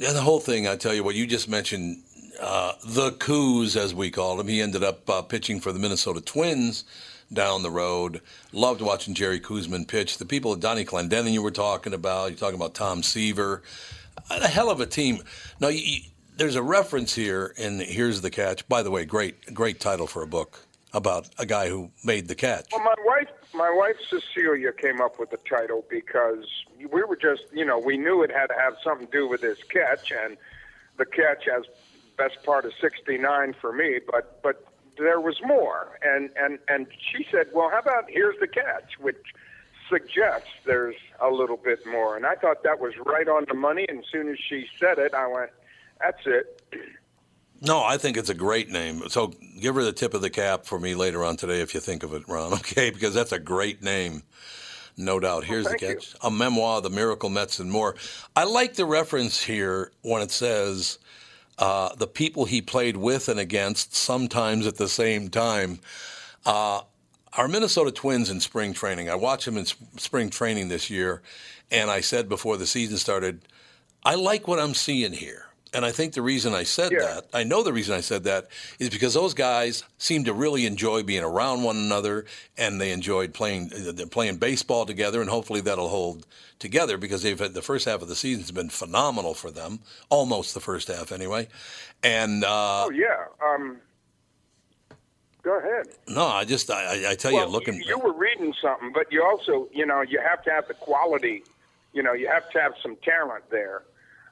Yeah, 0.00 0.12
the 0.12 0.20
whole 0.20 0.38
thing. 0.38 0.68
I 0.68 0.76
tell 0.76 0.94
you 0.94 1.02
what, 1.02 1.16
you 1.16 1.26
just 1.26 1.48
mentioned 1.48 2.04
uh, 2.40 2.74
the 2.86 3.10
Coos, 3.18 3.76
as 3.76 3.92
we 3.92 4.12
called 4.12 4.38
him. 4.38 4.46
He 4.46 4.62
ended 4.62 4.84
up 4.84 5.10
uh, 5.10 5.22
pitching 5.22 5.58
for 5.58 5.72
the 5.72 5.80
Minnesota 5.80 6.20
Twins 6.20 6.84
down 7.32 7.62
the 7.62 7.70
road. 7.70 8.20
Loved 8.52 8.80
watching 8.80 9.14
Jerry 9.14 9.40
Koosman 9.40 9.86
pitch. 9.86 10.18
The 10.18 10.24
people 10.24 10.52
at 10.52 10.60
Donnie 10.60 10.84
Clendenon 10.84 11.32
you 11.32 11.42
were 11.42 11.50
talking 11.50 11.92
about. 11.92 12.30
You're 12.30 12.38
talking 12.38 12.56
about 12.56 12.74
Tom 12.74 13.02
Seaver. 13.02 13.62
A 14.30 14.48
hell 14.48 14.70
of 14.70 14.80
a 14.80 14.86
team. 14.86 15.18
Now, 15.60 15.68
you, 15.68 15.80
you, 15.80 16.00
there's 16.36 16.56
a 16.56 16.62
reference 16.62 17.14
here, 17.14 17.54
and 17.58 17.80
here's 17.80 18.20
the 18.20 18.30
catch. 18.30 18.68
By 18.68 18.82
the 18.82 18.90
way, 18.90 19.04
great, 19.04 19.54
great 19.54 19.80
title 19.80 20.06
for 20.06 20.22
a 20.22 20.26
book 20.26 20.60
about 20.92 21.28
a 21.38 21.44
guy 21.44 21.68
who 21.68 21.90
made 22.04 22.28
the 22.28 22.34
catch. 22.34 22.66
Well, 22.72 22.82
my 22.82 22.94
wife, 23.04 23.28
my 23.54 23.70
wife 23.70 23.96
Cecilia 24.08 24.72
came 24.72 25.00
up 25.00 25.18
with 25.18 25.30
the 25.30 25.38
title 25.48 25.84
because 25.90 26.46
we 26.78 27.02
were 27.02 27.16
just, 27.16 27.42
you 27.52 27.64
know, 27.64 27.78
we 27.78 27.96
knew 27.96 28.22
it 28.22 28.30
had 28.30 28.46
to 28.46 28.54
have 28.54 28.76
something 28.82 29.06
to 29.06 29.12
do 29.12 29.28
with 29.28 29.40
this 29.40 29.62
catch, 29.64 30.12
and 30.12 30.36
the 30.96 31.06
catch 31.06 31.46
as 31.48 31.64
best 32.16 32.42
part 32.42 32.64
of 32.64 32.72
'69 32.80 33.54
for 33.60 33.72
me. 33.72 33.98
But 34.04 34.42
but 34.42 34.64
there 34.98 35.20
was 35.20 35.36
more, 35.44 35.98
and 36.02 36.30
and 36.36 36.58
and 36.68 36.86
she 37.12 37.26
said, 37.30 37.48
well, 37.54 37.70
how 37.70 37.78
about 37.78 38.04
here's 38.08 38.38
the 38.40 38.48
catch, 38.48 38.98
which 39.00 39.16
suggests 39.88 40.48
there's 40.66 40.96
a 41.20 41.30
little 41.30 41.56
bit 41.56 41.86
more, 41.86 42.16
and 42.16 42.26
I 42.26 42.34
thought 42.34 42.62
that 42.64 42.78
was 42.78 42.94
right 43.04 43.28
on 43.28 43.46
the 43.48 43.54
money. 43.54 43.86
And 43.88 44.00
as 44.00 44.04
soon 44.10 44.28
as 44.28 44.38
she 44.38 44.66
said 44.78 44.98
it, 44.98 45.14
I 45.14 45.26
went, 45.26 45.50
that's 46.00 46.20
it. 46.26 46.62
No, 47.60 47.82
I 47.82 47.96
think 47.96 48.16
it's 48.16 48.28
a 48.28 48.34
great 48.34 48.68
name. 48.70 49.02
So 49.08 49.32
give 49.60 49.74
her 49.74 49.82
the 49.82 49.92
tip 49.92 50.14
of 50.14 50.22
the 50.22 50.30
cap 50.30 50.64
for 50.64 50.78
me 50.78 50.94
later 50.94 51.24
on 51.24 51.36
today 51.36 51.60
if 51.60 51.74
you 51.74 51.80
think 51.80 52.02
of 52.02 52.14
it, 52.14 52.28
Ron, 52.28 52.52
okay? 52.54 52.90
Because 52.90 53.14
that's 53.14 53.32
a 53.32 53.38
great 53.38 53.82
name. 53.82 54.22
No 54.96 55.20
doubt. 55.20 55.44
Here's 55.44 55.64
Well, 55.64 55.74
the 55.74 55.94
catch 55.94 56.14
a 56.22 56.30
memoir 56.30 56.78
of 56.78 56.82
the 56.82 56.90
Miracle 56.90 57.30
Mets 57.30 57.60
and 57.60 57.70
more. 57.70 57.94
I 58.34 58.44
like 58.44 58.74
the 58.74 58.84
reference 58.84 59.42
here 59.42 59.92
when 60.02 60.22
it 60.22 60.32
says 60.32 60.98
uh, 61.58 61.94
the 61.96 62.06
people 62.06 62.44
he 62.44 62.62
played 62.62 62.96
with 62.96 63.28
and 63.28 63.40
against, 63.40 63.94
sometimes 63.94 64.66
at 64.66 64.76
the 64.76 64.88
same 64.88 65.28
time. 65.28 65.80
Uh, 66.46 66.82
our 67.34 67.48
Minnesota 67.48 67.90
Twins 67.90 68.30
in 68.30 68.40
spring 68.40 68.72
training, 68.72 69.10
I 69.10 69.14
watched 69.14 69.44
them 69.44 69.56
in 69.56 69.62
s- 69.62 69.74
spring 69.96 70.30
training 70.30 70.68
this 70.68 70.88
year, 70.90 71.22
and 71.70 71.90
I 71.90 72.00
said 72.00 72.28
before 72.28 72.56
the 72.56 72.66
season 72.66 72.96
started, 72.96 73.42
I 74.04 74.14
like 74.14 74.48
what 74.48 74.58
I'm 74.58 74.74
seeing 74.74 75.12
here. 75.12 75.47
And 75.74 75.84
I 75.84 75.92
think 75.92 76.14
the 76.14 76.22
reason 76.22 76.54
I 76.54 76.62
said 76.62 76.92
that, 76.92 77.26
I 77.34 77.44
know 77.44 77.62
the 77.62 77.72
reason 77.74 77.94
I 77.94 78.00
said 78.00 78.24
that, 78.24 78.48
is 78.78 78.88
because 78.88 79.12
those 79.14 79.34
guys 79.34 79.84
seem 79.98 80.24
to 80.24 80.32
really 80.32 80.64
enjoy 80.64 81.02
being 81.02 81.22
around 81.22 81.62
one 81.62 81.76
another, 81.76 82.24
and 82.56 82.80
they 82.80 82.90
enjoyed 82.90 83.34
playing 83.34 83.70
uh, 83.74 83.92
they're 83.92 84.06
playing 84.06 84.36
baseball 84.38 84.86
together, 84.86 85.20
and 85.20 85.28
hopefully 85.28 85.60
that'll 85.60 85.88
hold 85.90 86.26
together 86.58 86.96
because 86.96 87.22
they've 87.22 87.38
had 87.38 87.52
the 87.54 87.62
first 87.62 87.84
half 87.84 88.00
of 88.00 88.08
the 88.08 88.16
season's 88.16 88.50
been 88.50 88.70
phenomenal 88.70 89.34
for 89.34 89.50
them, 89.50 89.80
almost 90.08 90.54
the 90.54 90.60
first 90.60 90.88
half 90.88 91.12
anyway. 91.12 91.46
And 92.02 92.44
uh, 92.44 92.84
Oh 92.86 92.90
yeah. 92.90 93.26
Um, 93.44 93.76
go 95.42 95.58
ahead. 95.58 95.86
no, 96.08 96.26
I 96.26 96.44
just 96.44 96.70
I, 96.70 97.10
I- 97.10 97.14
tell 97.14 97.32
well, 97.32 97.46
you, 97.46 97.52
looking 97.52 97.82
you 97.82 97.98
were 97.98 98.12
reading 98.12 98.54
something, 98.60 98.92
but 98.92 99.12
you 99.12 99.22
also, 99.22 99.68
you 99.72 99.84
know, 99.86 100.00
you 100.02 100.20
have 100.20 100.42
to 100.44 100.50
have 100.50 100.66
the 100.68 100.74
quality. 100.74 101.44
You 101.92 102.02
know, 102.02 102.12
you 102.12 102.28
have 102.28 102.50
to 102.52 102.60
have 102.60 102.74
some 102.82 102.96
talent 102.96 103.44
there. 103.50 103.82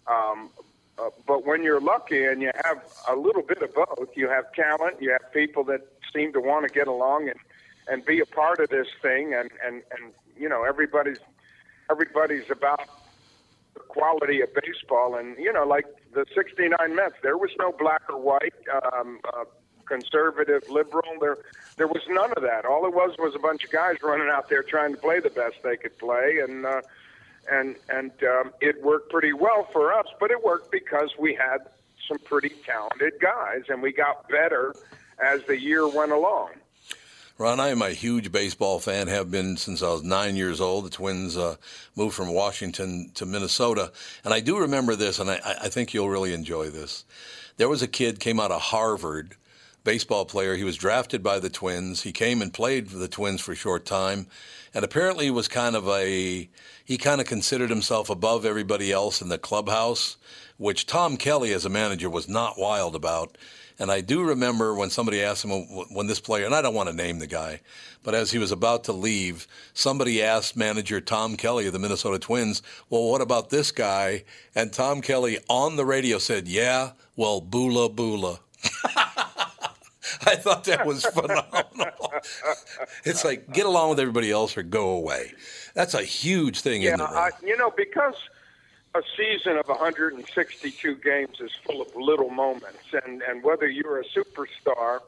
Um, 0.06 0.50
uh, 0.98 1.10
but 1.26 1.44
when 1.44 1.62
you're 1.62 1.80
lucky 1.80 2.24
and 2.24 2.40
you 2.40 2.50
have 2.64 2.82
a 3.08 3.14
little 3.14 3.42
bit 3.42 3.62
of 3.62 3.74
both, 3.74 4.08
you 4.16 4.28
have 4.28 4.50
talent, 4.52 5.00
you 5.00 5.10
have 5.10 5.32
people 5.32 5.62
that 5.64 5.80
seem 6.14 6.32
to 6.32 6.40
want 6.40 6.66
to 6.66 6.72
get 6.72 6.88
along 6.88 7.28
and 7.28 7.38
and 7.88 8.04
be 8.04 8.18
a 8.20 8.26
part 8.26 8.58
of 8.58 8.68
this 8.70 8.88
thing, 9.00 9.34
and 9.34 9.50
and 9.64 9.82
and 9.92 10.12
you 10.36 10.48
know, 10.48 10.64
everybody's 10.64 11.18
everybody's 11.90 12.50
about 12.50 12.88
the 13.74 13.80
quality 13.80 14.40
of 14.40 14.48
baseball, 14.54 15.16
and 15.16 15.36
you 15.38 15.52
know, 15.52 15.64
like 15.64 15.86
the 16.12 16.24
'69 16.34 16.94
Mets, 16.94 17.14
there 17.22 17.36
was 17.36 17.50
no 17.58 17.72
black 17.72 18.02
or 18.08 18.20
white. 18.20 18.54
Um, 18.92 19.20
uh, 19.32 19.44
conservative, 19.86 20.68
liberal. 20.68 21.12
There, 21.20 21.38
there 21.76 21.86
was 21.86 22.02
none 22.08 22.32
of 22.36 22.42
that. 22.42 22.64
All 22.64 22.84
it 22.86 22.92
was 22.92 23.14
was 23.20 23.36
a 23.36 23.38
bunch 23.38 23.62
of 23.62 23.70
guys 23.70 23.96
running 24.02 24.28
out 24.28 24.48
there 24.48 24.64
trying 24.64 24.92
to 24.96 25.00
play 25.00 25.20
the 25.20 25.30
best 25.30 25.56
they 25.62 25.76
could 25.76 25.96
play, 25.96 26.40
and 26.42 26.66
uh, 26.66 26.80
and 27.50 27.76
and 27.88 28.10
um, 28.24 28.52
it 28.60 28.82
worked 28.82 29.10
pretty 29.10 29.32
well 29.32 29.68
for 29.72 29.92
us. 29.92 30.06
But 30.18 30.30
it 30.30 30.42
worked 30.42 30.70
because 30.70 31.10
we 31.18 31.34
had 31.34 31.58
some 32.08 32.18
pretty 32.18 32.52
talented 32.64 33.14
guys, 33.20 33.62
and 33.68 33.82
we 33.82 33.92
got 33.92 34.28
better 34.28 34.74
as 35.22 35.42
the 35.44 35.58
year 35.58 35.88
went 35.88 36.12
along. 36.12 36.50
Ron, 37.38 37.60
I 37.60 37.68
am 37.68 37.82
a 37.82 37.90
huge 37.90 38.32
baseball 38.32 38.80
fan, 38.80 39.08
have 39.08 39.30
been 39.30 39.58
since 39.58 39.82
I 39.82 39.90
was 39.90 40.02
nine 40.02 40.36
years 40.36 40.58
old. 40.58 40.86
The 40.86 40.90
Twins 40.90 41.36
uh, 41.36 41.56
moved 41.94 42.14
from 42.14 42.32
Washington 42.32 43.10
to 43.14 43.26
Minnesota. 43.26 43.92
And 44.24 44.32
I 44.32 44.40
do 44.40 44.58
remember 44.58 44.96
this, 44.96 45.18
and 45.18 45.30
I, 45.30 45.40
I 45.44 45.68
think 45.68 45.92
you'll 45.92 46.08
really 46.08 46.32
enjoy 46.32 46.70
this. 46.70 47.04
There 47.58 47.68
was 47.68 47.82
a 47.82 47.88
kid 47.88 48.20
came 48.20 48.40
out 48.40 48.52
of 48.52 48.62
Harvard, 48.62 49.36
baseball 49.86 50.24
player. 50.24 50.56
He 50.56 50.64
was 50.64 50.76
drafted 50.76 51.22
by 51.22 51.38
the 51.38 51.48
Twins. 51.48 52.02
He 52.02 52.10
came 52.10 52.42
and 52.42 52.52
played 52.52 52.90
for 52.90 52.98
the 52.98 53.08
Twins 53.08 53.40
for 53.40 53.52
a 53.52 53.56
short 53.56 53.86
time. 53.86 54.26
And 54.74 54.84
apparently 54.84 55.30
was 55.30 55.46
kind 55.46 55.76
of 55.76 55.88
a, 55.88 56.50
he 56.84 56.98
kind 56.98 57.20
of 57.20 57.26
considered 57.28 57.70
himself 57.70 58.10
above 58.10 58.44
everybody 58.44 58.90
else 58.90 59.22
in 59.22 59.28
the 59.28 59.38
clubhouse, 59.38 60.16
which 60.58 60.86
Tom 60.86 61.16
Kelly 61.16 61.52
as 61.52 61.64
a 61.64 61.70
manager 61.70 62.10
was 62.10 62.28
not 62.28 62.58
wild 62.58 62.96
about. 62.96 63.38
And 63.78 63.92
I 63.92 64.00
do 64.00 64.24
remember 64.24 64.74
when 64.74 64.90
somebody 64.90 65.22
asked 65.22 65.44
him 65.44 65.50
when 65.92 66.08
this 66.08 66.20
player, 66.20 66.46
and 66.46 66.54
I 66.54 66.62
don't 66.62 66.74
want 66.74 66.88
to 66.88 66.96
name 66.96 67.20
the 67.20 67.28
guy, 67.28 67.60
but 68.02 68.14
as 68.14 68.32
he 68.32 68.38
was 68.38 68.50
about 68.50 68.84
to 68.84 68.92
leave, 68.92 69.46
somebody 69.72 70.20
asked 70.20 70.56
manager 70.56 71.00
Tom 71.00 71.36
Kelly 71.36 71.68
of 71.68 71.72
the 71.72 71.78
Minnesota 71.78 72.18
Twins, 72.18 72.60
well, 72.90 73.08
what 73.08 73.20
about 73.20 73.50
this 73.50 73.70
guy? 73.70 74.24
And 74.52 74.72
Tom 74.72 75.00
Kelly 75.00 75.38
on 75.48 75.76
the 75.76 75.84
radio 75.84 76.18
said, 76.18 76.48
yeah, 76.48 76.92
well, 77.14 77.40
Bula 77.40 77.88
boola. 77.88 78.40
I 80.26 80.36
thought 80.36 80.64
that 80.64 80.86
was 80.86 81.04
phenomenal. 81.04 82.12
it's 83.04 83.24
like, 83.24 83.52
get 83.52 83.66
along 83.66 83.90
with 83.90 84.00
everybody 84.00 84.30
else 84.30 84.56
or 84.56 84.62
go 84.62 84.90
away. 84.90 85.32
That's 85.74 85.94
a 85.94 86.02
huge 86.02 86.60
thing, 86.60 86.82
Yeah, 86.82 86.94
isn't 86.94 87.00
it? 87.00 87.04
Ron? 87.04 87.16
I, 87.16 87.30
you 87.44 87.56
know, 87.56 87.72
because 87.76 88.14
a 88.94 89.02
season 89.16 89.58
of 89.58 89.68
162 89.68 90.96
games 90.96 91.40
is 91.40 91.50
full 91.64 91.82
of 91.82 91.94
little 91.94 92.30
moments, 92.30 92.94
and 93.04 93.22
and 93.22 93.42
whether 93.42 93.66
you're 93.66 94.00
a 94.00 94.04
superstar 94.04 95.00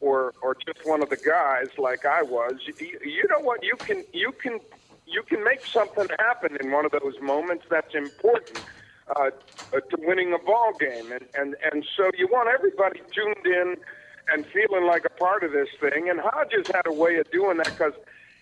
or 0.00 0.34
or 0.42 0.56
just 0.66 0.84
one 0.84 1.02
of 1.02 1.10
the 1.10 1.16
guys 1.16 1.68
like 1.78 2.04
I 2.04 2.22
was, 2.22 2.54
you, 2.66 2.98
you 3.04 3.24
know 3.28 3.40
what? 3.40 3.62
You 3.62 3.76
can 3.76 4.04
you 4.12 4.32
can 4.32 4.58
you 5.06 5.22
can 5.22 5.44
make 5.44 5.64
something 5.64 6.08
happen 6.18 6.56
in 6.60 6.72
one 6.72 6.84
of 6.84 6.92
those 6.92 7.20
moments 7.20 7.64
that's 7.70 7.94
important 7.94 8.62
uh, 9.16 9.30
to 9.72 9.96
winning 9.98 10.32
a 10.32 10.38
ball 10.38 10.72
game, 10.78 11.12
and 11.12 11.26
and 11.34 11.56
and 11.70 11.86
so 11.96 12.10
you 12.16 12.26
want 12.26 12.48
everybody 12.48 13.00
tuned 13.12 13.46
in 13.46 13.76
and 14.32 14.46
feeling 14.46 14.84
like 14.86 15.04
a 15.04 15.10
part 15.10 15.42
of 15.42 15.52
this 15.52 15.68
thing. 15.80 16.08
And 16.08 16.20
Hodges 16.20 16.66
had 16.68 16.86
a 16.86 16.92
way 16.92 17.16
of 17.16 17.30
doing 17.30 17.56
that 17.58 17.66
because 17.66 17.94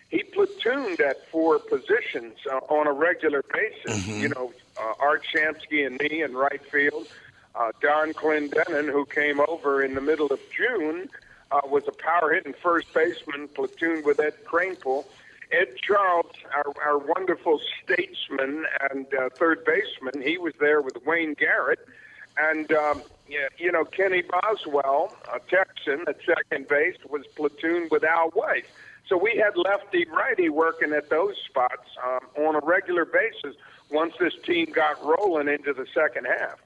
he 0.09 0.23
platooned 0.23 1.01
at 1.01 1.27
four 1.29 1.59
positions 1.59 2.37
uh, 2.51 2.57
on 2.69 2.87
a 2.87 2.93
regular 2.93 3.43
basis. 3.43 4.07
Mhm. 4.07 4.21
You 4.21 4.29
know, 4.31 4.53
uh, 4.81 4.95
Art 5.01 5.23
Shamsky 5.25 5.87
and 5.87 5.99
me 6.01 6.23
in 6.23 6.35
right 6.37 6.65
field. 6.65 7.09
Uh, 7.55 7.73
Don 7.81 8.13
Clendenon, 8.13 8.91
who 8.91 9.05
came 9.05 9.41
over 9.49 9.83
in 9.83 9.95
the 9.95 10.01
middle 10.01 10.29
of 10.29 10.41
June, 10.51 11.09
uh, 11.51 11.61
was 11.65 11.83
a 11.89 11.93
power 11.93 12.33
hitting 12.33 12.55
first 12.63 12.93
baseman, 12.95 13.49
platooned 13.49 14.05
with 14.05 14.21
Ed 14.21 14.35
Kranepool. 14.45 15.05
Ed 15.51 15.77
Charles, 15.77 16.31
our, 16.55 16.73
our 16.85 16.99
wonderful 16.99 17.59
statesman 17.83 18.67
and 18.91 19.07
uh, 19.15 19.31
third 19.31 19.65
baseman, 19.65 20.23
he 20.23 20.37
was 20.37 20.53
there 20.61 20.83
with 20.83 21.05
Wayne 21.07 21.35
Garrett. 21.35 21.81
And, 22.39 22.71
um, 22.73 23.03
you 23.59 23.73
know, 23.73 23.85
Kenny 23.85 24.23
Boswell, 24.23 25.17
a 25.35 25.41
Texan 25.51 26.05
at 26.07 26.17
second 26.25 26.69
base, 26.69 26.97
was 27.09 27.23
platooned 27.37 27.91
with 27.91 28.05
Al 28.05 28.31
Weiss. 28.35 28.65
So 29.09 29.17
we 29.17 29.43
had 29.43 29.57
lefty 29.57 30.07
righty 30.07 30.49
working 30.49 30.93
at 30.93 31.11
those 31.11 31.35
spots 31.49 31.89
um, 32.05 32.45
on 32.47 32.55
a 32.55 32.61
regular 32.65 33.05
basis 33.05 33.57
once 33.91 34.13
this 34.21 34.35
team 34.45 34.67
got 34.75 35.03
rolling 35.03 35.49
into 35.49 35.73
the 35.73 35.87
second 35.95 36.27
half. 36.27 36.59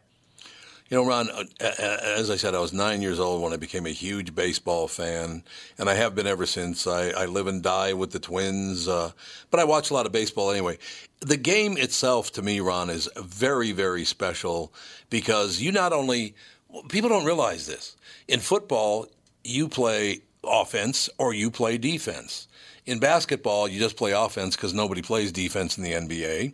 You 0.93 0.99
know, 0.99 1.07
Ron, 1.07 1.31
uh, 1.31 1.45
uh, 1.59 1.97
as 2.19 2.29
I 2.29 2.37
said, 2.37 2.55
I 2.55 2.61
was 2.61 2.75
nine 2.75 3.01
years 3.01 3.19
old 3.19 3.41
when 3.41 3.55
I 3.55 3.57
became 3.57 3.87
a 3.87 3.91
huge 3.93 4.35
baseball 4.35 4.87
fan, 4.89 5.43
and 5.79 5.89
I 5.89 5.95
have 5.95 6.15
been 6.15 6.27
ever 6.27 6.45
since. 6.45 6.87
I, 6.87 7.09
I 7.13 7.25
live 7.25 7.47
and 7.47 7.63
die 7.63 7.95
with 7.95 8.11
the 8.11 8.19
Twins, 8.19 8.87
uh, 8.87 9.13
but 9.51 9.59
I 9.59 9.65
watch 9.65 9.91
a 9.91 9.95
lot 9.95 10.05
of 10.05 10.13
baseball 10.13 10.51
anyway. 10.51 10.77
The 11.21 11.39
game 11.39 11.79
itself, 11.79 12.31
to 12.33 12.43
me, 12.43 12.61
Ron, 12.61 12.91
is 12.91 13.09
very, 13.17 13.73
very 13.73 14.05
special 14.05 14.71
because 15.09 15.63
you 15.63 15.73
not 15.73 15.95
only, 15.95 16.35
people 16.91 17.09
don't 17.09 17.25
realize 17.25 17.67
this. 17.67 17.97
In 18.29 18.41
football, 18.41 19.07
you 19.45 19.71
play 19.71 20.21
offense 20.45 21.09
or 21.17 21.33
you 21.33 21.51
play 21.51 21.79
defense. 21.79 22.49
In 22.85 22.99
basketball, 22.99 23.69
you 23.69 23.79
just 23.79 23.97
play 23.97 24.11
offense 24.11 24.57
because 24.57 24.75
nobody 24.75 25.03
plays 25.03 25.31
defense 25.31 25.79
in 25.79 25.85
the 25.85 25.93
NBA, 25.93 26.53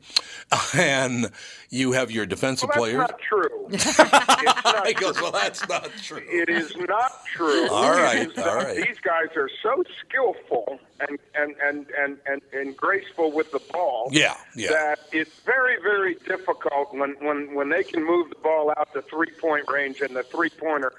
and 0.78 1.30
you 1.70 1.92
have 1.92 2.10
your 2.10 2.26
defensive 2.26 2.68
well, 2.68 2.78
players. 2.78 2.98
that's 2.98 3.12
not 3.12 3.20
true. 3.20 3.68
not 4.64 4.86
he 4.86 4.92
goes, 4.92 5.20
well, 5.22 5.32
that's 5.32 5.66
not 5.68 5.90
true. 6.02 6.22
It 6.22 6.50
is 6.50 6.76
not 6.76 7.24
true. 7.26 7.68
All 7.70 7.92
right, 7.92 8.28
all 8.38 8.56
right. 8.56 8.76
These 8.76 8.98
guys 9.02 9.28
are 9.36 9.48
so 9.62 9.82
skillful 10.00 10.78
and 11.00 11.18
and, 11.34 11.54
and, 11.62 11.86
and, 11.98 12.18
and 12.26 12.42
and 12.52 12.76
graceful 12.76 13.32
with 13.32 13.50
the 13.52 13.60
ball. 13.72 14.08
Yeah, 14.12 14.36
yeah. 14.54 14.70
That 14.70 14.98
it's 15.12 15.40
very 15.40 15.80
very 15.82 16.14
difficult 16.14 16.94
when 16.94 17.16
when 17.20 17.54
when 17.54 17.70
they 17.70 17.84
can 17.84 18.04
move 18.04 18.28
the 18.30 18.36
ball 18.36 18.72
out 18.76 18.92
to 18.92 19.02
three 19.02 19.30
point 19.40 19.64
range 19.70 20.00
and 20.00 20.14
the 20.14 20.22
three 20.22 20.50
pointer 20.50 20.92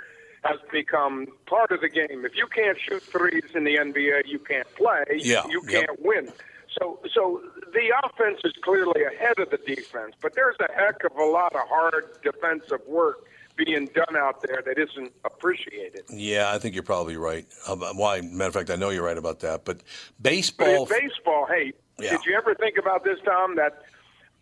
has 0.44 0.58
become 0.72 1.28
part 1.46 1.72
of 1.72 1.82
the 1.82 1.90
game. 1.90 2.26
If 2.26 2.36
you 2.36 2.48
can't 2.48 2.78
shoot 2.80 3.04
threes 3.04 3.44
in 3.54 3.64
the 3.64 3.76
NBA, 3.76 4.24
you 4.28 4.40
can't 4.40 4.68
play. 4.76 5.04
Yeah, 5.18 5.46
You 5.50 5.62
can't 5.62 6.00
win. 6.02 6.32
So 6.80 7.00
so 7.14 7.42
the 7.74 7.92
offense 8.04 8.40
is 8.44 8.54
clearly 8.62 9.04
ahead 9.04 9.40
of 9.40 9.50
the 9.50 9.58
defense, 9.58 10.14
but 10.22 10.36
there's 10.36 10.56
a 10.60 10.72
heck 10.72 11.04
of 11.04 11.16
a 11.18 11.26
lot 11.26 11.54
of 11.56 11.62
hard 11.68 12.06
defensive 12.24 12.82
work 12.88 13.26
being 13.56 13.88
done 13.88 14.16
out 14.16 14.42
there 14.44 14.62
that 14.66 14.78
isn't 14.78 15.12
appreciated. 15.26 16.04
Yeah, 16.10 16.54
I 16.54 16.60
think 16.60 16.76
you're 16.76 16.84
probably 16.84 17.18
right. 17.18 17.46
Um, 17.68 17.82
why? 17.96 18.22
Matter 18.22 18.48
of 18.48 18.54
fact, 18.54 18.70
I 18.70 18.76
know 18.76 18.90
you're 18.92 19.04
right 19.04 19.18
about 19.18 19.40
that. 19.42 19.66
But 19.66 19.78
But 19.80 19.86
baseball, 20.22 20.84
in 20.84 20.90
baseball, 20.90 21.46
hey, 21.48 21.74
Yeah. 22.00 22.12
did 22.12 22.26
you 22.26 22.38
ever 22.38 22.54
think 22.56 22.78
about 22.78 23.04
this, 23.04 23.18
Tom? 23.26 23.56
That 23.56 23.82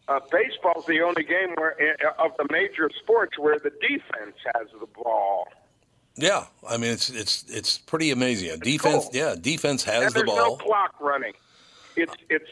uh, 0.08 0.20
baseball's 0.32 0.86
the 0.86 1.02
only 1.02 1.24
game 1.24 1.54
where 1.56 1.76
uh, 2.06 2.24
of 2.26 2.32
the 2.38 2.46
major 2.52 2.90
sports 3.02 3.40
where 3.40 3.58
the 3.58 3.72
defense 3.72 4.36
has 4.54 4.68
the 4.80 4.86
ball. 4.86 5.48
Yeah, 6.18 6.46
I 6.68 6.78
mean 6.78 6.92
it's 6.92 7.10
it's 7.10 7.46
it's 7.48 7.78
pretty 7.78 8.12
amazing. 8.12 8.60
Defense, 8.60 9.06
cool. 9.06 9.12
yeah, 9.14 9.36
defense 9.40 9.84
has 9.84 10.14
and 10.14 10.16
the 10.16 10.24
ball. 10.26 10.36
there's 10.36 10.48
no 10.48 10.56
clock 10.58 10.96
running. 11.00 11.34
It's 11.96 12.14
it's 12.30 12.50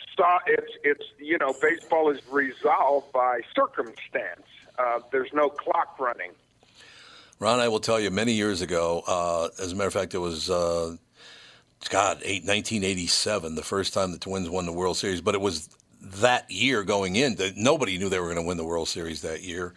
it's 0.47 0.72
it's 0.84 1.03
you 1.20 1.38
know 1.38 1.53
baseball 1.61 2.09
is 2.09 2.20
resolved 2.32 3.11
by 3.11 3.41
circumstance. 3.55 4.47
Uh, 4.78 4.99
there's 5.11 5.34
no 5.34 5.49
clock 5.49 5.99
running. 5.99 6.32
Ron, 7.39 7.59
I 7.59 7.68
will 7.68 7.80
tell 7.80 7.99
you, 7.99 8.11
many 8.11 8.32
years 8.32 8.61
ago, 8.61 9.03
uh, 9.05 9.49
as 9.61 9.74
a 9.74 9.76
matter 9.76 9.88
of 9.88 9.93
fact, 9.93 10.13
it 10.13 10.20
was, 10.20 10.49
uh, 10.49 10.95
God, 11.89 12.18
eight, 12.24 12.45
1987, 12.45 13.55
the 13.55 13.61
first 13.61 13.93
time 13.93 14.13
the 14.13 14.18
Twins 14.18 14.49
won 14.49 14.66
the 14.66 14.72
World 14.72 14.95
Series. 14.95 15.20
But 15.20 15.36
it 15.36 15.41
was 15.41 15.70
that 16.01 16.49
year 16.49 16.84
going 16.84 17.18
in 17.18 17.36
that 17.36 17.57
nobody 17.57 17.97
knew 17.97 18.07
they 18.07 18.20
were 18.20 18.28
going 18.28 18.38
to 18.38 18.41
win 18.41 18.57
the 18.57 18.66
World 18.66 18.88
Series 18.88 19.22
that 19.24 19.43
year. 19.43 19.74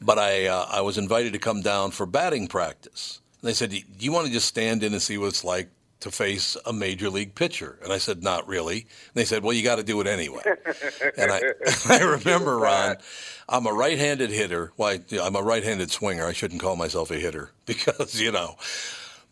But 0.00 0.18
I, 0.18 0.46
uh, 0.46 0.66
I 0.70 0.80
was 0.82 0.98
invited 0.98 1.32
to 1.32 1.38
come 1.38 1.62
down 1.62 1.90
for 1.90 2.06
batting 2.06 2.48
practice. 2.48 3.20
And 3.40 3.48
they 3.48 3.54
said, 3.54 3.70
Do 3.70 3.80
you 3.98 4.12
want 4.12 4.26
to 4.26 4.32
just 4.32 4.46
stand 4.48 4.82
in 4.82 4.92
and 4.92 5.02
see 5.02 5.18
what 5.18 5.28
it's 5.28 5.44
like 5.44 5.70
to 6.00 6.10
face 6.10 6.56
a 6.66 6.72
major 6.72 7.08
league 7.08 7.34
pitcher? 7.34 7.78
And 7.82 7.92
I 7.92 7.98
said, 7.98 8.22
Not 8.22 8.46
really. 8.46 8.80
And 8.80 9.14
they 9.14 9.24
said, 9.24 9.42
Well, 9.42 9.52
you 9.54 9.62
got 9.62 9.76
to 9.76 9.82
do 9.82 10.00
it 10.00 10.06
anyway. 10.06 10.42
And 11.18 11.32
I, 11.32 11.40
I 11.88 12.00
remember, 12.00 12.58
Ron, 12.58 12.96
I'm 13.48 13.66
a 13.66 13.72
right-handed 13.72 14.30
hitter. 14.30 14.72
Why, 14.76 15.00
I'm 15.20 15.36
a 15.36 15.42
right-handed 15.42 15.90
swinger. 15.90 16.26
I 16.26 16.32
shouldn't 16.32 16.60
call 16.60 16.76
myself 16.76 17.10
a 17.10 17.16
hitter 17.16 17.52
because, 17.66 18.20
you 18.20 18.32
know. 18.32 18.56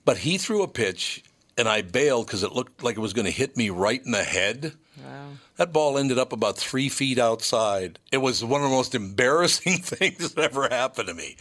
But 0.05 0.19
he 0.19 0.39
threw 0.39 0.63
a 0.63 0.69
pitch, 0.69 1.23
and 1.59 1.69
I 1.69 1.83
bailed 1.83 2.27
because 2.27 2.43
it 2.43 2.53
looked 2.53 2.83
like 2.83 2.97
it 2.97 3.01
was 3.01 3.13
going 3.13 3.27
to 3.27 3.31
hit 3.31 3.57
me 3.57 3.71
right 3.71 4.03
in 4.05 4.13
the 4.13 4.25
head. 4.25 4.73
Wow. 5.03 5.29
That 5.57 5.73
ball 5.73 5.99
ended 5.99 6.19
up 6.19 6.33
about 6.33 6.57
three 6.57 6.89
feet 6.89 7.19
outside. 7.19 7.99
It 8.13 8.19
was 8.19 8.45
one 8.45 8.63
of 8.63 8.71
the 8.71 8.77
most 8.77 8.95
embarrassing 8.95 9.79
things 9.79 10.35
that 10.35 10.45
ever 10.45 10.69
happened 10.69 11.09
to 11.09 11.15
me. 11.15 11.37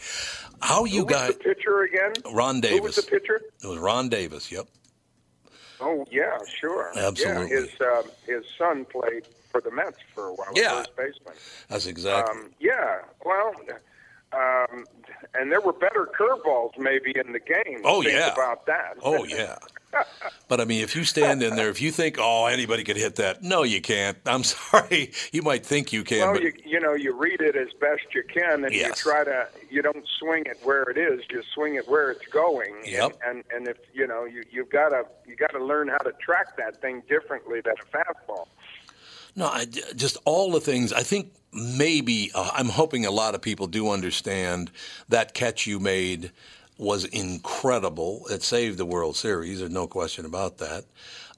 How 0.60 0.84
you 0.84 1.00
Who 1.00 1.06
was 1.06 1.28
the 1.28 1.34
pitcher 1.34 1.82
again? 1.82 2.12
Ron 2.32 2.56
Who 2.56 2.80
was 2.82 2.94
Davis. 2.94 2.96
the 2.96 3.02
pitcher? 3.02 3.40
It 3.62 3.66
was 3.66 3.78
Ron 3.78 4.08
Davis. 4.08 4.50
Yep. 4.50 4.66
Oh 5.80 6.06
yeah, 6.10 6.38
sure. 6.60 6.92
Absolutely. 6.96 7.50
Yeah, 7.54 7.60
his 7.60 7.80
uh, 7.80 8.02
his 8.26 8.44
son 8.56 8.84
played 8.86 9.26
for 9.50 9.60
the 9.60 9.70
Mets 9.70 9.98
for 10.14 10.28
a 10.28 10.34
while. 10.34 10.48
Yeah. 10.54 10.76
first 10.78 10.96
baseman. 10.96 11.34
That's 11.68 11.86
exactly. 11.86 12.40
Um, 12.40 12.50
yeah. 12.58 13.00
Well, 13.24 13.52
um, 14.32 14.84
and 15.34 15.50
there 15.52 15.60
were 15.60 15.72
better 15.72 16.08
curveballs 16.18 16.78
maybe 16.78 17.12
in 17.16 17.32
the 17.32 17.40
game. 17.40 17.80
Oh, 17.84 18.02
Think 18.02 18.14
yeah. 18.14 18.32
About 18.32 18.66
that. 18.66 18.94
Oh 19.02 19.24
yeah. 19.28 19.56
But 20.46 20.60
I 20.60 20.66
mean, 20.66 20.82
if 20.82 20.94
you 20.94 21.04
stand 21.04 21.42
in 21.42 21.56
there, 21.56 21.70
if 21.70 21.80
you 21.80 21.90
think, 21.90 22.16
"Oh, 22.20 22.46
anybody 22.46 22.84
could 22.84 22.96
hit 22.96 23.16
that," 23.16 23.42
no, 23.42 23.62
you 23.62 23.80
can't. 23.80 24.18
I'm 24.26 24.44
sorry. 24.44 25.12
You 25.32 25.42
might 25.42 25.64
think 25.64 25.92
you 25.92 26.04
can, 26.04 26.20
well, 26.20 26.32
but 26.34 26.42
you 26.42 26.52
you 26.64 26.80
know 26.80 26.94
you 26.94 27.14
read 27.14 27.40
it 27.40 27.56
as 27.56 27.72
best 27.80 28.02
you 28.14 28.22
can, 28.22 28.64
and 28.64 28.74
you 28.74 28.92
try 28.92 29.24
to 29.24 29.48
you 29.70 29.82
don't 29.82 30.06
swing 30.18 30.44
it 30.46 30.58
where 30.62 30.82
it 30.82 30.98
is, 30.98 31.22
you 31.30 31.42
swing 31.54 31.76
it 31.76 31.88
where 31.88 32.10
it's 32.10 32.26
going. 32.26 32.74
Yep. 32.84 33.18
And 33.26 33.36
and, 33.36 33.44
and 33.54 33.68
if 33.68 33.78
you 33.92 34.06
know 34.06 34.24
you 34.24 34.42
you've 34.50 34.70
got 34.70 34.90
to 34.90 35.04
you 35.26 35.34
got 35.34 35.52
to 35.52 35.64
learn 35.64 35.88
how 35.88 35.98
to 35.98 36.12
track 36.12 36.56
that 36.58 36.80
thing 36.80 37.02
differently 37.08 37.60
than 37.60 37.74
a 37.80 37.96
fastball. 37.96 38.46
No, 39.36 39.46
I, 39.46 39.64
just 39.64 40.16
all 40.24 40.52
the 40.52 40.60
things. 40.60 40.92
I 40.92 41.02
think 41.02 41.32
maybe 41.52 42.30
uh, 42.34 42.50
I'm 42.52 42.68
hoping 42.68 43.06
a 43.06 43.10
lot 43.10 43.34
of 43.34 43.42
people 43.42 43.66
do 43.66 43.90
understand 43.90 44.70
that 45.08 45.34
catch 45.34 45.66
you 45.66 45.80
made 45.80 46.30
was 46.78 47.04
incredible. 47.04 48.26
It 48.30 48.42
saved 48.42 48.78
the 48.78 48.86
World 48.86 49.16
Series. 49.16 49.60
There's 49.60 49.70
no 49.70 49.86
question 49.86 50.24
about 50.24 50.58
that. 50.58 50.84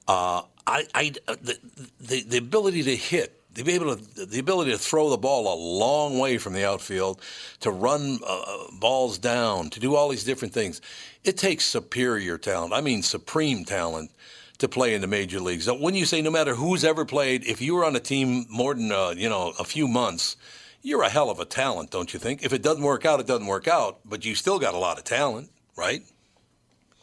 Uh, 0.07 0.41
I, 0.65 0.85
I, 0.93 1.13
the, 1.27 1.57
the 1.99 2.23
the 2.23 2.37
ability 2.37 2.83
to 2.83 2.95
hit, 2.95 3.41
to 3.55 3.63
be 3.63 3.73
able 3.73 3.95
to, 3.95 4.25
the 4.25 4.39
ability 4.39 4.71
to 4.71 4.77
throw 4.77 5.09
the 5.09 5.17
ball 5.17 5.53
a 5.53 5.57
long 5.57 6.19
way 6.19 6.37
from 6.37 6.53
the 6.53 6.67
outfield, 6.67 7.21
to 7.61 7.71
run 7.71 8.19
uh, 8.25 8.43
balls 8.79 9.17
down, 9.17 9.69
to 9.71 9.79
do 9.79 9.95
all 9.95 10.09
these 10.09 10.23
different 10.23 10.53
things. 10.53 10.81
It 11.23 11.37
takes 11.37 11.65
superior 11.65 12.37
talent. 12.37 12.73
I 12.73 12.81
mean, 12.81 13.01
supreme 13.03 13.65
talent 13.65 14.11
to 14.57 14.67
play 14.67 14.93
in 14.93 15.01
the 15.01 15.07
major 15.07 15.39
leagues. 15.39 15.65
So 15.65 15.75
when 15.75 15.95
you 15.95 16.05
say 16.05 16.21
no 16.21 16.31
matter 16.31 16.55
who's 16.55 16.83
ever 16.83 17.05
played, 17.05 17.45
if 17.45 17.61
you 17.61 17.75
were 17.75 17.85
on 17.85 17.95
a 17.95 17.99
team 17.99 18.45
more 18.49 18.73
than 18.73 18.91
uh, 18.91 19.13
you 19.15 19.29
know 19.29 19.53
a 19.59 19.63
few 19.63 19.87
months, 19.87 20.35
you're 20.81 21.03
a 21.03 21.09
hell 21.09 21.29
of 21.29 21.39
a 21.39 21.45
talent, 21.45 21.91
don't 21.91 22.13
you 22.13 22.19
think? 22.19 22.43
If 22.43 22.53
it 22.53 22.61
doesn't 22.61 22.83
work 22.83 23.05
out, 23.05 23.19
it 23.19 23.27
doesn't 23.27 23.47
work 23.47 23.67
out, 23.67 23.99
but 24.05 24.25
you 24.25 24.35
still 24.35 24.59
got 24.59 24.73
a 24.73 24.77
lot 24.77 24.97
of 24.97 25.03
talent, 25.03 25.49
right? 25.75 26.01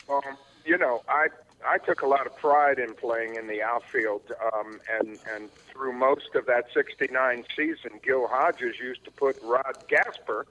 Um, 0.09 0.23
you 0.65 0.79
know, 0.79 1.03
I 1.09 1.29
I 1.67 1.79
took 1.79 2.03
a 2.03 2.07
lot 2.07 2.27
of 2.27 2.37
pride 2.37 2.79
in 2.79 2.95
playing 2.95 3.37
in 3.37 3.47
the 3.47 3.63
outfield, 3.63 4.23
um, 4.55 4.81
and 5.01 5.19
and 5.35 5.53
through 5.73 5.93
most 5.93 6.35
of 6.35 6.47
that 6.47 6.67
'69 6.73 7.45
season, 7.57 8.01
Gil 8.03 8.27
Hodges 8.27 8.77
used 8.79 9.05
to 9.05 9.11
put 9.11 9.41
Rod 9.43 9.77
Gaspar, 9.89 10.47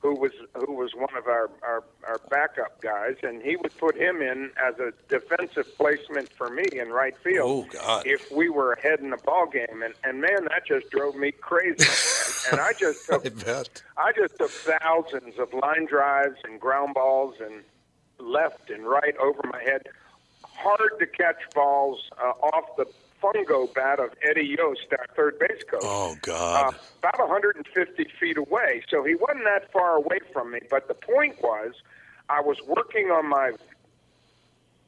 who 0.00 0.14
was 0.14 0.32
who 0.54 0.72
was 0.72 0.94
one 0.94 1.16
of 1.16 1.26
our, 1.26 1.50
our 1.62 1.84
our 2.06 2.20
backup 2.30 2.80
guys, 2.80 3.16
and 3.22 3.42
he 3.42 3.56
would 3.56 3.76
put 3.78 3.96
him 3.96 4.22
in 4.22 4.50
as 4.62 4.78
a 4.78 4.92
defensive 5.08 5.76
placement 5.76 6.28
for 6.32 6.48
me 6.48 6.64
in 6.72 6.90
right 6.90 7.16
field. 7.18 7.66
Oh, 7.66 7.78
God. 7.80 8.06
If 8.06 8.30
we 8.30 8.48
were 8.48 8.72
ahead 8.72 9.00
in 9.00 9.10
the 9.10 9.18
ball 9.18 9.46
game, 9.46 9.82
and 9.82 9.94
and 10.04 10.20
man, 10.20 10.44
that 10.50 10.66
just 10.66 10.90
drove 10.90 11.16
me 11.16 11.32
crazy. 11.32 11.84
and 12.50 12.60
I 12.60 12.72
just 12.72 13.06
took 13.10 13.24
I. 13.24 13.82
I 13.96 14.12
just 14.12 14.38
took 14.38 14.50
thousands 14.50 15.38
of 15.38 15.52
line 15.54 15.86
drives 15.86 16.38
and 16.44 16.60
ground 16.60 16.94
balls 16.94 17.36
and 17.40 17.62
left 18.18 18.70
and 18.70 18.86
right 18.86 19.16
over 19.16 19.40
my 19.52 19.62
head. 19.62 19.88
Hard 20.44 20.98
to 20.98 21.06
catch 21.06 21.38
balls 21.54 22.10
uh, 22.22 22.30
off 22.30 22.76
the 22.76 22.86
fungo 23.22 23.72
bat 23.72 24.00
of 24.00 24.10
Eddie 24.28 24.56
Yost, 24.58 24.86
our 24.90 25.06
third 25.14 25.38
base 25.38 25.62
coach. 25.68 25.80
Oh 25.84 26.16
God. 26.22 26.74
Uh, 26.74 26.78
about 26.98 27.28
150 27.28 28.06
feet 28.18 28.36
away. 28.36 28.82
So 28.88 29.04
he 29.04 29.14
wasn't 29.14 29.44
that 29.44 29.72
far 29.72 29.96
away 29.96 30.18
from 30.32 30.52
me. 30.52 30.60
But 30.68 30.88
the 30.88 30.94
point 30.94 31.40
was, 31.42 31.74
I 32.28 32.40
was 32.40 32.58
working 32.66 33.06
on 33.06 33.28
my 33.28 33.52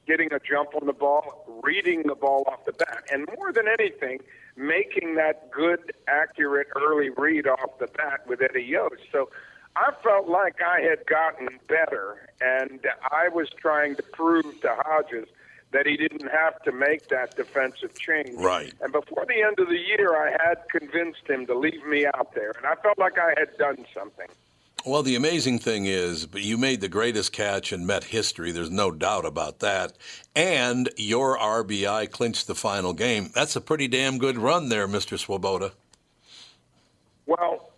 getting 0.06 0.32
a 0.32 0.38
jump 0.38 0.74
on 0.74 0.86
the 0.86 0.92
ball, 0.92 1.60
reading 1.62 2.02
the 2.06 2.14
ball 2.14 2.44
off 2.46 2.64
the 2.66 2.72
bat, 2.72 3.04
and 3.10 3.26
more 3.36 3.52
than 3.52 3.66
anything, 3.68 4.20
making 4.56 5.16
that 5.16 5.50
good, 5.50 5.92
accurate 6.06 6.68
early 6.76 7.10
read 7.10 7.46
off 7.46 7.78
the 7.78 7.86
bat 7.86 8.26
with 8.26 8.40
Eddie 8.42 8.62
Yost. 8.62 9.02
So 9.10 9.30
I 9.76 9.92
felt 10.02 10.28
like 10.28 10.62
I 10.62 10.80
had 10.80 11.06
gotten 11.06 11.58
better, 11.68 12.30
and 12.40 12.80
I 13.10 13.28
was 13.28 13.48
trying 13.50 13.96
to 13.96 14.02
prove 14.02 14.60
to 14.60 14.76
Hodges 14.84 15.28
that 15.72 15.86
he 15.86 15.96
didn't 15.96 16.30
have 16.30 16.62
to 16.62 16.70
make 16.70 17.08
that 17.08 17.34
defensive 17.34 17.98
change. 17.98 18.34
Right. 18.36 18.72
And 18.80 18.92
before 18.92 19.26
the 19.26 19.42
end 19.42 19.58
of 19.58 19.68
the 19.68 19.78
year, 19.78 20.16
I 20.16 20.30
had 20.30 20.58
convinced 20.70 21.28
him 21.28 21.46
to 21.46 21.58
leave 21.58 21.84
me 21.84 22.06
out 22.06 22.32
there, 22.34 22.52
and 22.52 22.64
I 22.64 22.76
felt 22.76 22.96
like 22.98 23.18
I 23.18 23.34
had 23.36 23.56
done 23.58 23.84
something. 23.92 24.28
Well, 24.86 25.02
the 25.02 25.16
amazing 25.16 25.60
thing 25.60 25.86
is, 25.86 26.28
you 26.34 26.58
made 26.58 26.82
the 26.82 26.90
greatest 26.90 27.32
catch 27.32 27.72
in 27.72 27.86
Met 27.86 28.04
history. 28.04 28.52
There's 28.52 28.70
no 28.70 28.90
doubt 28.90 29.24
about 29.24 29.60
that. 29.60 29.94
And 30.36 30.90
your 30.98 31.38
RBI 31.38 32.10
clinched 32.10 32.46
the 32.46 32.54
final 32.54 32.92
game. 32.92 33.30
That's 33.34 33.56
a 33.56 33.62
pretty 33.62 33.88
damn 33.88 34.18
good 34.18 34.36
run 34.36 34.68
there, 34.68 34.86
Mr. 34.86 35.18
Swoboda. 35.18 35.72
Well, 37.24 37.70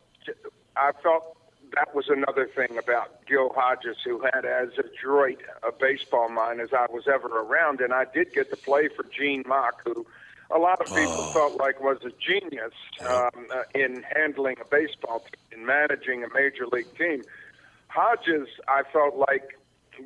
I 0.77 0.91
felt 1.01 1.37
that 1.77 1.95
was 1.95 2.09
another 2.09 2.49
thing 2.49 2.77
about 2.77 3.25
Gil 3.27 3.51
Hodges, 3.55 3.99
who 4.05 4.21
had 4.33 4.45
as 4.45 4.71
adroit 4.77 5.39
a 5.63 5.71
baseball 5.71 6.29
mind 6.29 6.61
as 6.61 6.73
I 6.73 6.87
was 6.91 7.07
ever 7.07 7.29
around, 7.29 7.81
and 7.83 7.93
I 7.93 8.07
did 8.07 8.33
get 8.33 8.51
to 8.51 8.57
play 8.57 8.89
for 8.89 9.05
Gene 9.05 9.45
Mauch, 9.47 9.81
who 9.85 10.05
a 10.51 10.59
lot 10.59 10.81
of 10.81 10.87
people 10.87 11.25
felt 11.33 11.59
like 11.59 11.83
was 11.83 11.99
a 12.05 12.13
genius 12.19 12.73
um, 13.09 13.47
uh, 13.53 13.63
in 13.75 14.05
handling 14.15 14.57
a 14.61 14.65
baseball 14.65 15.21
team, 15.21 15.61
in 15.61 15.67
managing 15.67 16.25
a 16.25 16.29
major 16.33 16.67
league 16.67 16.97
team. 16.97 17.23
Hodges, 17.89 18.49
I 18.69 18.83
felt 18.93 19.17
like 19.17 19.57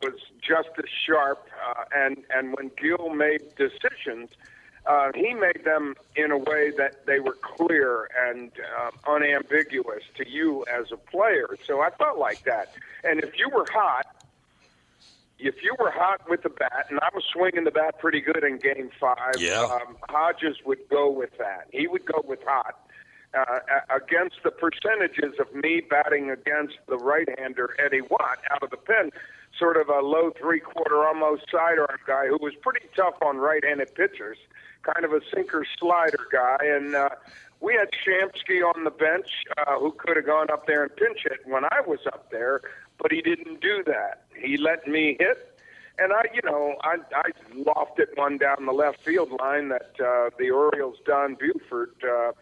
was 0.03 0.21
just 0.41 0.69
as 0.79 0.85
sharp, 1.07 1.47
uh, 1.69 1.85
and 1.95 2.19
and 2.35 2.55
when 2.57 2.71
Gil 2.81 3.11
made 3.11 3.43
decisions, 3.57 4.31
uh, 4.87 5.11
he 5.15 5.35
made 5.35 5.65
them 5.65 5.95
in 6.17 6.31
a 6.31 6.39
way 6.39 6.71
that 6.77 7.07
they 7.07 7.21
were 7.21 7.37
clear 7.43 8.09
and 8.27 8.53
um, 8.81 8.93
unambiguous 9.07 10.05
to 10.17 10.29
you 10.29 10.65
as 10.73 10.93
a 10.93 10.97
player. 10.97 11.57
So 11.67 11.81
I 11.81 11.91
felt 11.91 12.19
like 12.19 12.45
that. 12.45 12.73
And 13.05 13.21
if 13.21 13.39
you 13.39 13.49
were 13.49 13.67
hot, 13.73 14.07
if 15.43 15.63
you 15.63 15.75
were 15.79 15.91
hot 15.91 16.21
with 16.29 16.43
the 16.43 16.49
bat, 16.51 16.87
and 16.91 16.99
I 17.01 17.09
was 17.15 17.25
swinging 17.33 17.65
the 17.65 17.71
bat 17.71 17.99
pretty 17.99 18.21
good 18.21 18.45
in 18.45 18.59
Game 18.59 18.91
Five, 19.01 19.37
Yeah. 19.39 19.63
um, 19.63 19.97
Hodges 20.09 20.57
would 20.65 20.89
go 20.89 21.11
with 21.11 21.37
that. 21.39 21.67
He 21.73 21.87
would 21.87 22.05
go 22.05 22.23
with 22.27 22.41
hot. 22.47 22.79
Uh, 23.33 23.61
against 23.95 24.43
the 24.43 24.51
percentages 24.51 25.39
of 25.39 25.55
me 25.55 25.81
batting 25.89 26.31
against 26.33 26.79
the 26.89 26.97
right-hander 26.97 27.77
Eddie 27.79 28.01
Watt 28.01 28.39
out 28.51 28.61
of 28.65 28.71
the 28.71 28.77
pen, 28.77 29.13
sort 29.57 29.77
of 29.77 29.89
a 29.89 30.01
low 30.01 30.33
three-quarter, 30.37 31.07
almost 31.07 31.45
sidearm 31.49 31.97
guy 32.09 32.27
who 32.27 32.37
was 32.41 32.55
pretty 32.61 32.85
tough 32.97 33.15
on 33.23 33.37
right-handed 33.37 33.95
pitchers, 33.95 34.37
kind 34.83 35.05
of 35.05 35.13
a 35.13 35.21
sinker 35.33 35.65
slider 35.79 36.27
guy, 36.33 36.57
and 36.61 36.97
uh, 36.97 37.11
we 37.61 37.75
had 37.75 37.91
Shamsky 37.93 38.65
on 38.65 38.83
the 38.83 38.91
bench 38.91 39.29
uh, 39.59 39.79
who 39.79 39.93
could 39.93 40.17
have 40.17 40.27
gone 40.27 40.51
up 40.51 40.67
there 40.67 40.83
and 40.83 40.97
pinch 40.97 41.23
hit 41.23 41.39
when 41.47 41.65
I 41.67 41.83
was 41.87 42.01
up 42.09 42.33
there, 42.33 42.63
but 43.01 43.13
he 43.13 43.23
didn't 43.23 43.61
do 43.61 43.83
that. 43.87 44.25
He 44.37 44.57
let 44.57 44.87
me 44.87 45.17
hit, 45.19 45.59
and 45.99 46.13
I, 46.13 46.23
you 46.33 46.41
know, 46.45 46.77
I, 46.83 46.97
I 47.15 47.31
lofted 47.55 48.17
one 48.17 48.39
down 48.39 48.67
the 48.67 48.73
left 48.73 49.01
field 49.01 49.31
line 49.41 49.69
that 49.69 49.93
uh, 50.01 50.31
the 50.39 50.51
Orioles' 50.51 50.99
Don 51.05 51.35
Buford 51.35 51.93
uh, 52.03 52.33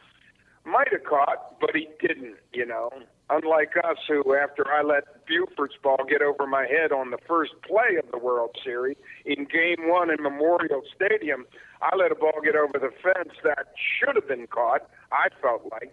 might 0.64 0.92
have 0.92 1.04
caught, 1.04 1.59
but 1.61 1.74
he 1.74 1.88
didn't. 2.00 2.36
You 2.52 2.66
know, 2.66 2.90
unlike 3.30 3.74
us, 3.82 3.98
who 4.06 4.34
after 4.34 4.70
I 4.70 4.82
let 4.82 5.26
Buford's 5.26 5.76
ball 5.82 6.04
get 6.09 6.22
over 6.22 6.46
my 6.46 6.66
head 6.66 6.92
on 6.92 7.11
the 7.11 7.18
first 7.26 7.52
play 7.62 7.96
of 7.96 8.11
the 8.11 8.18
World 8.18 8.56
Series 8.62 8.96
in 9.24 9.44
Game 9.44 9.88
One 9.88 10.11
in 10.11 10.22
Memorial 10.22 10.82
Stadium, 10.94 11.46
I 11.82 11.96
let 11.96 12.12
a 12.12 12.14
ball 12.14 12.40
get 12.42 12.54
over 12.54 12.78
the 12.78 12.92
fence 13.02 13.34
that 13.44 13.68
should 13.76 14.14
have 14.16 14.28
been 14.28 14.46
caught. 14.46 14.88
I 15.11 15.28
felt 15.40 15.68
like 15.70 15.92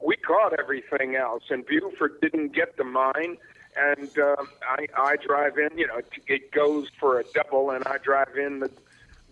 we 0.00 0.16
caught 0.16 0.58
everything 0.58 1.14
else, 1.14 1.44
and 1.50 1.64
Buford 1.64 2.20
didn't 2.20 2.54
get 2.54 2.76
to 2.78 2.84
mine. 2.84 3.36
And 3.76 4.18
uh, 4.18 4.36
I, 4.62 4.86
I 4.96 5.16
drive 5.16 5.56
in. 5.58 5.78
You 5.78 5.86
know, 5.86 6.00
it, 6.26 6.52
goes 6.52 6.88
for 7.00 7.18
a 7.18 7.24
double, 7.34 7.70
and 7.70 7.84
I 7.86 7.98
drive 7.98 8.36
in 8.36 8.60
the 8.60 8.70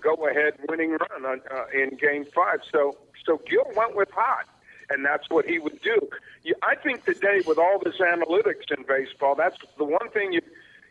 go-ahead 0.00 0.54
winning 0.68 0.92
run 0.92 1.26
on, 1.26 1.40
uh, 1.50 1.64
in 1.74 1.96
Game 1.96 2.24
Five. 2.34 2.60
So, 2.72 2.96
so 3.26 3.40
Gil 3.48 3.66
went 3.76 3.94
with 3.96 4.10
hot, 4.10 4.46
and 4.88 5.04
that's 5.04 5.28
what 5.28 5.44
he 5.44 5.58
would 5.58 5.80
do. 5.82 6.08
You, 6.42 6.54
I 6.62 6.74
think 6.74 7.04
today, 7.04 7.42
with 7.46 7.58
all 7.58 7.80
this 7.84 7.96
analytics 7.98 8.70
in 8.76 8.84
baseball, 8.88 9.34
that's 9.34 9.58
the 9.76 9.84
one 9.84 10.08
thing 10.10 10.32
you 10.32 10.40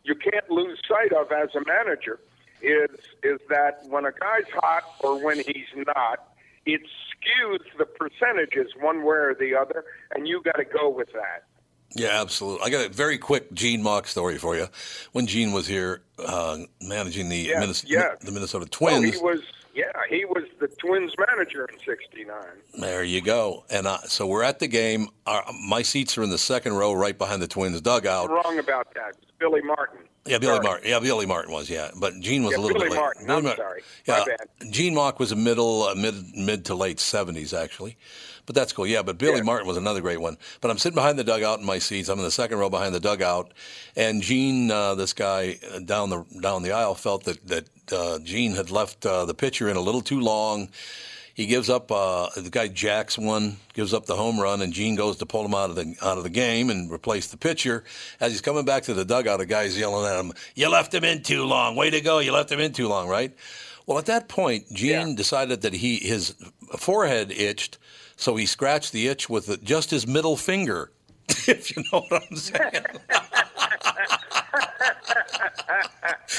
you 0.04 0.16
can't 0.16 0.50
lose 0.50 0.80
sight 0.88 1.12
of 1.14 1.32
as 1.32 1.50
a 1.56 1.64
manager 1.66 2.20
is 2.62 2.90
is 3.24 3.40
that 3.50 3.84
when 3.88 4.06
a 4.06 4.12
guy's 4.12 4.50
hot 4.54 4.84
or 5.02 5.24
when 5.24 5.38
he's 5.38 5.68
not, 5.76 6.34
it 6.66 6.82
skews 6.82 7.60
the 7.78 7.86
percentages 7.86 8.72
one 8.80 9.04
way 9.04 9.18
or 9.18 9.36
the 9.38 9.56
other, 9.56 9.86
and 10.16 10.28
you 10.28 10.42
got 10.44 10.58
to 10.58 10.66
go 10.66 10.90
with 10.90 11.12
that. 11.14 11.46
Yeah, 11.96 12.22
absolutely. 12.22 12.66
I 12.66 12.70
got 12.70 12.86
a 12.86 12.90
very 12.90 13.18
quick 13.18 13.52
Gene 13.54 13.82
Mauch 13.82 14.06
story 14.08 14.38
for 14.38 14.56
you. 14.56 14.68
When 15.12 15.26
Gene 15.28 15.52
was 15.52 15.66
here 15.68 16.02
uh, 16.24 16.60
managing 16.82 17.30
the, 17.30 17.38
Yeah, 17.38 17.60
Minnes- 17.60 17.84
yeah. 17.88 18.16
the 18.22 18.32
Minnesota 18.32 18.68
Well, 18.80 19.00
Twins, 19.00 19.16
he 19.16 19.22
was 19.22 19.42
yeah, 19.76 19.86
he 20.10 20.26
was 20.26 20.44
the 20.60 20.68
Twins 20.68 21.14
manager 21.18 21.66
in 21.72 21.80
'69. 21.80 22.36
There 22.80 23.04
you 23.04 23.22
go. 23.22 23.64
And 23.70 23.88
uh, 23.88 24.00
so 24.08 24.28
we're 24.28 24.44
at 24.44 24.60
the 24.60 24.68
game. 24.68 25.08
Our, 25.26 25.44
my 25.68 25.84
seats 25.84 26.18
are 26.18 26.24
in 26.24 26.30
the 26.32 26.38
second 26.38 26.74
row, 26.74 26.92
right 26.94 27.18
behind 27.18 27.42
the 27.42 27.48
Twins 27.48 27.80
dugout. 27.82 28.30
Wrong 28.30 28.60
about 28.60 28.94
that. 28.96 29.16
It's 29.22 29.32
Billy 29.40 29.62
Martin. 29.62 30.00
Yeah, 30.26 30.38
Billy 30.38 30.56
Sorry. 30.56 30.64
Martin. 30.68 30.90
Yeah, 30.90 31.00
Billy 31.00 31.26
Martin 31.26 31.54
was. 31.54 31.70
Yeah, 31.70 31.92
but 31.98 32.20
Gene 32.20 32.44
was 32.44 32.52
Yeah, 32.54 32.58
a 32.58 32.62
little 32.62 32.78
Billy 32.78 32.90
bit 32.90 32.92
late. 32.94 33.00
Martin. 33.00 33.28
Billy 33.28 33.50
I'm 33.52 33.56
sorry. 33.56 33.82
Yeah, 34.06 34.20
My 34.20 34.26
bad. 34.60 34.72
Gene 34.74 34.94
Mauch 34.96 35.18
was 35.18 35.32
a 35.32 35.36
middle, 35.38 35.84
uh, 35.84 35.96
mid, 35.96 36.16
mid 36.36 36.66
to 36.66 36.76
late 36.76 37.00
seventies 37.00 37.54
actually, 37.54 37.98
but 38.50 38.56
that's 38.56 38.74
cool. 38.74 38.88
Yeah, 38.88 39.04
but 39.04 39.20
Billy 39.20 39.44
Martin 39.44 39.68
was 39.68 39.78
another 39.78 40.02
great 40.02 40.20
one. 40.20 40.36
But 40.60 40.72
I'm 40.72 40.80
sitting 40.80 40.96
behind 40.96 41.20
the 41.20 41.24
dugout 41.24 41.60
in 41.60 41.66
my 41.68 41.78
seats. 41.78 42.10
I'm 42.10 42.18
in 42.18 42.26
the 42.26 42.32
second 42.32 42.58
row 42.58 42.68
behind 42.68 42.96
the 42.96 43.00
dugout, 43.00 43.54
and 43.96 44.24
Gene, 44.24 44.72
uh, 44.72 44.96
this 44.96 45.14
guy 45.14 45.60
uh, 45.72 45.78
down 45.78 46.10
the 46.10 46.26
down 46.42 46.64
the 46.64 46.72
aisle, 46.72 46.96
felt 46.96 47.26
that 47.26 47.48
that 47.48 47.70
uh, 47.94 48.18
Gene 48.24 48.56
had 48.56 48.72
left 48.72 49.06
uh, 49.06 49.26
the 49.26 49.36
pitcher 49.36 49.70
in 49.70 49.78
a 49.78 49.82
little 49.82 50.02
too 50.02 50.20
long. 50.20 50.70
He 51.36 51.46
gives 51.46 51.70
up. 51.70 51.92
Uh, 51.92 52.30
the 52.36 52.50
guy 52.50 52.70
jacks 52.70 53.20
one, 53.20 53.58
gives 53.76 53.94
up 53.94 54.08
the 54.08 54.16
home 54.16 54.40
run, 54.40 54.64
and 54.64 54.74
Gene 54.74 54.96
goes 54.96 55.18
to 55.18 55.28
pull 55.28 55.46
him 55.46 55.54
out 55.54 55.70
of 55.70 55.76
the 55.76 55.94
out 56.02 56.18
of 56.18 56.24
the 56.24 56.32
game 56.32 56.72
and 56.72 56.92
replace 56.92 57.28
the 57.28 57.38
pitcher. 57.38 57.84
As 58.20 58.32
he's 58.32 58.42
coming 58.42 58.66
back 58.66 58.82
to 58.86 58.96
the 58.96 59.06
dugout, 59.06 59.42
a 59.42 59.46
guy's 59.46 59.78
yelling 59.78 60.12
at 60.12 60.20
him, 60.20 60.34
"You 60.56 60.70
left 60.70 60.92
him 60.92 61.04
in 61.04 61.22
too 61.22 61.44
long. 61.44 61.76
Way 61.76 61.92
to 61.92 62.02
go! 62.02 62.18
You 62.18 62.32
left 62.32 62.52
him 62.52 62.60
in 62.60 62.74
too 62.74 62.88
long." 62.88 63.08
Right. 63.08 63.32
Well, 63.90 63.98
at 63.98 64.06
that 64.06 64.28
point, 64.28 64.72
Gene 64.72 65.16
decided 65.16 65.62
that 65.62 65.74
he 65.74 65.98
his 65.98 66.36
forehead 66.78 67.32
itched, 67.32 67.79
so 68.20 68.36
he 68.36 68.46
scratched 68.46 68.92
the 68.92 69.08
itch 69.08 69.30
with 69.30 69.46
the, 69.46 69.56
just 69.58 69.92
his 69.92 70.06
middle 70.06 70.36
finger. 70.36 70.92
if 71.48 71.76
you 71.76 71.84
know 71.92 72.02
what 72.10 72.24
I'm 72.30 72.36
saying. 72.36 72.84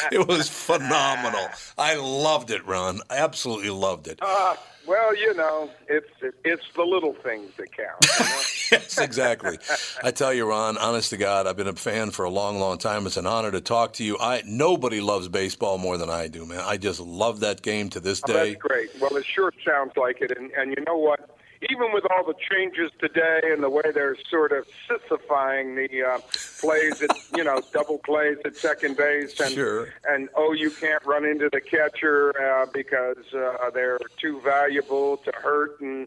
it 0.12 0.28
was 0.28 0.49
phenomenal. 0.49 1.49
I 1.78 1.97
loved 1.97 2.51
it, 2.51 2.66
Ron. 2.66 3.01
I 3.09 3.16
absolutely 3.16 3.70
loved 3.70 4.09
it. 4.09 4.18
Uh, 4.20 4.57
well, 4.87 5.16
you 5.16 5.33
know, 5.35 5.70
it's 5.89 6.11
it's 6.45 6.64
the 6.74 6.83
little 6.83 7.14
things 7.14 7.51
that 7.57 7.72
count. 7.72 8.05
you 8.05 8.24
know? 8.24 8.41
yes, 8.72 8.99
exactly. 8.99 9.59
I 10.03 10.11
tell 10.11 10.35
you, 10.35 10.47
Ron, 10.47 10.76
honest 10.76 11.11
to 11.11 11.16
God, 11.16 11.47
I've 11.47 11.57
been 11.57 11.68
a 11.68 11.72
fan 11.74 12.11
for 12.11 12.24
a 12.24 12.31
long, 12.31 12.59
long 12.59 12.76
time. 12.76 13.07
It's 13.07 13.16
an 13.16 13.26
honor 13.26 13.53
to 13.53 13.61
talk 13.61 13.95
to 13.95 14.05
you. 14.05 14.18
I 14.18 14.43
nobody 14.45 15.01
loves 15.01 15.28
baseball 15.28 15.78
more 15.78 15.97
than 15.97 16.11
I 16.11 16.28
do, 16.28 16.45
man. 16.45 16.61
I 16.61 16.76
just 16.76 17.01
love 17.01 17.41
that 17.41 17.62
game 17.62 17.89
to 17.91 18.01
this 18.01 18.20
Oh, 18.28 18.33
day. 18.33 18.51
that's 18.51 18.62
great. 18.62 18.91
Well, 19.01 19.16
it 19.16 19.24
sure 19.24 19.53
sounds 19.64 19.93
like 19.97 20.20
it. 20.20 20.37
And, 20.37 20.51
and 20.53 20.74
you 20.76 20.85
know 20.85 20.97
what? 20.97 21.39
Even 21.69 21.93
with 21.93 22.05
all 22.11 22.25
the 22.25 22.35
changes 22.51 22.91
today 22.99 23.41
and 23.45 23.63
the 23.63 23.69
way 23.69 23.83
they're 23.93 24.17
sort 24.31 24.51
of 24.53 24.67
sissifying 24.89 25.77
the 25.77 26.03
uh, 26.03 26.19
plays 26.59 27.03
at, 27.03 27.11
you 27.37 27.45
know, 27.45 27.61
double 27.73 27.99
plays 27.99 28.39
at 28.47 28.57
second 28.57 28.97
base 28.97 29.39
and, 29.41 29.53
Sure. 29.53 29.89
and 30.09 30.31
oh, 30.37 30.53
you 30.53 30.71
can't 30.71 31.05
run 31.05 31.27
into 31.27 31.51
the 31.53 31.61
catcher 31.61 32.35
uh, 32.41 32.65
because 32.73 33.19
uh, 33.35 33.69
they're 33.75 33.99
too 34.19 34.41
valuable 34.41 35.19
to 35.19 35.33
hurt 35.33 35.79
and, 35.83 36.07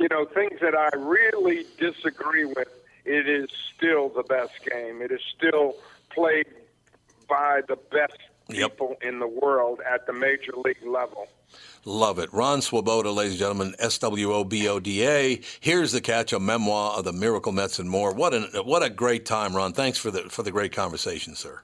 you 0.00 0.08
know, 0.10 0.24
things 0.24 0.58
that 0.62 0.74
I 0.74 0.88
really 0.96 1.66
disagree 1.78 2.46
with. 2.46 2.68
It 3.04 3.28
is 3.28 3.50
still 3.76 4.08
the 4.08 4.22
best 4.22 4.54
game. 4.64 5.02
It 5.02 5.10
is 5.10 5.20
still 5.36 5.76
played 6.10 6.46
by 7.28 7.60
the 7.68 7.76
best 7.76 8.16
Yep. 8.50 8.72
people 8.72 8.96
in 9.00 9.20
the 9.20 9.26
world 9.26 9.80
at 9.90 10.06
the 10.06 10.12
major 10.12 10.52
league 10.62 10.84
level. 10.84 11.28
Love 11.84 12.18
it. 12.18 12.32
Ron 12.32 12.62
Swoboda, 12.62 13.10
ladies 13.10 13.32
and 13.32 13.38
gentlemen, 13.40 13.74
S 13.78 13.98
W 13.98 14.32
O 14.32 14.42
B 14.44 14.66
O 14.68 14.80
D 14.80 15.06
A. 15.06 15.40
Here's 15.60 15.92
the 15.92 16.00
catch: 16.00 16.32
a 16.32 16.40
memoir 16.40 16.92
of 16.98 17.04
the 17.04 17.12
Miracle 17.12 17.52
Mets 17.52 17.78
and 17.78 17.90
more. 17.90 18.14
What 18.14 18.32
an 18.32 18.44
what 18.64 18.82
a 18.82 18.88
great 18.90 19.26
time, 19.26 19.54
Ron. 19.54 19.72
Thanks 19.74 19.98
for 19.98 20.10
the 20.10 20.22
for 20.30 20.42
the 20.42 20.50
great 20.50 20.72
conversation, 20.72 21.34
sir. 21.34 21.60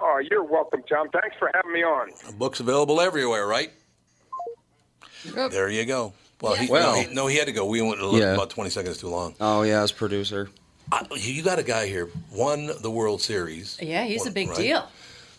Oh, 0.00 0.18
you're 0.30 0.42
welcome, 0.42 0.82
Tom. 0.88 1.08
Thanks 1.10 1.36
for 1.38 1.50
having 1.54 1.72
me 1.72 1.84
on. 1.84 2.10
Books 2.36 2.58
available 2.60 3.00
everywhere, 3.00 3.46
right? 3.46 3.70
There 5.34 5.70
you 5.70 5.84
go. 5.86 6.12
Well, 6.40 6.54
he, 6.54 6.66
Well- 6.66 6.92
no, 6.96 7.00
he, 7.08 7.14
no, 7.14 7.26
he 7.28 7.36
had 7.36 7.46
to 7.46 7.52
go. 7.52 7.64
We 7.64 7.80
went 7.80 8.00
a 8.00 8.04
little, 8.04 8.20
Yeah. 8.20 8.34
about 8.34 8.50
20 8.50 8.68
seconds 8.70 8.98
too 8.98 9.08
long. 9.08 9.34
Oh 9.40 9.62
yeah, 9.62 9.82
as 9.82 9.92
producer. 9.92 10.50
I, 10.92 11.06
you 11.16 11.42
got 11.42 11.58
a 11.58 11.62
guy 11.62 11.86
here, 11.86 12.10
won 12.30 12.70
the 12.82 12.90
World 12.90 13.22
Series. 13.22 13.78
Yeah, 13.80 14.04
he's 14.04 14.26
a 14.26 14.30
big 14.30 14.48
right? 14.50 14.58
deal. 14.58 14.88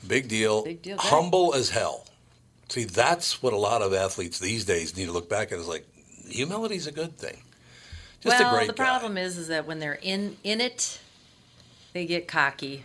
Big 0.07 0.27
deal. 0.27 0.63
Big 0.63 0.81
deal. 0.81 0.97
Humble 0.97 1.53
as 1.53 1.69
hell. 1.69 2.04
See, 2.69 2.83
that's 2.85 3.41
what 3.43 3.53
a 3.53 3.57
lot 3.57 3.81
of 3.81 3.93
athletes 3.93 4.39
these 4.39 4.65
days 4.65 4.97
need 4.97 5.05
to 5.05 5.11
look 5.11 5.29
back 5.29 5.51
at. 5.51 5.59
Is 5.59 5.67
like, 5.67 5.85
humility's 6.27 6.87
a 6.87 6.91
good 6.91 7.17
thing. 7.17 7.37
Just 8.21 8.39
well, 8.39 8.53
a 8.53 8.57
great 8.57 8.67
the 8.67 8.73
guy. 8.73 8.83
problem 8.83 9.17
is, 9.17 9.37
is 9.37 9.49
that 9.49 9.67
when 9.67 9.79
they're 9.79 9.99
in 10.01 10.37
in 10.43 10.61
it, 10.61 10.99
they 11.93 12.05
get 12.05 12.27
cocky. 12.27 12.83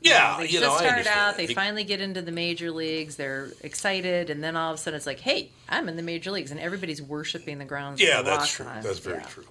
Yeah, 0.00 0.36
they 0.38 0.44
you 0.46 0.58
just 0.58 0.62
know, 0.64 0.76
start 0.78 1.06
out. 1.06 1.36
They 1.36 1.46
He- 1.46 1.54
finally 1.54 1.84
get 1.84 2.00
into 2.00 2.22
the 2.22 2.32
major 2.32 2.72
leagues. 2.72 3.14
They're 3.16 3.50
excited, 3.60 4.30
and 4.30 4.42
then 4.42 4.56
all 4.56 4.72
of 4.72 4.78
a 4.78 4.82
sudden, 4.82 4.96
it's 4.96 5.06
like, 5.06 5.20
"Hey, 5.20 5.50
I'm 5.68 5.88
in 5.88 5.94
the 5.96 6.02
major 6.02 6.30
leagues," 6.32 6.50
and 6.50 6.58
everybody's 6.58 7.00
worshiping 7.00 7.58
the 7.58 7.64
grounds. 7.66 8.00
Yeah, 8.00 8.22
that's 8.22 8.50
true. 8.50 8.66
on. 8.66 8.82
That's 8.82 8.98
very 8.98 9.18
Yeah. 9.18 9.26
true. 9.26 9.44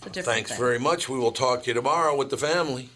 Thanks 0.00 0.50
thing. 0.52 0.58
very 0.58 0.78
much. 0.78 1.08
We 1.08 1.18
will 1.18 1.32
talk 1.32 1.64
to 1.64 1.68
you 1.68 1.74
tomorrow 1.74 2.16
with 2.16 2.30
the 2.30 2.38
family. 2.38 2.88